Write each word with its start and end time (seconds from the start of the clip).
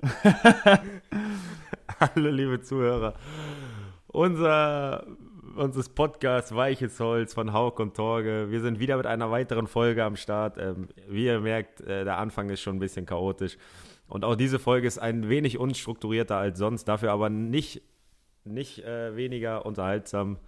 Hallo 1.98 2.30
liebe 2.30 2.60
Zuhörer. 2.60 3.14
Unser 4.06 5.04
unseres 5.56 5.88
Podcasts 5.88 6.54
Weiches 6.54 7.00
Holz 7.00 7.34
von 7.34 7.52
Hauk 7.52 7.80
und 7.80 7.96
Torge. 7.96 8.46
Wir 8.50 8.60
sind 8.60 8.78
wieder 8.78 8.96
mit 8.96 9.06
einer 9.06 9.28
weiteren 9.32 9.66
Folge 9.66 10.04
am 10.04 10.14
Start. 10.14 10.56
Ähm, 10.56 10.86
wie 11.08 11.24
ihr 11.24 11.40
merkt, 11.40 11.80
äh, 11.80 12.04
der 12.04 12.18
Anfang 12.18 12.48
ist 12.48 12.60
schon 12.60 12.76
ein 12.76 12.78
bisschen 12.78 13.06
chaotisch. 13.06 13.58
Und 14.06 14.24
auch 14.24 14.36
diese 14.36 14.60
Folge 14.60 14.86
ist 14.86 14.98
ein 14.98 15.28
wenig 15.28 15.58
unstrukturierter 15.58 16.36
als 16.36 16.60
sonst, 16.60 16.84
dafür 16.84 17.10
aber 17.10 17.28
nicht, 17.28 17.82
nicht 18.44 18.84
äh, 18.84 19.16
weniger 19.16 19.66
unterhaltsam. 19.66 20.38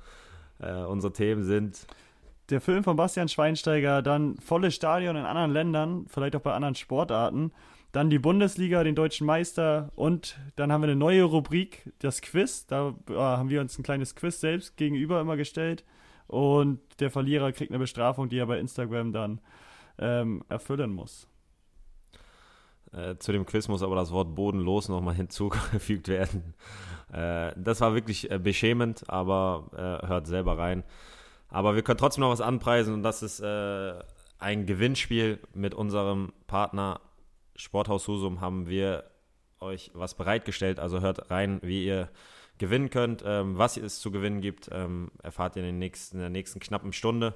Äh, 0.60 0.74
unsere 0.84 1.12
Themen 1.12 1.42
sind 1.42 1.88
der 2.50 2.60
Film 2.60 2.84
von 2.84 2.96
Bastian 2.96 3.28
Schweinsteiger, 3.28 4.02
dann 4.02 4.36
volles 4.38 4.74
Stadion 4.74 5.16
in 5.16 5.24
anderen 5.24 5.52
Ländern, 5.52 6.06
vielleicht 6.08 6.36
auch 6.36 6.40
bei 6.40 6.52
anderen 6.52 6.74
Sportarten, 6.74 7.52
dann 7.92 8.10
die 8.10 8.18
Bundesliga, 8.18 8.84
den 8.84 8.94
deutschen 8.94 9.26
Meister 9.26 9.90
und 9.96 10.38
dann 10.56 10.70
haben 10.72 10.82
wir 10.82 10.88
eine 10.88 10.96
neue 10.96 11.24
Rubrik, 11.24 11.92
das 11.98 12.20
Quiz. 12.20 12.66
Da 12.66 12.94
äh, 13.08 13.14
haben 13.14 13.50
wir 13.50 13.60
uns 13.60 13.78
ein 13.78 13.82
kleines 13.82 14.14
Quiz 14.14 14.40
selbst 14.40 14.76
gegenüber 14.76 15.20
immer 15.20 15.36
gestellt 15.36 15.84
und 16.26 16.80
der 17.00 17.10
Verlierer 17.10 17.52
kriegt 17.52 17.70
eine 17.70 17.78
Bestrafung, 17.78 18.28
die 18.28 18.38
er 18.38 18.46
bei 18.46 18.58
Instagram 18.58 19.12
dann 19.12 19.40
ähm, 19.98 20.44
erfüllen 20.48 20.92
muss. 20.92 21.26
Äh, 22.92 23.16
zu 23.18 23.32
dem 23.32 23.46
Quiz 23.46 23.68
muss 23.68 23.82
aber 23.82 23.96
das 23.96 24.10
Wort 24.10 24.34
bodenlos 24.34 24.88
nochmal 24.88 25.14
hinzugefügt 25.16 26.08
werden. 26.08 26.54
Äh, 27.12 27.52
das 27.56 27.80
war 27.80 27.94
wirklich 27.94 28.30
äh, 28.30 28.38
beschämend, 28.38 29.08
aber 29.08 29.70
äh, 30.02 30.06
hört 30.06 30.26
selber 30.26 30.58
rein. 30.58 30.84
Aber 31.50 31.74
wir 31.74 31.82
können 31.82 31.98
trotzdem 31.98 32.22
noch 32.22 32.30
was 32.30 32.40
anpreisen 32.40 32.94
und 32.94 33.02
das 33.02 33.22
ist 33.22 33.40
äh, 33.40 33.94
ein 34.38 34.66
Gewinnspiel 34.66 35.38
mit 35.54 35.74
unserem 35.74 36.32
Partner 36.46 37.00
Sporthaus 37.56 38.08
Husum 38.08 38.40
haben 38.40 38.68
wir 38.68 39.04
euch 39.60 39.90
was 39.94 40.14
bereitgestellt. 40.14 40.80
Also 40.80 41.00
hört 41.00 41.30
rein, 41.30 41.60
wie 41.62 41.84
ihr 41.84 42.08
gewinnen 42.58 42.90
könnt. 42.90 43.22
Ähm, 43.26 43.58
was 43.58 43.76
es 43.76 44.00
zu 44.00 44.10
gewinnen 44.10 44.40
gibt, 44.40 44.70
ähm, 44.72 45.10
erfahrt 45.22 45.56
ihr 45.56 45.64
in, 45.64 45.78
nächsten, 45.78 46.16
in, 46.16 46.20
der 46.20 46.30
nächsten 46.30 46.60
knappen 46.60 46.92
Stunde. 46.92 47.34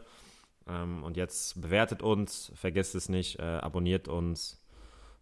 Ähm, 0.67 1.02
und 1.02 1.17
jetzt 1.17 1.61
bewertet 1.61 2.02
uns, 2.02 2.52
vergesst 2.55 2.94
es 2.94 3.08
nicht, 3.08 3.39
äh, 3.39 3.42
abonniert 3.42 4.08
uns 4.08 4.64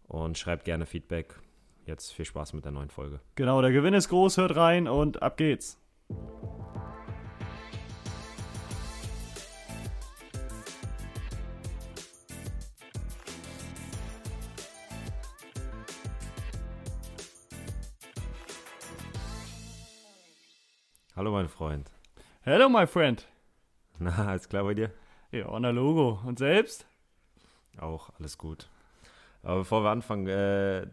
und 0.07 0.37
schreibt 0.37 0.65
gerne 0.65 0.85
Feedback. 0.85 1.39
Jetzt 1.85 2.13
viel 2.13 2.25
Spaß 2.25 2.53
mit 2.53 2.63
der 2.63 2.71
neuen 2.71 2.89
Folge. 2.89 3.19
Genau, 3.35 3.61
der 3.61 3.71
Gewinn 3.71 3.93
ist 3.93 4.07
groß, 4.07 4.37
hört 4.37 4.55
rein 4.55 4.87
und 4.87 5.21
ab 5.21 5.35
geht's. 5.35 5.77
Hallo, 21.15 21.31
mein 21.31 21.47
Freund. 21.47 21.91
Hello, 22.41 22.67
my 22.69 22.87
friend. 22.87 23.27
Na, 23.99 24.29
alles 24.29 24.49
klar 24.49 24.63
bei 24.63 24.73
dir? 24.73 24.89
Ja, 25.31 25.59
der 25.59 25.71
Logo. 25.71 26.19
Und 26.25 26.39
selbst? 26.39 26.87
Auch, 27.77 28.09
alles 28.17 28.39
gut. 28.39 28.67
Aber 29.43 29.57
bevor 29.57 29.83
wir 29.83 29.91
anfangen, 29.91 30.25
äh, 30.25 30.87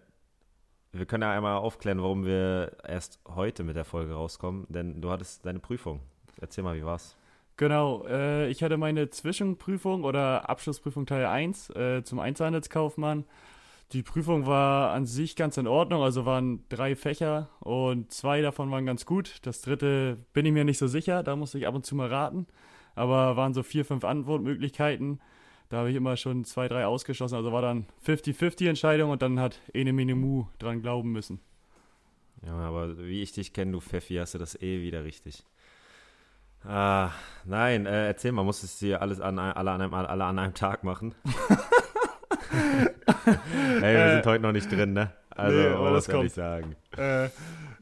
wir 0.92 1.06
können 1.06 1.22
ja 1.22 1.32
einmal 1.32 1.56
aufklären, 1.56 2.02
warum 2.02 2.26
wir 2.26 2.76
erst 2.86 3.18
heute 3.28 3.64
mit 3.64 3.76
der 3.76 3.86
Folge 3.86 4.12
rauskommen, 4.12 4.66
denn 4.68 5.00
du 5.00 5.10
hattest 5.10 5.46
deine 5.46 5.58
Prüfung. 5.58 6.00
Erzähl 6.38 6.64
mal, 6.64 6.76
wie 6.76 6.84
war's? 6.84 7.16
Genau, 7.56 8.04
äh, 8.06 8.50
ich 8.50 8.62
hatte 8.62 8.76
meine 8.76 9.08
Zwischenprüfung 9.08 10.04
oder 10.04 10.50
Abschlussprüfung 10.50 11.06
Teil 11.06 11.24
1 11.24 11.70
äh, 11.70 12.04
zum 12.04 12.18
Einzelhandelskaufmann. 12.18 13.24
Die 13.92 14.05
Prüfung 14.05 14.46
war 14.46 14.92
an 14.92 15.05
sich 15.05 15.34
ganz 15.34 15.56
in 15.56 15.66
Ordnung, 15.66 16.02
also 16.02 16.24
waren 16.24 16.64
drei 16.69 16.94
Fächer 16.94 17.48
und 17.58 18.12
zwei 18.12 18.41
davon 18.41 18.70
waren 18.70 18.86
ganz 18.86 19.05
gut. 19.05 19.38
Das 19.42 19.62
dritte 19.62 20.19
bin 20.32 20.47
ich 20.47 20.53
mir 20.53 20.65
nicht 20.65 20.78
so 20.78 20.87
sicher, 20.87 21.25
da 21.25 21.34
musste 21.34 21.59
ich 21.59 21.66
ab 21.66 21.75
und 21.75 21.84
zu 21.84 21.97
mal 21.97 22.09
raten. 22.09 22.47
Aber 22.94 23.37
waren 23.37 23.53
so 23.53 23.65
vier, 23.65 23.84
fünf 23.84 24.04
Antwortmöglichkeiten. 24.04 25.20
Da 25.70 25.78
habe 25.78 25.91
ich 25.91 25.97
immer 25.97 26.16
schon 26.16 26.44
zwei, 26.44 26.69
drei 26.69 26.87
ausgeschlossen. 26.87 27.34
Also 27.34 27.53
war 27.53 27.62
dann 27.62 27.87
50-50 28.06 28.69
Entscheidung 28.69 29.10
und 29.10 29.22
dann 29.22 29.41
hat 29.41 29.60
Ene 29.72 29.92
Minemu 29.92 30.47
dran 30.59 30.82
glauben 30.82 31.10
müssen. 31.10 31.41
Ja, 32.47 32.54
aber 32.54 32.97
wie 32.98 33.22
ich 33.22 33.32
dich 33.32 33.53
kenne, 33.53 33.72
du 33.72 33.81
Pfeffi, 33.81 34.16
hast 34.16 34.34
du 34.34 34.38
das 34.38 34.60
eh 34.60 34.82
wieder 34.82 35.04
richtig. 35.04 35.44
Ah, 36.65 37.10
nein, 37.44 37.86
äh, 37.86 38.06
erzähl 38.06 38.32
mal, 38.32 38.44
musstest 38.44 38.82
du 38.82 38.86
hier 38.86 39.03
alles 39.03 39.20
an, 39.20 39.38
alle, 39.38 39.70
an 39.70 39.81
einem, 39.81 39.94
alle 39.94 40.25
an 40.25 40.38
einem 40.38 40.54
Tag 40.54 40.84
machen? 40.84 41.15
Ey, 43.82 43.94
wir 43.94 44.12
sind 44.14 44.26
heute 44.26 44.42
noch 44.42 44.52
nicht 44.52 44.70
drin, 44.70 44.92
ne? 44.92 45.12
Also, 45.30 45.58
nee, 45.58 45.66
aber 45.68 45.92
was 45.92 46.08
kann 46.08 46.26
ich 46.26 46.32
sagen? 46.32 46.76
Äh, 46.96 47.28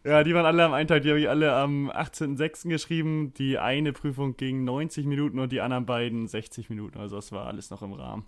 ja, 0.04 0.22
die 0.22 0.34
waren 0.34 0.46
alle 0.46 0.64
am 0.64 0.72
einen 0.72 0.88
Tag, 0.88 1.02
die 1.02 1.08
habe 1.10 1.20
ich 1.20 1.28
alle 1.28 1.52
am 1.52 1.90
18.06. 1.90 2.68
geschrieben. 2.68 3.34
Die 3.34 3.58
eine 3.58 3.92
Prüfung 3.92 4.36
ging 4.36 4.64
90 4.64 5.06
Minuten 5.06 5.38
und 5.38 5.52
die 5.52 5.60
anderen 5.60 5.86
beiden 5.86 6.28
60 6.28 6.70
Minuten. 6.70 6.98
Also 6.98 7.16
das 7.16 7.32
war 7.32 7.46
alles 7.46 7.70
noch 7.70 7.82
im 7.82 7.92
Rahmen. 7.92 8.26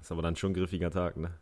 Ist 0.00 0.12
aber 0.12 0.22
dann 0.22 0.36
schon 0.36 0.52
ein 0.52 0.54
griffiger 0.54 0.90
Tag, 0.90 1.16
ne? 1.16 1.32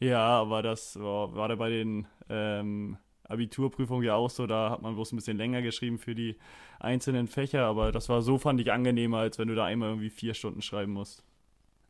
Ja, 0.00 0.24
aber 0.24 0.62
das 0.62 0.98
war, 1.00 1.34
war 1.34 1.48
da 1.48 1.56
bei 1.56 1.70
den 1.70 2.06
ähm, 2.28 2.96
Abiturprüfungen 3.24 4.04
ja 4.04 4.14
auch 4.14 4.30
so. 4.30 4.46
Da 4.46 4.70
hat 4.70 4.82
man 4.82 4.94
bloß 4.94 5.12
ein 5.12 5.16
bisschen 5.16 5.36
länger 5.36 5.62
geschrieben 5.62 5.98
für 5.98 6.14
die 6.14 6.36
einzelnen 6.78 7.26
Fächer. 7.26 7.64
Aber 7.64 7.92
das 7.92 8.08
war 8.08 8.22
so, 8.22 8.38
fand 8.38 8.60
ich, 8.60 8.72
angenehmer, 8.72 9.18
als 9.18 9.38
wenn 9.38 9.48
du 9.48 9.54
da 9.54 9.64
einmal 9.64 9.90
irgendwie 9.90 10.10
vier 10.10 10.34
Stunden 10.34 10.62
schreiben 10.62 10.92
musst. 10.92 11.24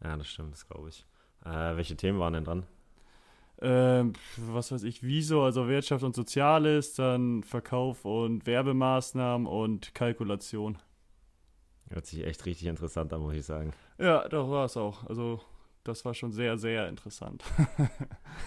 Ja, 0.02 0.16
das 0.16 0.28
stimmt, 0.28 0.52
das 0.52 0.66
glaube 0.66 0.88
ich. 0.88 1.04
Äh, 1.44 1.76
welche 1.76 1.96
Themen 1.96 2.18
waren 2.18 2.32
denn 2.34 2.44
dran? 2.44 2.66
Ähm, 3.60 4.12
was 4.36 4.70
weiß 4.70 4.84
ich, 4.84 5.02
Wieso, 5.02 5.42
also 5.42 5.66
Wirtschaft 5.66 6.04
und 6.04 6.14
Soziales, 6.14 6.94
dann 6.94 7.42
Verkauf 7.42 8.04
und 8.04 8.46
Werbemaßnahmen 8.46 9.46
und 9.46 9.94
Kalkulation. 9.94 10.78
Hört 11.90 12.06
sich 12.06 12.24
echt 12.24 12.44
richtig 12.46 12.68
interessant 12.68 13.12
an, 13.12 13.20
muss 13.20 13.34
ich 13.34 13.44
sagen. 13.44 13.72
Ja, 13.98 14.28
doch 14.28 14.48
war 14.50 14.66
es 14.66 14.76
auch. 14.76 15.04
Also, 15.06 15.40
das 15.84 16.04
war 16.04 16.14
schon 16.14 16.30
sehr, 16.30 16.56
sehr 16.58 16.88
interessant. 16.88 17.42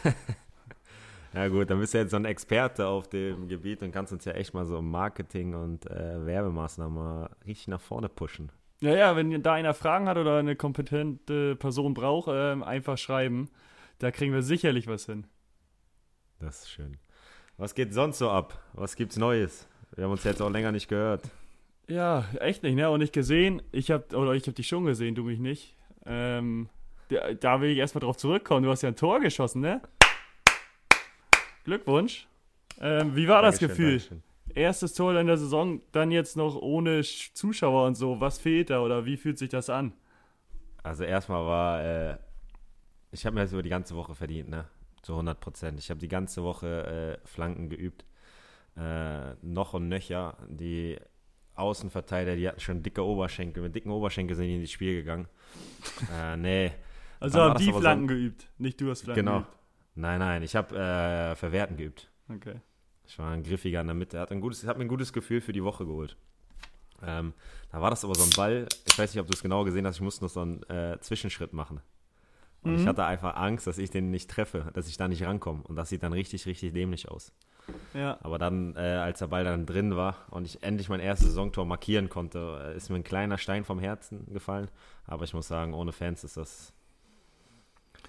ja, 1.33 1.47
gut, 1.47 1.69
dann 1.69 1.79
bist 1.79 1.93
du 1.93 1.97
jetzt 1.97 2.11
so 2.11 2.17
ein 2.17 2.25
Experte 2.25 2.87
auf 2.87 3.09
dem 3.09 3.47
Gebiet 3.47 3.81
und 3.81 3.91
kannst 3.91 4.13
uns 4.13 4.23
ja 4.25 4.33
echt 4.33 4.53
mal 4.53 4.65
so 4.65 4.81
Marketing 4.81 5.55
und 5.55 5.89
äh, 5.89 6.25
Werbemaßnahmen 6.25 7.27
richtig 7.45 7.67
nach 7.67 7.81
vorne 7.81 8.07
pushen. 8.07 8.51
Ja, 8.81 8.95
ja, 8.95 9.15
wenn 9.15 9.43
da 9.43 9.53
einer 9.53 9.75
Fragen 9.75 10.07
hat 10.09 10.17
oder 10.17 10.37
eine 10.37 10.55
kompetente 10.55 11.55
Person 11.55 11.93
braucht, 11.93 12.29
äh, 12.29 12.63
einfach 12.63 12.97
schreiben. 12.97 13.49
Da 13.99 14.09
kriegen 14.09 14.33
wir 14.33 14.41
sicherlich 14.41 14.87
was 14.87 15.05
hin. 15.05 15.27
Das 16.39 16.63
ist 16.63 16.71
schön. 16.71 16.97
Was 17.57 17.75
geht 17.75 17.93
sonst 17.93 18.17
so 18.17 18.31
ab? 18.31 18.59
Was 18.73 18.95
gibt's 18.95 19.17
Neues? 19.17 19.67
Wir 19.95 20.05
haben 20.05 20.11
uns 20.11 20.23
jetzt 20.23 20.41
auch 20.41 20.49
länger 20.49 20.71
nicht 20.71 20.87
gehört. 20.87 21.29
Ja, 21.87 22.25
echt 22.39 22.63
nicht, 22.63 22.73
ne? 22.73 22.89
Und 22.89 23.01
nicht 23.01 23.13
gesehen. 23.13 23.61
Ich 23.71 23.91
hab, 23.91 24.13
oder 24.15 24.33
ich 24.33 24.47
hab 24.47 24.55
dich 24.55 24.67
schon 24.67 24.85
gesehen, 24.85 25.13
du 25.13 25.23
mich 25.23 25.39
nicht. 25.39 25.75
Ähm, 26.07 26.67
da, 27.09 27.33
da 27.35 27.61
will 27.61 27.69
ich 27.69 27.77
erstmal 27.77 27.99
drauf 27.99 28.17
zurückkommen. 28.17 28.63
Du 28.63 28.71
hast 28.71 28.81
ja 28.81 28.89
ein 28.89 28.95
Tor 28.95 29.19
geschossen, 29.19 29.61
ne? 29.61 29.81
Glückwunsch. 31.65 32.27
Ähm, 32.79 33.15
wie 33.15 33.27
war 33.27 33.43
Dankeschön, 33.43 33.67
das 33.67 33.77
Gefühl? 33.77 33.99
Dankeschön 33.99 34.30
erstes 34.55 34.93
Tor 34.93 35.15
in 35.15 35.27
der 35.27 35.37
Saison, 35.37 35.81
dann 35.91 36.11
jetzt 36.11 36.37
noch 36.37 36.55
ohne 36.55 37.01
Zuschauer 37.01 37.85
und 37.87 37.95
so. 37.95 38.19
Was 38.19 38.39
fehlt 38.39 38.69
da 38.69 38.81
oder 38.81 39.05
wie 39.05 39.17
fühlt 39.17 39.37
sich 39.37 39.49
das 39.49 39.69
an? 39.69 39.93
Also 40.83 41.03
erstmal 41.03 41.45
war, 41.45 41.83
äh, 41.83 42.17
ich 43.11 43.25
habe 43.25 43.35
mir 43.35 43.41
das 43.41 43.53
über 43.53 43.63
die 43.63 43.69
ganze 43.69 43.95
Woche 43.95 44.15
verdient, 44.15 44.49
ne? 44.49 44.65
Zu 45.01 45.13
100 45.13 45.39
Prozent. 45.39 45.79
Ich 45.79 45.89
habe 45.89 45.99
die 45.99 46.07
ganze 46.07 46.43
Woche 46.43 47.19
äh, 47.23 47.27
Flanken 47.27 47.69
geübt. 47.69 48.05
Äh, 48.77 49.33
noch 49.41 49.73
und 49.73 49.89
nöcher. 49.89 50.37
Die 50.47 50.97
Außenverteidiger, 51.55 52.35
die 52.35 52.47
hatten 52.47 52.59
schon 52.59 52.83
dicke 52.83 53.03
Oberschenkel. 53.03 53.63
Mit 53.63 53.75
dicken 53.75 53.91
Oberschenkel 53.91 54.35
sind 54.35 54.45
die 54.45 54.55
in 54.55 54.61
das 54.61 54.71
Spiel 54.71 54.95
gegangen. 54.95 55.27
äh, 56.13 56.37
nee. 56.37 56.71
Also 57.21 57.39
haben 57.39 57.59
die 57.59 57.71
Flanken 57.71 58.07
so 58.07 58.15
geübt, 58.15 58.47
nicht 58.57 58.81
du 58.81 58.89
hast 58.89 59.03
Flanken 59.03 59.23
genau. 59.23 59.37
geübt. 59.41 59.51
Genau. 59.93 60.07
Nein, 60.07 60.19
nein, 60.19 60.41
ich 60.41 60.55
habe 60.55 60.75
äh, 60.75 61.35
Verwerten 61.35 61.77
geübt. 61.77 62.09
Okay. 62.27 62.55
Ich 63.11 63.19
war 63.19 63.31
ein 63.31 63.43
griffiger 63.43 63.81
in 63.81 63.87
der 63.87 63.93
Mitte. 63.93 64.15
Er 64.15 64.21
hat, 64.21 64.31
ein 64.31 64.39
gutes, 64.39 64.65
hat 64.65 64.77
mir 64.77 64.85
ein 64.85 64.87
gutes 64.87 65.11
Gefühl 65.11 65.41
für 65.41 65.51
die 65.51 65.65
Woche 65.65 65.85
geholt. 65.85 66.15
Ähm, 67.05 67.33
da 67.69 67.81
war 67.81 67.89
das 67.89 68.05
aber 68.05 68.15
so 68.15 68.23
ein 68.23 68.29
Ball. 68.29 68.67
Ich 68.87 68.97
weiß 68.97 69.13
nicht, 69.13 69.19
ob 69.19 69.27
du 69.27 69.33
es 69.33 69.43
genau 69.43 69.65
gesehen 69.65 69.85
hast. 69.85 69.95
Ich 69.95 70.01
musste 70.01 70.23
noch 70.23 70.31
so 70.31 70.39
einen 70.39 70.63
äh, 70.69 70.97
Zwischenschritt 71.01 71.51
machen. 71.51 71.81
Und 72.61 72.71
mhm. 72.71 72.79
ich 72.79 72.87
hatte 72.87 73.03
einfach 73.03 73.35
Angst, 73.35 73.67
dass 73.67 73.79
ich 73.79 73.89
den 73.89 74.11
nicht 74.11 74.29
treffe, 74.29 74.71
dass 74.73 74.87
ich 74.87 74.95
da 74.95 75.09
nicht 75.09 75.23
rankomme. 75.23 75.61
Und 75.63 75.75
das 75.75 75.89
sieht 75.89 76.03
dann 76.03 76.13
richtig, 76.13 76.45
richtig 76.45 76.71
dämlich 76.71 77.09
aus. 77.09 77.33
Ja. 77.93 78.17
Aber 78.21 78.37
dann, 78.37 78.77
äh, 78.77 78.79
als 78.79 79.19
der 79.19 79.27
Ball 79.27 79.43
dann 79.43 79.65
drin 79.65 79.97
war 79.97 80.15
und 80.29 80.45
ich 80.45 80.63
endlich 80.63 80.87
mein 80.87 81.01
erstes 81.01 81.27
Saisontor 81.29 81.65
markieren 81.65 82.07
konnte, 82.07 82.71
äh, 82.73 82.77
ist 82.77 82.89
mir 82.89 82.95
ein 82.95 83.03
kleiner 83.03 83.37
Stein 83.37 83.65
vom 83.65 83.79
Herzen 83.79 84.25
gefallen. 84.31 84.69
Aber 85.05 85.25
ich 85.25 85.33
muss 85.33 85.49
sagen, 85.49 85.73
ohne 85.73 85.91
Fans 85.91 86.23
ist 86.23 86.37
das. 86.37 86.71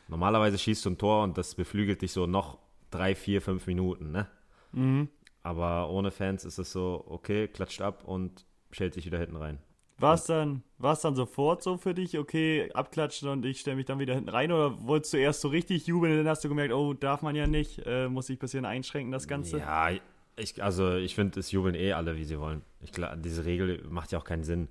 Normalerweise 0.07 0.59
schießt 0.59 0.85
du 0.85 0.91
ein 0.91 0.99
Tor 0.99 1.25
und 1.25 1.37
das 1.37 1.57
beflügelt 1.57 2.03
dich 2.03 2.13
so 2.13 2.29
noch 2.29 2.59
drei, 2.93 3.17
vier, 3.17 3.43
fünf 3.43 3.67
Minuten, 3.67 4.13
ne? 4.13 4.29
Mhm. 4.73 5.09
Aber 5.43 5.91
ohne 5.91 6.11
Fans 6.11 6.45
ist 6.45 6.59
es 6.59 6.73
so, 6.73 7.05
okay, 7.09 7.49
klatscht 7.49 7.83
ab 7.83 8.05
und 8.05 8.47
stellt 8.71 8.95
sich 8.95 9.07
wieder 9.07 9.19
hinten 9.19 9.37
rein. 9.37 9.59
War 9.99 10.15
es 10.15 10.25
dann, 10.25 10.63
dann 10.79 11.15
sofort 11.15 11.63
so 11.63 11.77
für 11.77 11.95
dich, 11.95 12.19
okay, 12.19 12.71
abklatschen 12.73 13.29
und 13.29 13.45
ich 13.45 13.61
stelle 13.61 13.77
mich 13.77 13.87
dann 13.87 14.01
wieder 14.01 14.15
hinten 14.15 14.31
rein? 14.31 14.51
Oder 14.51 14.85
wolltest 14.87 15.13
du 15.13 15.19
erst 15.19 15.41
so 15.41 15.49
richtig 15.49 15.87
jubeln 15.87 16.13
und 16.13 16.19
dann 16.19 16.29
hast 16.29 16.43
du 16.43 16.49
gemerkt, 16.49 16.73
oh, 16.73 16.93
darf 16.93 17.23
man 17.23 17.37
ja 17.37 17.47
nicht, 17.47 17.83
äh, 17.87 18.09
muss 18.09 18.29
ich 18.29 18.37
ein 18.37 18.41
bisschen 18.41 18.65
einschränken, 18.65 19.13
das 19.13 19.29
Ganze? 19.29 19.59
Ja, 19.59 19.91
ich, 20.37 20.63
also 20.63 20.97
ich 20.97 21.15
finde, 21.15 21.39
es 21.39 21.53
jubeln 21.53 21.75
eh 21.75 21.93
alle, 21.93 22.17
wie 22.17 22.25
sie 22.25 22.41
wollen. 22.41 22.63
Ich, 22.81 22.91
diese 22.91 23.45
Regel 23.45 23.85
macht 23.89 24.11
ja 24.13 24.19
auch 24.19 24.25
keinen 24.25 24.45
Sinn. 24.45 24.69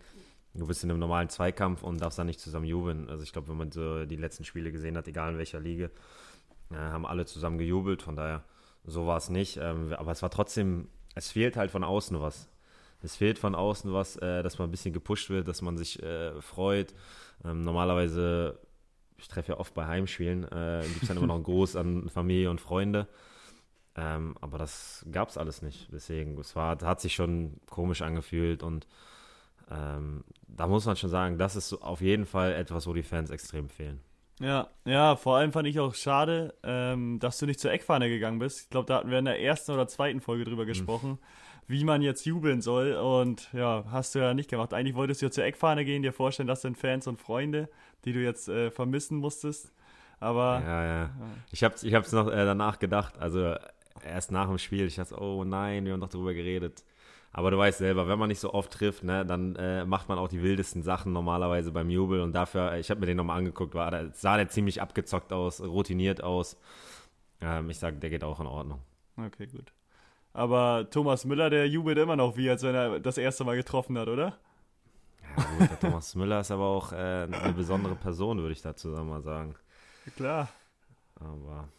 Du 0.54 0.68
bist 0.68 0.84
in 0.84 0.90
einem 0.90 1.00
normalen 1.00 1.30
Zweikampf 1.30 1.82
und 1.82 2.02
darfst 2.02 2.20
dann 2.20 2.28
nicht 2.28 2.42
zusammen 2.42 2.66
jubeln. 2.66 3.10
Also 3.10 3.24
ich 3.24 3.32
glaube, 3.32 3.48
wenn 3.48 3.58
man 3.58 3.72
so 3.72 4.06
die 4.06 4.18
letzten 4.18 4.44
Spiele 4.44 4.72
gesehen 4.72 4.98
hat, 4.98 5.08
egal 5.08 5.32
in 5.32 5.38
welcher 5.38 5.62
Liga, 5.62 5.90
äh, 6.72 6.76
haben 6.76 7.06
alle 7.06 7.26
zusammen 7.26 7.58
gejubelt. 7.58 8.02
Von 8.02 8.18
daher, 8.18 8.44
so 8.84 9.08
war 9.08 9.18
es 9.18 9.30
nicht. 9.30 9.58
Ähm, 9.58 9.94
aber 9.94 10.12
es 10.12 10.22
war 10.22 10.30
trotzdem, 10.30 10.90
es 11.16 11.32
fehlt 11.32 11.58
halt 11.58 11.72
von 11.72 11.84
außen 11.84 12.20
was. 12.22 12.50
Es 13.04 13.16
fehlt 13.16 13.40
von 13.40 13.56
außen 13.56 13.92
was, 13.94 14.16
äh, 14.18 14.44
dass 14.44 14.60
man 14.60 14.68
ein 14.68 14.72
bisschen 14.72 14.94
gepusht 14.94 15.30
wird, 15.30 15.48
dass 15.48 15.62
man 15.62 15.78
sich 15.78 16.02
äh, 16.04 16.40
freut. 16.42 16.94
Ähm, 17.44 17.64
normalerweise, 17.64 18.60
ich 19.18 19.28
treffe 19.28 19.54
ja 19.54 19.60
oft 19.60 19.74
bei 19.74 19.88
Heimspielen, 19.88 20.44
äh, 20.52 20.84
gibt 20.88 21.04
es 21.04 21.08
dann 21.08 21.18
immer 21.18 21.28
noch 21.28 21.36
einen 21.36 21.44
Gruß 21.52 21.76
an 21.76 22.10
Familie 22.10 22.50
und 22.50 22.62
Freunde. 22.62 23.08
Ähm, 23.96 24.36
aber 24.40 24.58
das 24.58 25.06
gab 25.12 25.30
es 25.30 25.38
alles 25.38 25.62
nicht. 25.62 25.90
Deswegen, 25.92 26.40
es 26.40 26.56
war, 26.56 26.80
hat 26.82 27.02
sich 27.02 27.14
schon 27.16 27.60
komisch 27.70 28.02
angefühlt 28.02 28.64
und 28.64 28.88
ähm, 29.70 30.24
da 30.48 30.68
muss 30.68 30.86
man 30.86 30.96
schon 30.96 31.10
sagen, 31.10 31.38
das 31.38 31.56
ist 31.56 31.74
auf 31.74 32.02
jeden 32.02 32.26
Fall 32.26 32.54
etwas, 32.54 32.88
wo 32.88 32.94
die 32.94 33.04
Fans 33.04 33.30
extrem 33.30 33.70
fehlen. 33.70 34.02
Ja, 34.42 34.70
ja, 34.86 35.16
vor 35.16 35.38
allem 35.38 35.52
fand 35.52 35.68
ich 35.68 35.80
auch 35.80 35.94
schade, 35.94 36.54
ähm, 36.64 37.20
dass 37.20 37.38
du 37.38 37.46
nicht 37.46 37.60
zur 37.60 37.72
Eckfahne 37.72 38.10
gegangen 38.10 38.40
bist. 38.40 38.62
Ich 38.62 38.70
glaube, 38.70 38.88
da 38.88 38.98
hatten 38.98 39.12
wir 39.12 39.20
in 39.20 39.26
der 39.26 39.40
ersten 39.40 39.72
oder 39.72 39.88
zweiten 39.88 40.20
Folge 40.20 40.46
drüber 40.46 40.64
mhm. 40.64 40.68
gesprochen, 40.68 41.10
mhm. 41.12 41.18
wie 41.68 41.84
man 41.84 42.02
jetzt 42.02 42.26
jubeln 42.26 42.62
soll. 42.62 42.94
Und 42.94 43.50
ja, 43.54 43.86
hast 43.92 44.16
du 44.16 44.20
ja 44.20 44.34
nicht 44.34 44.50
gemacht. 44.50 44.74
Eigentlich 44.74 44.96
wolltest 44.96 45.22
du 45.22 45.28
ja 45.28 45.32
zur 45.32 45.44
Eckfahne 45.44 45.86
gehen, 45.86 46.02
dir 46.02 46.14
vorstellen, 46.14 46.48
das 46.48 46.62
sind 46.62 46.78
Fans 46.78 47.06
und 47.06 47.20
Freunde, 47.20 47.70
die 48.04 48.14
du 48.14 48.20
jetzt 48.20 48.50
äh, 48.50 48.72
vermissen 48.72 49.18
musstest. 49.18 49.72
Aber. 50.20 50.62
Ja, 50.66 50.86
ja. 50.86 51.10
Ich 51.52 51.64
habe 51.64 51.76
es 51.76 51.84
ich 51.84 51.94
noch 52.12 52.28
äh, 52.28 52.46
danach 52.46 52.80
gedacht. 52.80 53.20
Also 53.20 53.56
erst 54.04 54.32
nach 54.32 54.48
dem 54.48 54.58
Spiel. 54.58 54.88
Ich 54.88 54.96
dachte, 54.96 55.22
oh 55.22 55.44
nein, 55.44 55.86
wir 55.86 55.94
haben 55.94 56.02
doch 56.02 56.10
darüber 56.10 56.34
geredet. 56.34 56.84
Aber 57.34 57.50
du 57.50 57.58
weißt 57.58 57.78
selber, 57.78 58.08
wenn 58.08 58.20
man 58.20 58.28
nicht 58.28 58.40
so 58.42 58.54
oft 58.54 58.72
trifft, 58.72 59.04
ne, 59.04 59.26
dann 59.26 59.56
äh, 59.56 59.86
macht 59.86 60.10
man 60.10 60.18
auch 60.18 60.28
die 60.28 60.44
wildesten 60.44 60.84
Sachen 60.84 61.14
normalerweise 61.14 61.72
beim 61.72 61.90
Jubel. 61.90 62.22
Und 62.22 62.34
dafür, 62.34 62.76
ich 62.78 62.90
habe 62.90 63.00
mir 63.00 63.06
den 63.06 63.18
nochmal 63.18 63.38
angeguckt, 63.38 63.74
war, 63.74 63.90
da 63.90 64.10
sah 64.14 64.36
der 64.36 64.50
ziemlich 64.50 64.82
abgezockt 64.82 65.32
aus, 65.32 65.62
routiniert 65.62 66.24
aus. 66.24 66.58
Ähm, 67.40 67.70
ich 67.70 67.80
sage, 67.80 67.98
der 67.98 68.10
geht 68.10 68.24
auch 68.24 68.40
in 68.42 68.48
Ordnung. 68.48 68.82
Okay, 69.16 69.48
gut. 69.48 69.72
Aber 70.34 70.90
Thomas 70.90 71.26
Müller, 71.26 71.50
der 71.50 71.68
jubelt 71.68 71.98
immer 71.98 72.16
noch 72.16 72.36
wie, 72.36 72.50
als 72.50 72.64
wenn 72.64 72.76
er 72.76 73.00
das 73.00 73.18
erste 73.18 73.44
Mal 73.44 73.56
getroffen 73.56 73.98
hat, 73.98 74.08
oder? 74.08 74.38
Ja, 75.38 75.44
gut, 75.58 75.70
der 75.70 75.80
Thomas 75.80 76.16
Müller 76.16 76.42
ist 76.42 76.52
aber 76.52 76.66
auch 76.66 76.92
äh, 76.92 77.28
eine 77.32 77.54
besondere 77.54 77.96
Person, 77.96 78.40
würde 78.40 78.54
ich 78.54 78.62
dazu 78.62 78.90
mal 78.90 79.22
sagen. 79.22 79.56
Klar. 80.16 80.50
Aber, 81.16 81.70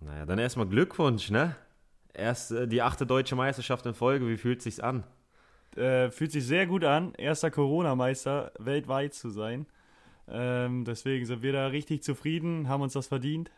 naja, 0.00 0.24
dann 0.24 0.38
erstmal 0.38 0.66
Glückwunsch, 0.66 1.30
ne? 1.30 1.56
Erst 2.14 2.52
äh, 2.52 2.66
die 2.66 2.80
achte 2.80 3.06
deutsche 3.06 3.36
Meisterschaft 3.36 3.84
in 3.86 3.94
Folge. 3.94 4.28
Wie 4.28 4.36
fühlt 4.36 4.62
sich's 4.62 4.80
an? 4.80 5.04
Äh, 5.76 6.10
fühlt 6.10 6.30
sich 6.30 6.46
sehr 6.46 6.66
gut 6.66 6.84
an, 6.84 7.14
erster 7.14 7.50
Corona-Meister 7.50 8.52
weltweit 8.58 9.12
zu 9.14 9.30
sein. 9.30 9.66
Ähm, 10.28 10.84
deswegen 10.84 11.26
sind 11.26 11.42
wir 11.42 11.52
da 11.52 11.66
richtig 11.66 12.02
zufrieden, 12.02 12.68
haben 12.68 12.82
uns 12.82 12.92
das 12.92 13.08
verdient. 13.08 13.50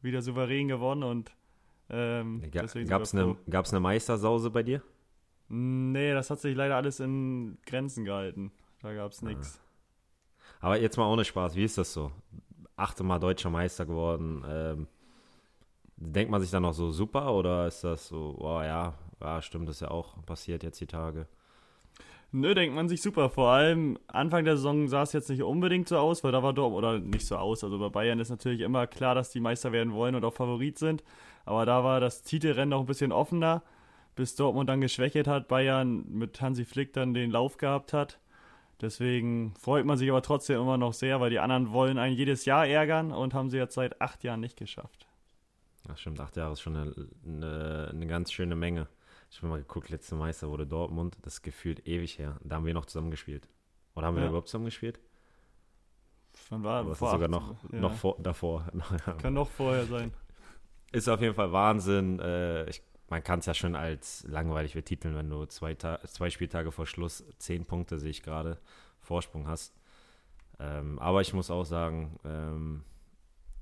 Wieder 0.00 0.22
souverän 0.22 0.68
gewonnen 0.68 1.02
und 1.02 1.30
ähm, 1.90 2.42
Ga 2.50 2.62
gab's 2.84 3.14
eine, 3.14 3.36
gab's 3.48 3.72
eine 3.72 3.80
Meistersause 3.80 4.50
bei 4.50 4.62
dir? 4.62 4.82
Nee, 5.48 6.14
das 6.14 6.30
hat 6.30 6.40
sich 6.40 6.56
leider 6.56 6.76
alles 6.76 7.00
in 7.00 7.58
Grenzen 7.66 8.04
gehalten. 8.04 8.52
Da 8.80 8.94
gab's 8.94 9.20
nichts. 9.20 9.60
Ah. 9.60 10.66
Aber 10.66 10.80
jetzt 10.80 10.96
mal 10.96 11.12
ohne 11.12 11.24
Spaß, 11.24 11.56
wie 11.56 11.64
ist 11.64 11.76
das 11.76 11.92
so? 11.92 12.12
Achte 12.76 13.02
Mal 13.02 13.18
deutscher 13.18 13.50
Meister 13.50 13.84
geworden. 13.84 14.44
Ähm, 14.48 14.86
Denkt 16.00 16.30
man 16.30 16.40
sich 16.40 16.50
dann 16.50 16.62
noch 16.62 16.72
so 16.72 16.90
super 16.90 17.34
oder 17.34 17.66
ist 17.66 17.84
das 17.84 18.08
so, 18.08 18.34
oh 18.38 18.62
ja, 18.62 18.94
ja, 19.20 19.42
stimmt, 19.42 19.68
das 19.68 19.76
ist 19.76 19.82
ja 19.82 19.90
auch 19.90 20.24
passiert 20.24 20.62
jetzt 20.62 20.80
die 20.80 20.86
Tage? 20.86 21.26
Nö, 22.32 22.54
denkt 22.54 22.74
man 22.74 22.88
sich 22.88 23.02
super. 23.02 23.28
Vor 23.28 23.50
allem 23.50 23.98
Anfang 24.06 24.44
der 24.44 24.56
Saison 24.56 24.86
sah 24.88 25.02
es 25.02 25.12
jetzt 25.12 25.28
nicht 25.28 25.42
unbedingt 25.42 25.88
so 25.88 25.98
aus, 25.98 26.22
weil 26.22 26.30
da 26.32 26.42
war 26.42 26.52
Dortmund, 26.52 26.84
oder 26.84 26.98
nicht 27.00 27.26
so 27.26 27.36
aus. 27.36 27.64
Also 27.64 27.78
bei 27.78 27.88
Bayern 27.88 28.20
ist 28.20 28.30
natürlich 28.30 28.60
immer 28.60 28.86
klar, 28.86 29.14
dass 29.14 29.30
die 29.30 29.40
Meister 29.40 29.72
werden 29.72 29.92
wollen 29.92 30.14
und 30.14 30.24
auch 30.24 30.32
Favorit 30.32 30.78
sind. 30.78 31.02
Aber 31.44 31.66
da 31.66 31.82
war 31.82 32.00
das 32.00 32.22
Titelrennen 32.22 32.70
noch 32.70 32.80
ein 32.80 32.86
bisschen 32.86 33.10
offener, 33.10 33.62
bis 34.14 34.36
Dortmund 34.36 34.70
dann 34.70 34.80
geschwächt 34.80 35.26
hat, 35.26 35.48
Bayern 35.48 36.04
mit 36.08 36.40
Hansi 36.40 36.64
Flick 36.64 36.92
dann 36.92 37.14
den 37.14 37.32
Lauf 37.32 37.56
gehabt 37.56 37.92
hat. 37.92 38.20
Deswegen 38.80 39.52
freut 39.58 39.84
man 39.84 39.98
sich 39.98 40.08
aber 40.08 40.22
trotzdem 40.22 40.60
immer 40.60 40.78
noch 40.78 40.94
sehr, 40.94 41.20
weil 41.20 41.30
die 41.30 41.40
anderen 41.40 41.72
wollen 41.72 41.98
einen 41.98 42.16
jedes 42.16 42.44
Jahr 42.44 42.66
ärgern 42.66 43.12
und 43.12 43.34
haben 43.34 43.50
sie 43.50 43.58
jetzt 43.58 43.74
seit 43.74 44.00
acht 44.00 44.22
Jahren 44.22 44.40
nicht 44.40 44.56
geschafft. 44.56 45.09
Ach 45.88 45.96
stimmt, 45.96 46.20
acht 46.20 46.36
Jahre 46.36 46.52
ist 46.52 46.60
schon 46.60 46.76
eine, 46.76 47.08
eine, 47.24 47.88
eine 47.92 48.06
ganz 48.06 48.32
schöne 48.32 48.54
Menge. 48.54 48.88
Ich 49.30 49.38
habe 49.38 49.48
mal 49.48 49.58
geguckt, 49.58 49.90
letzte 49.90 50.14
Meister 50.14 50.48
wurde 50.48 50.66
Dortmund, 50.66 51.16
das 51.22 51.34
ist 51.34 51.42
gefühlt 51.42 51.86
ewig 51.86 52.18
her. 52.18 52.38
Da 52.42 52.56
haben 52.56 52.66
wir 52.66 52.74
noch 52.74 52.86
zusammen 52.86 53.10
gespielt. 53.10 53.48
Oder 53.94 54.08
haben 54.08 54.16
wir 54.16 54.22
ja. 54.22 54.28
überhaupt 54.28 54.48
zusammen 54.48 54.66
gespielt? 54.66 55.00
Wann 56.48 56.62
war 56.64 56.84
das? 56.84 56.98
sogar 56.98 57.28
noch, 57.28 57.54
ja. 57.72 57.80
noch 57.80 57.94
vor, 57.94 58.16
davor. 58.18 58.66
Kann 59.18 59.34
noch 59.34 59.48
vorher 59.48 59.86
sein. 59.86 60.12
Ist 60.92 61.08
auf 61.08 61.20
jeden 61.20 61.34
Fall 61.34 61.52
Wahnsinn. 61.52 62.18
Äh, 62.18 62.68
ich, 62.68 62.82
man 63.08 63.22
kann 63.22 63.40
es 63.40 63.46
ja 63.46 63.54
schon 63.54 63.76
als 63.76 64.24
langweilig 64.28 64.74
betiteln, 64.74 65.16
wenn 65.16 65.28
du 65.28 65.44
zwei, 65.46 65.74
zwei 65.74 66.30
Spieltage 66.30 66.72
vor 66.72 66.86
Schluss 66.86 67.24
zehn 67.38 67.64
Punkte, 67.64 67.98
sehe 67.98 68.10
ich 68.10 68.22
gerade, 68.22 68.58
Vorsprung 69.00 69.46
hast. 69.48 69.74
Ähm, 70.58 70.98
aber 70.98 71.20
ich 71.20 71.32
muss 71.32 71.50
auch 71.50 71.64
sagen, 71.64 72.18
ähm, 72.24 72.84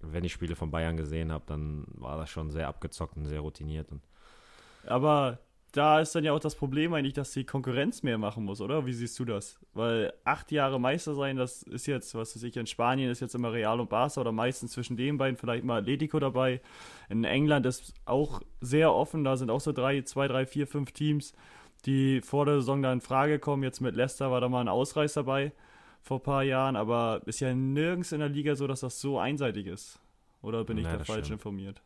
wenn 0.01 0.25
ich 0.25 0.33
Spiele 0.33 0.57
von 0.57 0.71
Bayern 0.71 0.97
gesehen 0.97 1.33
habe, 1.33 1.45
dann 1.47 1.85
war 1.89 2.17
das 2.17 2.31
schon 2.31 2.51
sehr 2.51 2.69
abgezockt 2.69 3.17
und 3.17 3.27
sehr 3.27 3.41
routiniert. 3.41 3.91
Und 3.91 4.03
Aber 4.87 5.39
da 5.73 6.01
ist 6.01 6.15
dann 6.15 6.25
ja 6.25 6.33
auch 6.33 6.41
das 6.41 6.55
Problem 6.55 6.95
eigentlich, 6.95 7.13
dass 7.13 7.33
die 7.33 7.45
Konkurrenz 7.45 8.03
mehr 8.03 8.17
machen 8.17 8.45
muss, 8.45 8.61
oder? 8.61 8.87
Wie 8.87 8.93
siehst 8.93 9.19
du 9.19 9.25
das? 9.25 9.59
Weil 9.75 10.13
acht 10.25 10.51
Jahre 10.51 10.81
Meister 10.81 11.15
sein, 11.15 11.37
das 11.37 11.63
ist 11.63 11.87
jetzt, 11.87 12.15
was 12.15 12.35
weiß 12.35 12.43
ich, 12.45 12.57
in 12.57 12.67
Spanien 12.67 13.11
ist 13.11 13.21
jetzt 13.21 13.35
immer 13.35 13.53
Real 13.53 13.79
und 13.81 13.91
Barca 13.91 14.21
oder 14.21 14.33
meistens 14.33 14.73
zwischen 14.73 14.97
den 14.97 15.19
beiden 15.19 15.37
vielleicht 15.37 15.65
mal 15.65 15.81
Atletico 15.81 16.19
dabei. 16.19 16.61
In 17.11 17.25
England 17.25 17.67
ist 17.67 17.93
auch 18.07 18.41
sehr 18.61 18.95
offen, 18.95 19.25
da 19.25 19.37
sind 19.37 19.51
auch 19.51 19.61
so 19.61 19.73
drei, 19.73 20.03
zwei, 20.03 20.27
drei, 20.27 20.47
vier, 20.47 20.67
fünf 20.67 20.93
Teams, 20.93 21.35
die 21.85 22.23
vor 22.23 22.47
der 22.47 22.57
Saison 22.57 22.83
da 22.83 22.93
in 22.93 23.01
Frage 23.01 23.39
kommen. 23.39 23.63
Jetzt 23.63 23.81
mit 23.81 23.95
Leicester 23.95 24.31
war 24.31 24.41
da 24.41 24.49
mal 24.49 24.63
ein 24.63 24.69
Ausreißer 24.69 25.23
dabei 25.23 25.53
vor 26.03 26.19
ein 26.19 26.23
paar 26.23 26.43
Jahren, 26.43 26.77
aber 26.77 27.23
ist 27.27 27.41
ja 27.41 27.55
nirgends 27.55 28.13
in 28.13 28.21
der 28.21 28.29
Liga 28.29 28.55
so, 28.55 28.67
dass 28.67 28.81
das 28.81 29.01
so 29.01 29.19
einseitig 29.19 29.67
ist. 29.67 30.01
Oder 30.43 30.65
bin 30.65 30.79
ich 30.79 30.85
da 30.85 30.99
falsch 30.99 31.27
stimmt. 31.27 31.41
informiert? 31.41 31.83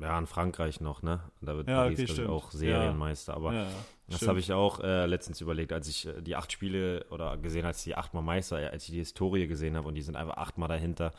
Ja, 0.00 0.18
in 0.18 0.26
Frankreich 0.26 0.80
noch, 0.80 1.02
ne? 1.02 1.20
Da 1.40 1.56
wird 1.56 1.68
ja, 1.68 1.82
Paris 1.82 2.10
okay, 2.10 2.26
auch 2.26 2.50
Serienmeister. 2.50 3.32
Ja. 3.32 3.36
Aber 3.36 3.54
ja, 3.54 3.66
das 4.08 4.26
habe 4.26 4.40
ich 4.40 4.52
auch 4.52 4.80
äh, 4.80 5.06
letztens 5.06 5.40
überlegt, 5.40 5.72
als 5.72 5.86
ich 5.86 6.06
äh, 6.06 6.20
die 6.20 6.34
acht 6.34 6.50
Spiele 6.50 7.06
oder 7.10 7.36
gesehen, 7.36 7.64
als 7.64 7.78
ich 7.78 7.84
die 7.84 7.94
achtmal 7.94 8.24
Meister, 8.24 8.60
äh, 8.60 8.66
als 8.66 8.84
ich 8.84 8.90
die 8.90 8.98
Historie 8.98 9.46
gesehen 9.46 9.76
habe 9.76 9.86
und 9.86 9.94
die 9.94 10.02
sind 10.02 10.16
einfach 10.16 10.36
achtmal 10.36 10.68
dahinter, 10.68 11.12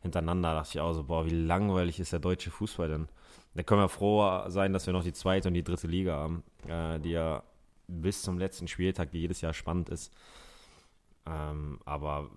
hintereinander, 0.00 0.54
dachte 0.54 0.70
ich 0.72 0.80
auch 0.80 0.94
so, 0.94 1.04
boah, 1.04 1.26
wie 1.26 1.30
langweilig 1.30 2.00
ist 2.00 2.12
der 2.12 2.20
deutsche 2.20 2.50
Fußball 2.50 2.88
denn? 2.88 3.08
Da 3.54 3.62
können 3.64 3.82
wir 3.82 3.90
froh 3.90 4.48
sein, 4.48 4.72
dass 4.72 4.86
wir 4.86 4.94
noch 4.94 5.04
die 5.04 5.12
zweite 5.12 5.48
und 5.48 5.54
die 5.54 5.64
dritte 5.64 5.86
Liga 5.86 6.14
haben, 6.14 6.42
äh, 6.66 6.98
die 7.00 7.10
ja 7.10 7.42
bis 7.86 8.22
zum 8.22 8.38
letzten 8.38 8.66
Spieltag, 8.66 9.10
die 9.10 9.20
jedes 9.20 9.42
Jahr 9.42 9.52
spannend 9.52 9.90
ist. 9.90 10.10
Ähm, 11.26 11.80
aber 11.84 12.30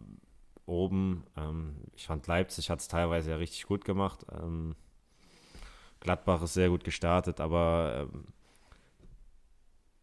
oben, 0.65 1.23
ähm, 1.37 1.75
ich 1.95 2.05
fand 2.05 2.27
Leipzig 2.27 2.69
hat 2.69 2.79
es 2.79 2.87
teilweise 2.87 3.31
ja 3.31 3.37
richtig 3.37 3.65
gut 3.65 3.85
gemacht. 3.85 4.25
Ähm, 4.31 4.75
Gladbach 5.99 6.41
ist 6.41 6.53
sehr 6.53 6.69
gut 6.69 6.83
gestartet, 6.83 7.39
aber 7.39 8.07
ähm, 8.13 8.25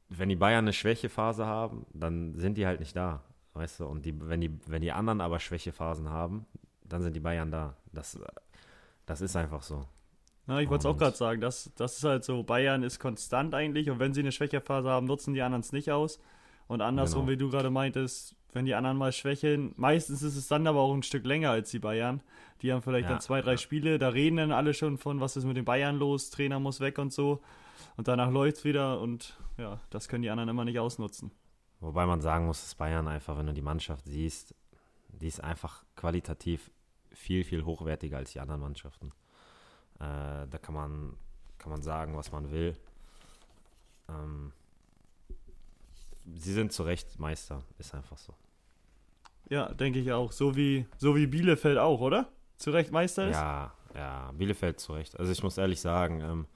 wenn 0.08 0.28
die 0.28 0.36
Bayern 0.36 0.64
eine 0.64 0.72
Schwächephase 0.72 1.46
haben, 1.46 1.86
dann 1.92 2.34
sind 2.34 2.56
die 2.58 2.66
halt 2.66 2.80
nicht 2.80 2.96
da. 2.96 3.22
Weißt 3.54 3.80
du, 3.80 3.86
und 3.86 4.06
die, 4.06 4.18
wenn, 4.28 4.40
die, 4.40 4.50
wenn 4.66 4.82
die 4.82 4.92
anderen 4.92 5.20
aber 5.20 5.38
Schwächephasen 5.38 6.08
haben, 6.08 6.46
dann 6.84 7.02
sind 7.02 7.14
die 7.14 7.20
Bayern 7.20 7.50
da. 7.50 7.76
Das, 7.92 8.18
das 9.06 9.20
ist 9.20 9.36
einfach 9.36 9.62
so. 9.62 9.86
Ja, 10.46 10.58
ich 10.58 10.68
wollte 10.68 10.88
es 10.88 10.94
auch 10.94 10.98
gerade 10.98 11.16
sagen, 11.16 11.40
das, 11.40 11.70
das 11.76 11.98
ist 11.98 12.04
halt 12.04 12.24
so, 12.24 12.42
Bayern 12.42 12.82
ist 12.82 12.98
konstant 12.98 13.54
eigentlich 13.54 13.90
und 13.90 14.00
wenn 14.00 14.12
sie 14.12 14.20
eine 14.20 14.32
Schwächephase 14.32 14.88
haben, 14.88 15.06
nutzen 15.06 15.34
die 15.34 15.42
anderen 15.42 15.60
es 15.60 15.72
nicht 15.72 15.90
aus. 15.90 16.18
Und 16.66 16.80
andersrum, 16.80 17.26
genau. 17.26 17.32
wie 17.32 17.36
du 17.36 17.50
gerade 17.50 17.70
meintest, 17.70 18.34
wenn 18.52 18.64
die 18.64 18.74
anderen 18.74 18.96
mal 18.96 19.12
schwächeln. 19.12 19.72
Meistens 19.76 20.22
ist 20.22 20.36
es 20.36 20.48
dann 20.48 20.66
aber 20.66 20.80
auch 20.80 20.94
ein 20.94 21.02
Stück 21.02 21.24
länger 21.24 21.50
als 21.50 21.70
die 21.70 21.78
Bayern. 21.78 22.22
Die 22.60 22.72
haben 22.72 22.82
vielleicht 22.82 23.04
ja, 23.04 23.10
dann 23.10 23.20
zwei, 23.20 23.40
drei 23.40 23.52
ja. 23.52 23.58
Spiele, 23.58 23.98
da 23.98 24.08
reden 24.08 24.36
dann 24.36 24.52
alle 24.52 24.74
schon 24.74 24.98
von, 24.98 25.20
was 25.20 25.36
ist 25.36 25.44
mit 25.44 25.56
den 25.56 25.64
Bayern 25.64 25.98
los, 25.98 26.30
Trainer 26.30 26.60
muss 26.60 26.80
weg 26.80 26.98
und 26.98 27.12
so. 27.12 27.42
Und 27.96 28.08
danach 28.08 28.30
läuft 28.30 28.58
es 28.58 28.64
wieder 28.64 29.00
und 29.00 29.36
ja, 29.58 29.80
das 29.90 30.08
können 30.08 30.22
die 30.22 30.30
anderen 30.30 30.48
immer 30.48 30.64
nicht 30.64 30.78
ausnutzen. 30.78 31.32
Wobei 31.80 32.06
man 32.06 32.20
sagen 32.20 32.46
muss, 32.46 32.60
dass 32.60 32.74
Bayern 32.76 33.08
einfach, 33.08 33.36
wenn 33.36 33.46
du 33.46 33.52
die 33.52 33.62
Mannschaft 33.62 34.04
siehst, 34.06 34.54
die 35.08 35.26
ist 35.26 35.42
einfach 35.42 35.84
qualitativ 35.96 36.70
viel, 37.10 37.44
viel 37.44 37.64
hochwertiger 37.64 38.18
als 38.18 38.32
die 38.32 38.40
anderen 38.40 38.60
Mannschaften. 38.60 39.12
Äh, 39.98 40.46
da 40.48 40.58
kann 40.60 40.74
man, 40.74 41.16
kann 41.58 41.70
man 41.70 41.82
sagen, 41.82 42.16
was 42.16 42.32
man 42.32 42.50
will. 42.50 42.76
Ähm, 44.08 44.52
sie 46.24 46.52
sind 46.52 46.72
zu 46.72 46.82
Recht 46.82 47.18
Meister, 47.18 47.62
ist 47.78 47.94
einfach 47.94 48.18
so. 48.18 48.34
Ja, 49.48 49.72
denke 49.72 49.98
ich 49.98 50.12
auch. 50.12 50.32
So 50.32 50.56
wie, 50.56 50.86
so 50.96 51.16
wie 51.16 51.26
Bielefeld 51.26 51.78
auch, 51.78 52.00
oder? 52.00 52.28
Zu 52.56 52.70
Recht 52.70 52.92
Meister 52.92 53.28
ist? 53.28 53.36
Ja, 53.36 53.72
ja, 53.94 54.32
Bielefeld 54.32 54.80
zu 54.80 54.92
Recht. 54.92 55.18
Also 55.18 55.32
ich 55.32 55.42
muss 55.42 55.58
ehrlich 55.58 55.80
sagen, 55.80 56.20
ähm, 56.20 56.46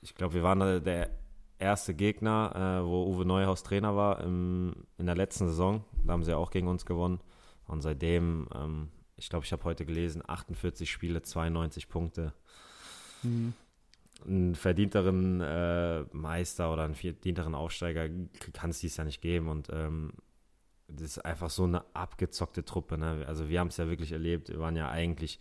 ich 0.00 0.14
glaube, 0.14 0.34
wir 0.34 0.42
waren 0.42 0.82
der 0.82 1.10
erste 1.58 1.94
Gegner, 1.94 2.80
äh, 2.80 2.86
wo 2.86 3.06
Uwe 3.06 3.24
Neuhaus 3.24 3.62
Trainer 3.62 3.96
war 3.96 4.20
im, 4.20 4.74
in 4.98 5.06
der 5.06 5.14
letzten 5.14 5.48
Saison. 5.48 5.84
Da 6.04 6.12
haben 6.12 6.24
sie 6.24 6.36
auch 6.36 6.50
gegen 6.50 6.68
uns 6.68 6.84
gewonnen. 6.84 7.20
Und 7.66 7.82
seitdem, 7.82 8.48
ähm, 8.54 8.88
ich 9.16 9.28
glaube, 9.28 9.44
ich 9.44 9.52
habe 9.52 9.64
heute 9.64 9.86
gelesen, 9.86 10.22
48 10.26 10.90
Spiele, 10.90 11.22
92 11.22 11.88
Punkte. 11.88 12.32
Mhm. 13.22 13.54
Einen 14.26 14.54
verdienteren 14.54 15.40
äh, 15.40 16.04
Meister 16.12 16.72
oder 16.72 16.84
einen 16.84 16.94
verdienteren 16.94 17.54
Aufsteiger 17.54 18.08
kann 18.52 18.70
es 18.70 18.80
dies 18.80 18.96
ja 18.96 19.04
nicht 19.04 19.20
geben. 19.20 19.48
Und 19.48 19.68
ähm, 19.72 20.12
das 20.88 21.02
ist 21.02 21.18
einfach 21.24 21.50
so 21.50 21.64
eine 21.64 21.84
abgezockte 21.94 22.64
Truppe. 22.64 22.98
Ne? 22.98 23.24
Also 23.26 23.48
wir 23.48 23.60
haben 23.60 23.68
es 23.68 23.76
ja 23.76 23.88
wirklich 23.88 24.12
erlebt. 24.12 24.48
Wir 24.48 24.58
waren 24.58 24.76
ja 24.76 24.90
eigentlich 24.90 25.40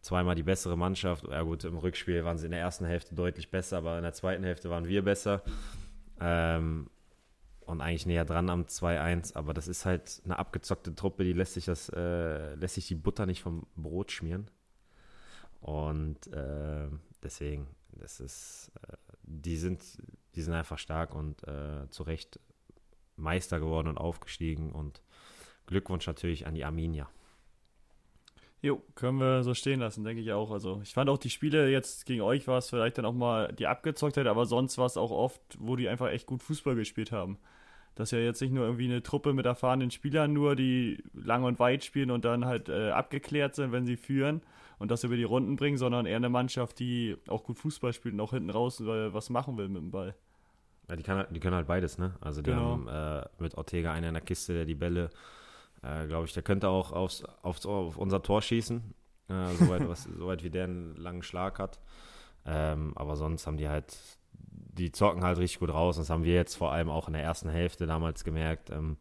zweimal 0.00 0.34
die 0.34 0.42
bessere 0.42 0.76
Mannschaft. 0.76 1.26
Ja 1.28 1.42
gut, 1.42 1.64
im 1.64 1.76
Rückspiel 1.76 2.24
waren 2.24 2.38
sie 2.38 2.46
in 2.46 2.52
der 2.52 2.60
ersten 2.60 2.84
Hälfte 2.84 3.14
deutlich 3.14 3.50
besser, 3.50 3.78
aber 3.78 3.96
in 3.96 4.02
der 4.02 4.12
zweiten 4.12 4.44
Hälfte 4.44 4.70
waren 4.70 4.86
wir 4.86 5.02
besser. 5.02 5.42
Ähm, 6.20 6.88
und 7.66 7.82
eigentlich 7.82 8.06
näher 8.06 8.24
dran 8.24 8.48
am 8.48 8.62
2-1. 8.62 9.36
Aber 9.36 9.52
das 9.52 9.68
ist 9.68 9.84
halt 9.84 10.22
eine 10.24 10.38
abgezockte 10.38 10.94
Truppe, 10.94 11.24
die 11.24 11.34
lässt 11.34 11.54
sich 11.54 11.66
das, 11.66 11.90
äh, 11.90 12.54
lässt 12.54 12.76
sich 12.76 12.88
die 12.88 12.94
Butter 12.94 13.26
nicht 13.26 13.42
vom 13.42 13.66
Brot 13.76 14.10
schmieren. 14.10 14.50
Und 15.60 16.26
äh, 16.32 16.88
deswegen, 17.22 17.66
das 17.98 18.20
ist, 18.20 18.72
äh, 18.82 18.96
die 19.22 19.56
sind, 19.56 19.82
die 20.34 20.42
sind 20.42 20.54
einfach 20.54 20.78
stark 20.78 21.14
und 21.14 21.46
äh, 21.46 21.88
zu 21.90 22.02
Recht 22.02 22.40
Meister 23.16 23.60
geworden 23.60 23.88
und 23.88 23.98
aufgestiegen. 23.98 24.72
Und 24.72 25.02
Glückwunsch 25.66 26.06
natürlich 26.06 26.46
an 26.46 26.54
die 26.54 26.64
Arminia. 26.64 27.08
Jo, 28.60 28.82
können 28.96 29.18
wir 29.18 29.44
so 29.44 29.54
stehen 29.54 29.80
lassen, 29.80 30.02
denke 30.02 30.20
ich 30.20 30.32
auch. 30.32 30.50
Also 30.50 30.80
ich 30.82 30.92
fand 30.92 31.08
auch 31.10 31.18
die 31.18 31.30
Spiele 31.30 31.70
jetzt 31.70 32.06
gegen 32.06 32.22
euch 32.22 32.48
war 32.48 32.58
es 32.58 32.70
vielleicht 32.70 32.98
dann 32.98 33.04
auch 33.04 33.12
mal 33.12 33.52
die 33.52 33.68
Abgezocktheit, 33.68 34.26
aber 34.26 34.46
sonst 34.46 34.78
war 34.78 34.86
es 34.86 34.96
auch 34.96 35.12
oft, 35.12 35.40
wo 35.60 35.76
die 35.76 35.88
einfach 35.88 36.08
echt 36.08 36.26
gut 36.26 36.42
Fußball 36.42 36.74
gespielt 36.74 37.12
haben. 37.12 37.38
Das 37.94 38.08
ist 38.08 38.18
ja 38.18 38.24
jetzt 38.24 38.40
nicht 38.40 38.52
nur 38.52 38.64
irgendwie 38.64 38.86
eine 38.86 39.02
Truppe 39.02 39.32
mit 39.32 39.46
erfahrenen 39.46 39.90
Spielern 39.90 40.32
nur, 40.32 40.56
die 40.56 41.02
lang 41.14 41.44
und 41.44 41.58
weit 41.60 41.84
spielen 41.84 42.10
und 42.10 42.24
dann 42.24 42.46
halt 42.46 42.68
äh, 42.68 42.90
abgeklärt 42.90 43.54
sind, 43.54 43.70
wenn 43.70 43.86
sie 43.86 43.96
führen 43.96 44.42
und 44.78 44.90
das 44.90 45.04
über 45.04 45.16
die 45.16 45.24
Runden 45.24 45.56
bringen, 45.56 45.76
sondern 45.76 46.06
eher 46.06 46.16
eine 46.16 46.28
Mannschaft, 46.28 46.78
die 46.78 47.16
auch 47.28 47.44
gut 47.44 47.58
Fußball 47.58 47.92
spielt 47.92 48.14
und 48.14 48.20
auch 48.20 48.30
hinten 48.30 48.50
raus 48.50 48.80
äh, 48.80 49.12
was 49.12 49.30
machen 49.30 49.56
will 49.56 49.68
mit 49.68 49.82
dem 49.82 49.90
Ball. 49.90 50.14
Ja, 50.88 50.96
die, 50.96 51.02
kann, 51.02 51.26
die 51.30 51.40
können 51.40 51.56
halt 51.56 51.66
beides, 51.66 51.98
ne? 51.98 52.14
Also 52.20 52.40
die 52.40 52.50
genau. 52.50 52.70
haben 52.70 52.88
äh, 52.88 53.26
mit 53.38 53.56
Ortega 53.56 53.92
einen 53.92 54.08
in 54.08 54.14
der 54.14 54.22
Kiste, 54.22 54.54
der 54.54 54.64
die 54.64 54.74
Bälle 54.74 55.10
äh, 55.82 56.06
Glaube 56.06 56.26
ich, 56.26 56.32
der 56.32 56.42
könnte 56.42 56.68
auch 56.68 56.92
aufs, 56.92 57.24
aufs, 57.42 57.66
auf 57.66 57.96
unser 57.96 58.22
Tor 58.22 58.42
schießen, 58.42 58.82
äh, 59.28 59.54
soweit, 59.58 59.88
was, 59.88 60.04
soweit 60.04 60.42
wie 60.42 60.50
der 60.50 60.64
einen 60.64 60.96
langen 60.96 61.22
Schlag 61.22 61.58
hat. 61.58 61.78
Ähm, 62.44 62.92
aber 62.96 63.16
sonst 63.16 63.46
haben 63.46 63.56
die 63.56 63.68
halt, 63.68 63.96
die 64.32 64.92
zocken 64.92 65.24
halt 65.24 65.38
richtig 65.38 65.60
gut 65.60 65.70
raus. 65.70 65.96
Das 65.96 66.10
haben 66.10 66.24
wir 66.24 66.34
jetzt 66.34 66.56
vor 66.56 66.72
allem 66.72 66.90
auch 66.90 67.06
in 67.06 67.14
der 67.14 67.22
ersten 67.22 67.48
Hälfte 67.48 67.86
damals 67.86 68.24
gemerkt. 68.24 68.70
Ähm, 68.70 68.96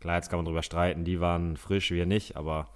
klar, 0.00 0.16
jetzt 0.16 0.28
kann 0.28 0.38
man 0.38 0.46
drüber 0.46 0.62
streiten, 0.62 1.04
die 1.04 1.20
waren 1.20 1.56
frisch, 1.56 1.90
wir 1.90 2.06
nicht, 2.06 2.36
aber 2.36 2.68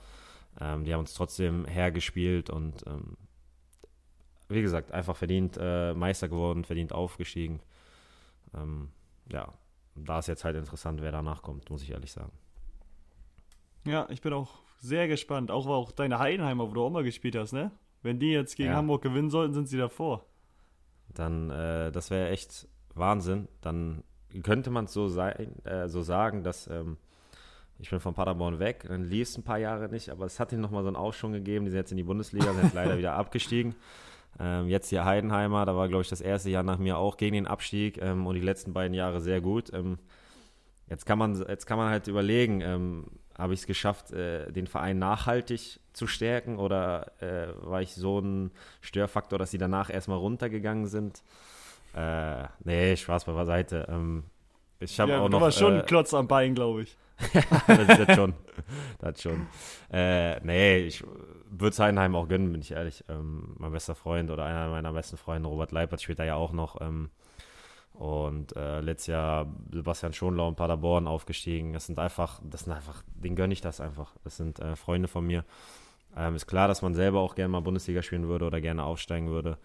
ähm, 0.61 0.85
die 0.85 0.93
haben 0.93 1.01
uns 1.01 1.15
trotzdem 1.15 1.65
hergespielt 1.67 2.51
und 2.51 2.87
ähm, 2.87 3.17
wie 4.49 4.63
gesagt, 4.63 4.93
einfach 4.93 5.17
verdient 5.17 5.59
äh, 5.61 5.95
Meister 5.95 6.29
geworden, 6.29 6.65
verdient 6.65 6.93
aufgestiegen. 6.93 7.61
Ähm, 8.55 8.91
ja, 9.33 9.53
da 9.95 10.19
ist 10.19 10.29
jetzt 10.29 10.45
halt 10.45 10.57
interessant, 10.57 11.01
wer 11.01 11.13
danach 11.13 11.43
kommt, 11.43 11.71
muss 11.71 11.83
ich 11.83 11.91
ehrlich 11.91 12.13
sagen. 12.13 12.33
Ja, 13.87 14.07
ich 14.11 14.21
bin 14.23 14.33
auch 14.33 14.63
sehr 14.81 15.09
gespannt. 15.09 15.51
Auch, 15.51 15.67
auch 15.67 15.93
deine 15.93 16.19
Heidenheimer, 16.19 16.69
wo 16.69 16.75
du 16.75 16.85
auch 16.85 16.91
mal 16.91 17.05
gespielt 17.05 17.37
hast, 17.37 17.53
ne? 17.53 17.71
Wenn 18.03 18.19
die 18.19 18.31
jetzt 18.31 18.57
gegen 18.57 18.71
ja. 18.71 18.77
Hamburg 18.77 19.03
gewinnen 19.03 19.31
sollten, 19.31 19.55
sind 19.55 19.67
sie 19.67 19.79
davor. 19.79 20.27
Dann, 21.09 21.51
äh, 21.51 21.91
das 21.91 22.11
wäre 22.11 22.29
echt 22.29 22.69
Wahnsinn. 22.95 23.49
Dann 23.61 24.05
könnte 24.43 24.71
man 24.71 24.87
es 24.87 24.93
so, 24.93 25.07
äh, 25.19 25.89
so 25.89 26.03
sagen, 26.03 26.43
dass 26.43 26.67
ähm, 26.67 26.99
ich 27.79 27.91
bin 27.91 28.01
von 28.01 28.15
Paderborn 28.15 28.59
weg. 28.59 28.85
Dann 28.89 29.05
lief 29.05 29.37
ein 29.37 29.43
paar 29.43 29.59
Jahre 29.59 29.89
nicht, 29.89 30.11
aber 30.11 30.27
es 30.27 30.39
hat 30.39 30.53
ihnen 30.53 30.63
nochmal 30.63 30.83
so 30.83 30.89
einen 30.89 30.97
Aufschwung 30.97 31.33
gegeben. 31.33 31.65
Die 31.65 31.71
sind 31.71 31.79
jetzt 31.79 31.91
in 31.91 31.97
die 31.97 32.05
Bundesliga, 32.05 32.53
sind 32.55 32.75
leider 32.75 32.99
wieder 32.99 33.15
abgestiegen. 33.15 33.75
Ähm, 34.39 34.69
jetzt 34.69 34.89
hier 34.89 35.05
Heidenheimer, 35.05 35.65
da 35.65 35.77
war, 35.77 35.89
glaube 35.89 36.03
ich, 36.03 36.09
das 36.09 36.21
erste 36.21 36.51
Jahr 36.51 36.63
nach 36.63 36.79
mir 36.79 36.99
auch 36.99 37.17
gegen 37.17 37.35
den 37.35 37.47
Abstieg 37.47 38.01
ähm, 38.03 38.27
und 38.27 38.35
die 38.35 38.41
letzten 38.41 38.73
beiden 38.73 38.95
Jahre 38.95 39.21
sehr 39.21 39.41
gut. 39.41 39.73
Ähm, 39.73 39.99
jetzt, 40.89 41.07
kann 41.07 41.19
man, 41.19 41.37
jetzt 41.49 41.67
kann 41.67 41.79
man 41.79 41.91
halt 41.91 42.09
überlegen, 42.09 42.61
ähm, 42.61 43.07
habe 43.37 43.55
ich 43.55 43.61
es 43.61 43.67
geschafft, 43.67 44.13
äh, 44.13 44.51
den 44.53 44.67
Verein 44.67 44.99
nachhaltig 44.99 45.81
zu 45.93 46.07
stärken 46.07 46.59
oder 46.59 47.13
äh, 47.21 47.49
war 47.63 47.83
ich 47.83 47.95
so 47.95 48.19
ein 48.21 48.51
Störfaktor, 48.81 49.39
dass 49.39 49.51
sie 49.51 49.59
danach 49.59 49.91
erstmal 49.91 50.19
runtergegangen 50.19 50.87
sind? 50.87 51.23
Äh, 51.95 52.45
nee, 52.65 52.97
Spaß 52.97 53.25
beiseite. 53.25 53.87
Ähm, 53.89 54.25
ich 54.81 54.99
habe 55.01 55.13
ja, 55.13 55.21
auch 55.21 55.29
noch. 55.29 55.39
Du 55.39 55.45
warst 55.45 55.59
schon 55.59 55.75
ein 55.75 55.81
äh, 55.81 55.85
Klotz 55.85 56.15
am 56.15 56.29
Bein, 56.29 56.55
glaube 56.55 56.83
ich. 56.83 56.97
das, 57.67 57.87
das 58.07 58.15
schon. 58.17 58.35
Das 58.99 59.23
schon. 59.23 59.47
Äh, 59.93 60.41
nee, 60.41 60.79
ich 60.79 61.05
würde 61.51 61.77
Heidenheim 61.79 62.17
auch 62.17 62.29
gönnen, 62.29 62.53
bin 62.53 62.61
ich 62.61 62.73
ehrlich. 62.73 63.05
Ähm, 63.09 63.55
mein 63.59 63.73
bester 63.73 63.95
Freund 63.95 64.31
oder 64.31 64.45
einer 64.45 64.69
meiner 64.71 64.93
besten 64.93 65.17
Freunde, 65.17 65.49
Robert 65.49 65.73
Leipert, 65.73 66.03
spielt 66.03 66.19
da 66.19 66.25
ja 66.25 66.35
auch 66.35 66.53
noch. 66.53 66.81
Ähm, 66.81 67.11
und 67.95 68.57
äh, 68.57 68.81
letztes 68.81 69.07
Jahr 69.07 69.47
Sebastian 69.73 70.13
Schonlau 70.13 70.49
und 70.49 70.57
Paderborn 70.57 71.07
aufgestiegen. 71.07 71.73
Das 71.73 71.87
sind 71.87 71.99
einfach, 71.99 72.41
das 72.43 72.63
sind 72.63 72.73
einfach, 72.73 73.03
den 73.15 73.37
gönne 73.37 73.53
ich 73.53 73.61
das 73.61 73.81
einfach. 73.81 74.15
Das 74.25 74.37
sind 74.37 74.59
äh, 74.59 74.75
Freunde 74.75 75.07
von 75.07 75.25
mir. 75.25 75.45
Ähm, 76.17 76.35
ist 76.35 76.47
klar, 76.47 76.67
dass 76.67 76.83
man 76.83 76.95
selber 76.95 77.21
auch 77.21 77.37
gerne 77.37 77.51
mal 77.51 77.61
Bundesliga 77.61 78.03
spielen 78.03 78.29
würde 78.29 78.47
oder 78.47 78.61
gerne 78.61 78.83
aufsteigen 78.85 79.29
würde. 79.29 79.59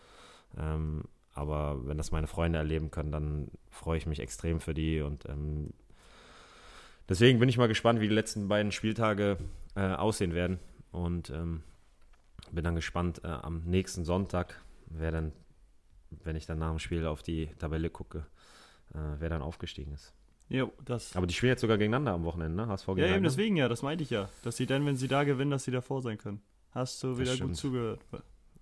Ähm, 0.58 1.06
aber 1.40 1.88
wenn 1.88 1.98
das 1.98 2.12
meine 2.12 2.28
Freunde 2.28 2.60
erleben 2.60 2.92
können, 2.92 3.12
dann 3.12 3.48
freue 3.70 3.98
ich 3.98 4.06
mich 4.06 4.20
extrem 4.20 4.60
für 4.60 4.74
die. 4.74 5.02
Und 5.02 5.28
ähm, 5.28 5.74
deswegen 7.08 7.40
bin 7.40 7.50
ich 7.50 7.58
mal 7.58 7.68
gespannt, 7.68 8.00
wie 8.00 8.08
die 8.08 8.14
letzten 8.14 8.48
beiden 8.48 8.72
Spieltage 8.72 9.38
äh, 9.76 9.94
aussehen 9.94 10.34
werden. 10.34 10.60
Und 10.92 11.30
ähm, 11.30 11.64
bin 12.52 12.64
dann 12.64 12.76
gespannt 12.76 13.22
äh, 13.24 13.28
am 13.28 13.64
nächsten 13.66 14.06
Sonntag, 14.06 14.62
wer 14.88 15.12
dann 15.12 15.32
wenn 16.24 16.36
ich 16.36 16.46
dann 16.46 16.60
nach 16.60 16.70
dem 16.70 16.80
Spiel 16.80 17.06
auf 17.06 17.24
die 17.24 17.48
Tabelle 17.60 17.90
gucke, 17.90 18.26
äh, 18.94 18.98
wer 19.20 19.30
dann 19.30 19.42
aufgestiegen 19.42 19.94
ist. 19.94 20.14
Jo, 20.50 20.74
das. 20.84 21.16
Aber 21.16 21.28
die 21.28 21.34
spielen 21.34 21.52
jetzt 21.52 21.62
sogar 21.62 21.78
gegeneinander 21.78 22.14
am 22.14 22.24
Wochenende, 22.24 22.64
ne? 22.64 22.68
HSV 22.68 22.88
gegen 22.88 23.00
Ja, 23.00 23.16
eben 23.16 23.24
deswegen 23.24 23.56
ja, 23.56 23.68
das 23.68 23.84
meinte 23.84 24.04
ich 24.04 24.10
ja. 24.10 24.30
Dass 24.44 24.58
sie 24.58 24.66
dann, 24.66 24.86
wenn 24.86 24.96
sie 24.96 25.08
da 25.08 25.24
gewinnen, 25.24 25.52
dass 25.52 25.64
sie 25.64 25.72
davor 25.72 26.02
sein 26.02 26.18
können. 26.18 26.42
Hast 26.72 27.04
du 27.04 27.20
wieder 27.20 27.38
gut 27.38 27.56
zugehört. 27.56 28.04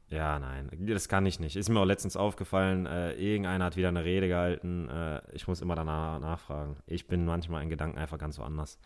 Ja, 0.10 0.40
nein, 0.40 0.70
das 0.88 1.10
kann 1.10 1.26
ich 1.26 1.40
nicht. 1.40 1.58
Ist 1.58 1.68
mir 1.68 1.82
auch 1.82 1.86
letztens 1.86 2.16
aufgefallen, 2.16 2.86
äh, 2.86 3.12
irgendeiner 3.14 3.66
hat 3.66 3.76
wieder 3.76 3.90
eine 3.90 4.06
Rede 4.06 4.30
gehalten. 4.30 4.88
Äh, 4.90 5.22
ich 5.34 5.48
muss 5.48 5.62
immer 5.62 5.76
danach 5.76 6.20
nachfragen. 6.20 6.78
Ich 6.86 7.08
bin 7.08 7.26
manchmal 7.26 7.62
in 7.64 7.70
Gedanken 7.70 7.98
einfach 7.98 8.18
ganz 8.18 8.40
woanders. 8.40 8.80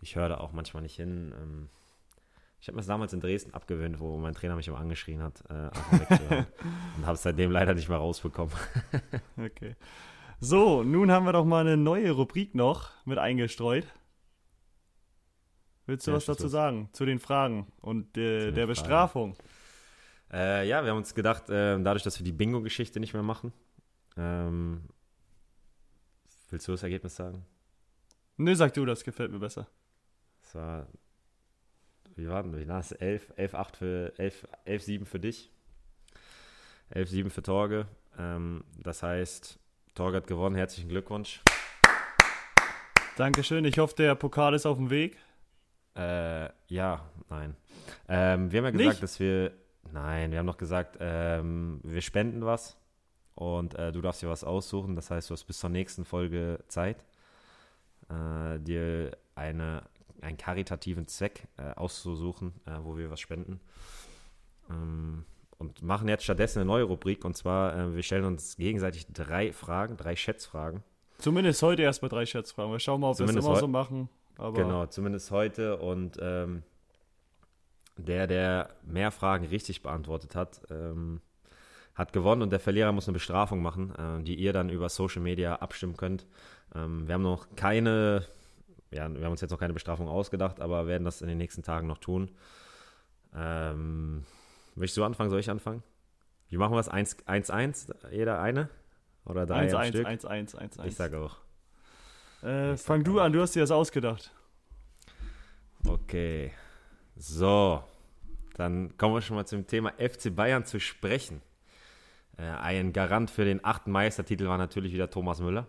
Ich 0.00 0.16
höre 0.16 0.28
da 0.28 0.38
auch 0.38 0.52
manchmal 0.52 0.82
nicht 0.82 0.96
hin. 0.96 1.32
Ähm, 1.40 1.68
ich 2.60 2.66
habe 2.66 2.76
mir 2.76 2.80
das 2.80 2.88
damals 2.88 3.12
in 3.12 3.20
Dresden 3.20 3.54
abgewöhnt, 3.54 4.00
wo 4.00 4.16
mein 4.16 4.34
Trainer 4.34 4.56
mich 4.56 4.66
immer 4.66 4.78
angeschrien 4.78 5.22
hat, 5.22 5.44
äh, 5.48 5.70
und 6.96 7.06
habe 7.06 7.14
es 7.14 7.22
seitdem 7.22 7.52
leider 7.52 7.74
nicht 7.74 7.88
mehr 7.88 7.98
rausbekommen. 7.98 8.54
okay. 9.36 9.76
So, 10.40 10.82
nun 10.82 11.12
haben 11.12 11.24
wir 11.24 11.32
doch 11.32 11.44
mal 11.44 11.60
eine 11.60 11.76
neue 11.76 12.10
Rubrik 12.10 12.54
noch 12.54 12.90
mit 13.04 13.18
eingestreut. 13.18 13.86
Willst 15.86 16.06
du 16.06 16.10
ja, 16.10 16.16
was 16.16 16.24
dazu 16.24 16.48
sagen? 16.48 16.88
Zu 16.92 17.04
den 17.04 17.18
Fragen 17.18 17.66
und 17.80 18.16
äh, 18.16 18.50
der 18.50 18.52
Fragen. 18.52 18.66
Bestrafung? 18.68 19.36
Äh, 20.34 20.68
ja, 20.68 20.82
wir 20.82 20.90
haben 20.90 20.98
uns 20.98 21.14
gedacht, 21.14 21.48
äh, 21.48 21.80
dadurch, 21.80 22.02
dass 22.02 22.18
wir 22.18 22.24
die 22.24 22.32
Bingo-Geschichte 22.32 22.98
nicht 22.98 23.14
mehr 23.14 23.22
machen, 23.22 23.52
ähm, 24.16 24.82
willst 26.50 26.66
du 26.68 26.72
das 26.72 26.82
Ergebnis 26.82 27.16
sagen? 27.16 27.46
Nö, 28.36 28.54
sag 28.56 28.74
du, 28.74 28.84
das 28.84 29.04
gefällt 29.04 29.30
mir 29.30 29.38
besser. 29.38 29.68
Es 30.42 30.54
war 30.56 30.88
wie 32.16 32.28
war 32.28 32.42
denn 32.42 32.68
das? 32.68 32.92
11, 32.92 33.32
11, 33.36 33.54
8 33.54 33.76
für 33.76 34.12
11, 34.18 34.46
11 34.64 34.82
7 34.82 35.06
für 35.06 35.18
dich. 35.18 35.50
11, 36.90 37.10
7 37.10 37.30
für 37.30 37.42
Torge. 37.42 37.86
Ähm, 38.18 38.62
das 38.78 39.02
heißt, 39.02 39.58
Torge 39.94 40.18
hat 40.18 40.26
gewonnen. 40.26 40.54
Herzlichen 40.54 40.88
Glückwunsch. 40.88 41.40
Dankeschön. 43.16 43.64
Ich 43.64 43.78
hoffe, 43.78 43.94
der 43.96 44.14
Pokal 44.14 44.54
ist 44.54 44.66
auf 44.66 44.76
dem 44.76 44.90
Weg. 44.90 45.18
Äh, 45.96 46.50
ja, 46.68 47.04
nein. 47.30 47.56
Ähm, 48.08 48.52
wir 48.52 48.58
haben 48.58 48.64
ja 48.64 48.70
gesagt, 48.70 48.88
Nicht? 48.88 49.02
dass 49.02 49.18
wir. 49.18 49.52
Nein, 49.92 50.30
wir 50.30 50.38
haben 50.38 50.46
noch 50.46 50.56
gesagt, 50.56 50.96
ähm, 51.00 51.80
wir 51.82 52.00
spenden 52.00 52.44
was 52.44 52.76
und 53.34 53.74
äh, 53.74 53.92
du 53.92 54.00
darfst 54.00 54.22
dir 54.22 54.28
was 54.28 54.44
aussuchen. 54.44 54.96
Das 54.96 55.10
heißt, 55.10 55.30
du 55.30 55.34
hast 55.34 55.44
bis 55.44 55.58
zur 55.58 55.70
nächsten 55.70 56.04
Folge 56.04 56.60
Zeit, 56.68 57.04
äh, 58.08 58.58
dir 58.58 59.16
eine 59.34 59.82
einen 60.24 60.36
karitativen 60.36 61.06
Zweck 61.06 61.46
äh, 61.56 61.74
auszusuchen, 61.74 62.54
äh, 62.66 62.72
wo 62.82 62.96
wir 62.96 63.10
was 63.10 63.20
spenden. 63.20 63.60
Ähm, 64.70 65.24
und 65.58 65.82
machen 65.82 66.08
jetzt 66.08 66.24
stattdessen 66.24 66.60
eine 66.60 66.66
neue 66.66 66.84
Rubrik 66.84 67.24
und 67.24 67.36
zwar, 67.36 67.76
äh, 67.76 67.94
wir 67.94 68.02
stellen 68.02 68.24
uns 68.24 68.56
gegenseitig 68.56 69.06
drei 69.12 69.52
Fragen, 69.52 69.96
drei 69.96 70.16
Schätzfragen. 70.16 70.82
Zumindest 71.18 71.62
heute 71.62 71.82
erstmal 71.82 72.08
drei 72.08 72.26
Schätzfragen. 72.26 72.72
Wir 72.72 72.80
schauen 72.80 73.00
mal, 73.00 73.10
ob 73.10 73.18
wir 73.18 73.26
das 73.26 73.36
immer 73.36 73.56
so 73.56 73.68
machen. 73.68 74.08
Aber 74.36 74.54
Genau, 74.54 74.86
zumindest 74.86 75.30
heute. 75.30 75.76
Und 75.76 76.18
ähm, 76.20 76.64
der, 77.96 78.26
der 78.26 78.70
mehr 78.84 79.10
Fragen 79.10 79.46
richtig 79.46 79.82
beantwortet 79.82 80.34
hat, 80.34 80.62
ähm, 80.70 81.20
hat 81.94 82.12
gewonnen 82.12 82.42
und 82.42 82.50
der 82.50 82.60
Verlierer 82.60 82.92
muss 82.92 83.06
eine 83.06 83.14
Bestrafung 83.14 83.62
machen, 83.62 83.94
äh, 83.94 84.22
die 84.22 84.34
ihr 84.34 84.52
dann 84.52 84.68
über 84.68 84.88
Social 84.88 85.22
Media 85.22 85.56
abstimmen 85.56 85.96
könnt. 85.96 86.26
Ähm, 86.74 87.06
wir 87.06 87.14
haben 87.14 87.22
noch 87.22 87.46
keine, 87.54 88.26
ja, 88.90 89.12
wir 89.12 89.24
haben 89.24 89.32
uns 89.32 89.40
jetzt 89.40 89.50
noch 89.50 89.60
keine 89.60 89.74
Bestrafung 89.74 90.08
ausgedacht, 90.08 90.60
aber 90.60 90.86
werden 90.86 91.04
das 91.04 91.22
in 91.22 91.28
den 91.28 91.38
nächsten 91.38 91.62
Tagen 91.62 91.86
noch 91.86 91.98
tun. 91.98 92.30
Ähm, 93.34 94.24
willst 94.74 94.96
du 94.96 95.04
anfangen? 95.04 95.30
Soll 95.30 95.40
ich 95.40 95.50
anfangen? 95.50 95.82
Wie 96.48 96.56
machen 96.56 96.72
wir 96.74 96.80
es? 96.80 96.90
1-1, 96.90 97.94
jeder 98.10 98.40
eine? 98.40 98.68
Oder 99.24 99.46
drei 99.46 99.60
1, 99.60 99.74
am 99.74 99.80
1, 99.80 99.88
Stück? 99.88 100.06
1, 100.06 100.24
1, 100.24 100.54
1, 100.54 100.78
1. 100.78 100.88
Ich 100.88 100.96
sage 100.96 101.18
auch. 101.18 101.36
Äh, 102.42 102.74
ich 102.74 102.80
sag 102.80 102.86
fang 102.86 103.04
du 103.04 103.20
an, 103.20 103.32
du 103.32 103.40
hast 103.40 103.54
dir 103.54 103.60
das 103.60 103.70
ausgedacht. 103.70 104.32
Okay. 105.86 106.52
So. 107.16 107.82
Dann 108.54 108.96
kommen 108.96 109.14
wir 109.14 109.22
schon 109.22 109.36
mal 109.36 109.46
zum 109.46 109.66
Thema 109.66 109.92
FC 109.98 110.34
Bayern 110.34 110.64
zu 110.64 110.78
sprechen. 110.78 111.42
Äh, 112.36 112.42
ein 112.42 112.92
Garant 112.92 113.30
für 113.30 113.44
den 113.44 113.64
achten 113.64 113.90
Meistertitel 113.90 114.46
war 114.46 114.58
natürlich 114.58 114.92
wieder 114.92 115.10
Thomas 115.10 115.40
Müller. 115.40 115.66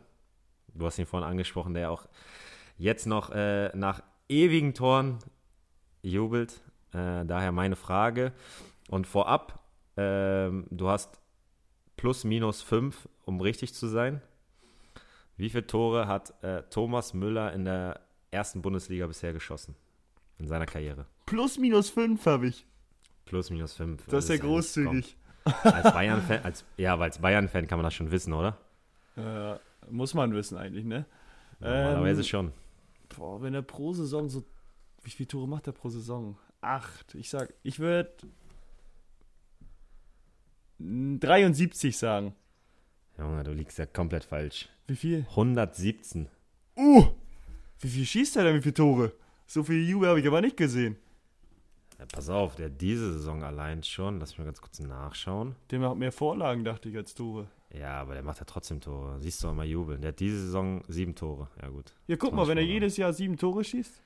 Du 0.74 0.86
hast 0.86 1.00
ihn 1.00 1.06
vorhin 1.06 1.28
angesprochen, 1.28 1.74
der 1.74 1.92
auch 1.92 2.08
jetzt 2.78 3.08
noch 3.08 3.32
äh, 3.32 3.76
nach 3.76 4.02
ewigen 4.30 4.74
Toren 4.74 5.20
jubelt. 6.02 6.62
Äh, 6.94 7.26
daher 7.26 7.52
meine 7.52 7.76
Frage. 7.76 8.34
Und 8.90 9.08
vorab, 9.08 9.64
ähm, 9.98 10.68
du 10.70 10.90
hast 10.90 11.20
plus 11.98 12.24
minus 12.24 12.62
fünf, 12.62 13.08
um 13.24 13.42
richtig 13.42 13.74
zu 13.74 13.88
sein. 13.88 14.22
Wie 15.38 15.50
viele 15.50 15.66
Tore 15.66 16.08
hat 16.08 16.34
äh, 16.44 16.64
Thomas 16.70 17.14
Müller 17.14 17.52
in 17.54 17.66
der 17.66 18.02
ersten 18.32 18.62
Bundesliga 18.62 19.08
bisher 19.08 19.34
geschossen? 19.34 19.76
In 20.40 20.48
seiner 20.48 20.66
Karriere. 20.66 21.06
Plus 21.26 21.58
minus 21.58 21.90
5 21.90 22.26
habe 22.26 22.48
ich. 22.48 22.66
Plus 23.26 23.50
minus 23.50 23.74
fünf. 23.74 24.06
Das 24.08 24.26
ist 24.26 24.30
ja 24.30 24.36
eigentlich- 24.36 24.42
großzügig. 24.52 25.18
Als 25.64 25.94
Bayern-Fan, 25.94 26.44
als, 26.44 26.64
ja, 26.78 26.94
aber 26.94 27.04
als 27.06 27.20
Bayern-Fan 27.20 27.68
kann 27.68 27.78
man 27.80 27.84
das 27.84 27.94
schon 27.94 28.12
wissen, 28.12 28.34
oder? 28.34 28.58
Äh, 29.18 29.56
muss 29.92 30.14
man 30.14 30.34
wissen 30.34 30.58
eigentlich, 30.58 30.86
ne? 30.86 31.06
Normalerweise 31.60 32.22
Ähm, 32.22 32.26
schon. 32.28 32.52
Boah, 33.16 33.42
wenn 33.42 33.54
er 33.54 33.62
pro 33.62 33.94
Saison 33.94 34.30
so. 34.30 34.44
Wie 35.04 35.10
viele 35.12 35.28
Tore 35.28 35.48
macht 35.48 35.68
er 35.68 35.74
pro 35.74 35.90
Saison? 35.90 36.38
Acht. 36.62 37.14
Ich 37.16 37.30
sag, 37.30 37.54
ich 37.64 37.80
würde 37.80 38.12
73 40.80 41.98
sagen. 41.98 42.36
Junge, 43.18 43.44
du 43.44 43.52
liegst 43.54 43.78
ja 43.78 43.86
komplett 43.86 44.26
falsch. 44.26 44.68
Wie 44.88 44.96
viel? 44.96 45.26
117. 45.30 46.28
Uh! 46.76 47.06
Wie 47.80 47.88
viel 47.90 48.06
schießt 48.06 48.36
er 48.38 48.44
denn? 48.46 48.56
Wie 48.58 48.62
viele 48.62 48.74
Tore? 48.74 49.12
So 49.46 49.64
viel 49.64 49.88
Jubel 49.88 50.10
habe 50.10 50.20
ich 50.20 50.28
aber 50.28 50.42
nicht 50.42 50.58
gesehen. 50.58 50.98
Ja, 52.00 52.06
pass 52.12 52.30
auf, 52.30 52.56
der 52.56 52.66
hat 52.66 52.82
diese 52.82 53.14
Saison 53.14 53.44
allein 53.44 53.82
schon, 53.84 54.20
lass 54.20 54.32
mich 54.32 54.40
mal 54.40 54.46
ganz 54.46 54.60
kurz 54.62 54.80
nachschauen. 54.80 55.56
Der 55.72 55.80
macht 55.80 55.96
mehr 55.96 56.12
Vorlagen, 56.12 56.66
dachte 56.66 56.90
ich, 56.90 56.98
als 56.98 57.14
Tore. 57.14 57.48
Ja, 57.74 58.02
aber 58.02 58.14
der 58.16 58.24
macht 58.24 58.40
ja 58.40 58.46
trotzdem 58.46 58.82
Tore. 58.82 59.20
Siehst 59.22 59.44
du 59.44 59.52
mal 59.54 59.66
jubeln. 59.66 60.02
Der 60.02 60.10
hat 60.10 60.20
diese 60.20 60.40
Saison 60.42 60.84
sieben 60.88 61.16
Tore. 61.16 61.50
Ja, 61.62 61.70
gut. 61.70 61.94
Ja, 62.08 62.16
guck 62.18 62.34
mal, 62.34 62.48
wenn 62.48 62.58
er 62.58 62.64
jedes 62.66 62.98
Jahr 62.98 63.14
sieben 63.14 63.38
Tore 63.38 63.64
schießt, 63.64 64.02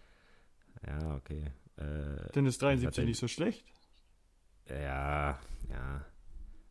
Ja, 0.88 1.16
okay. 1.16 1.46
Äh, 1.78 2.32
dann 2.34 2.46
ist 2.46 2.62
73 2.62 2.88
Hat 2.88 2.98
er- 2.98 3.06
nicht 3.06 3.20
so 3.20 3.28
schlecht. 3.28 3.64
ja, 4.70 5.40
ja. 5.70 6.06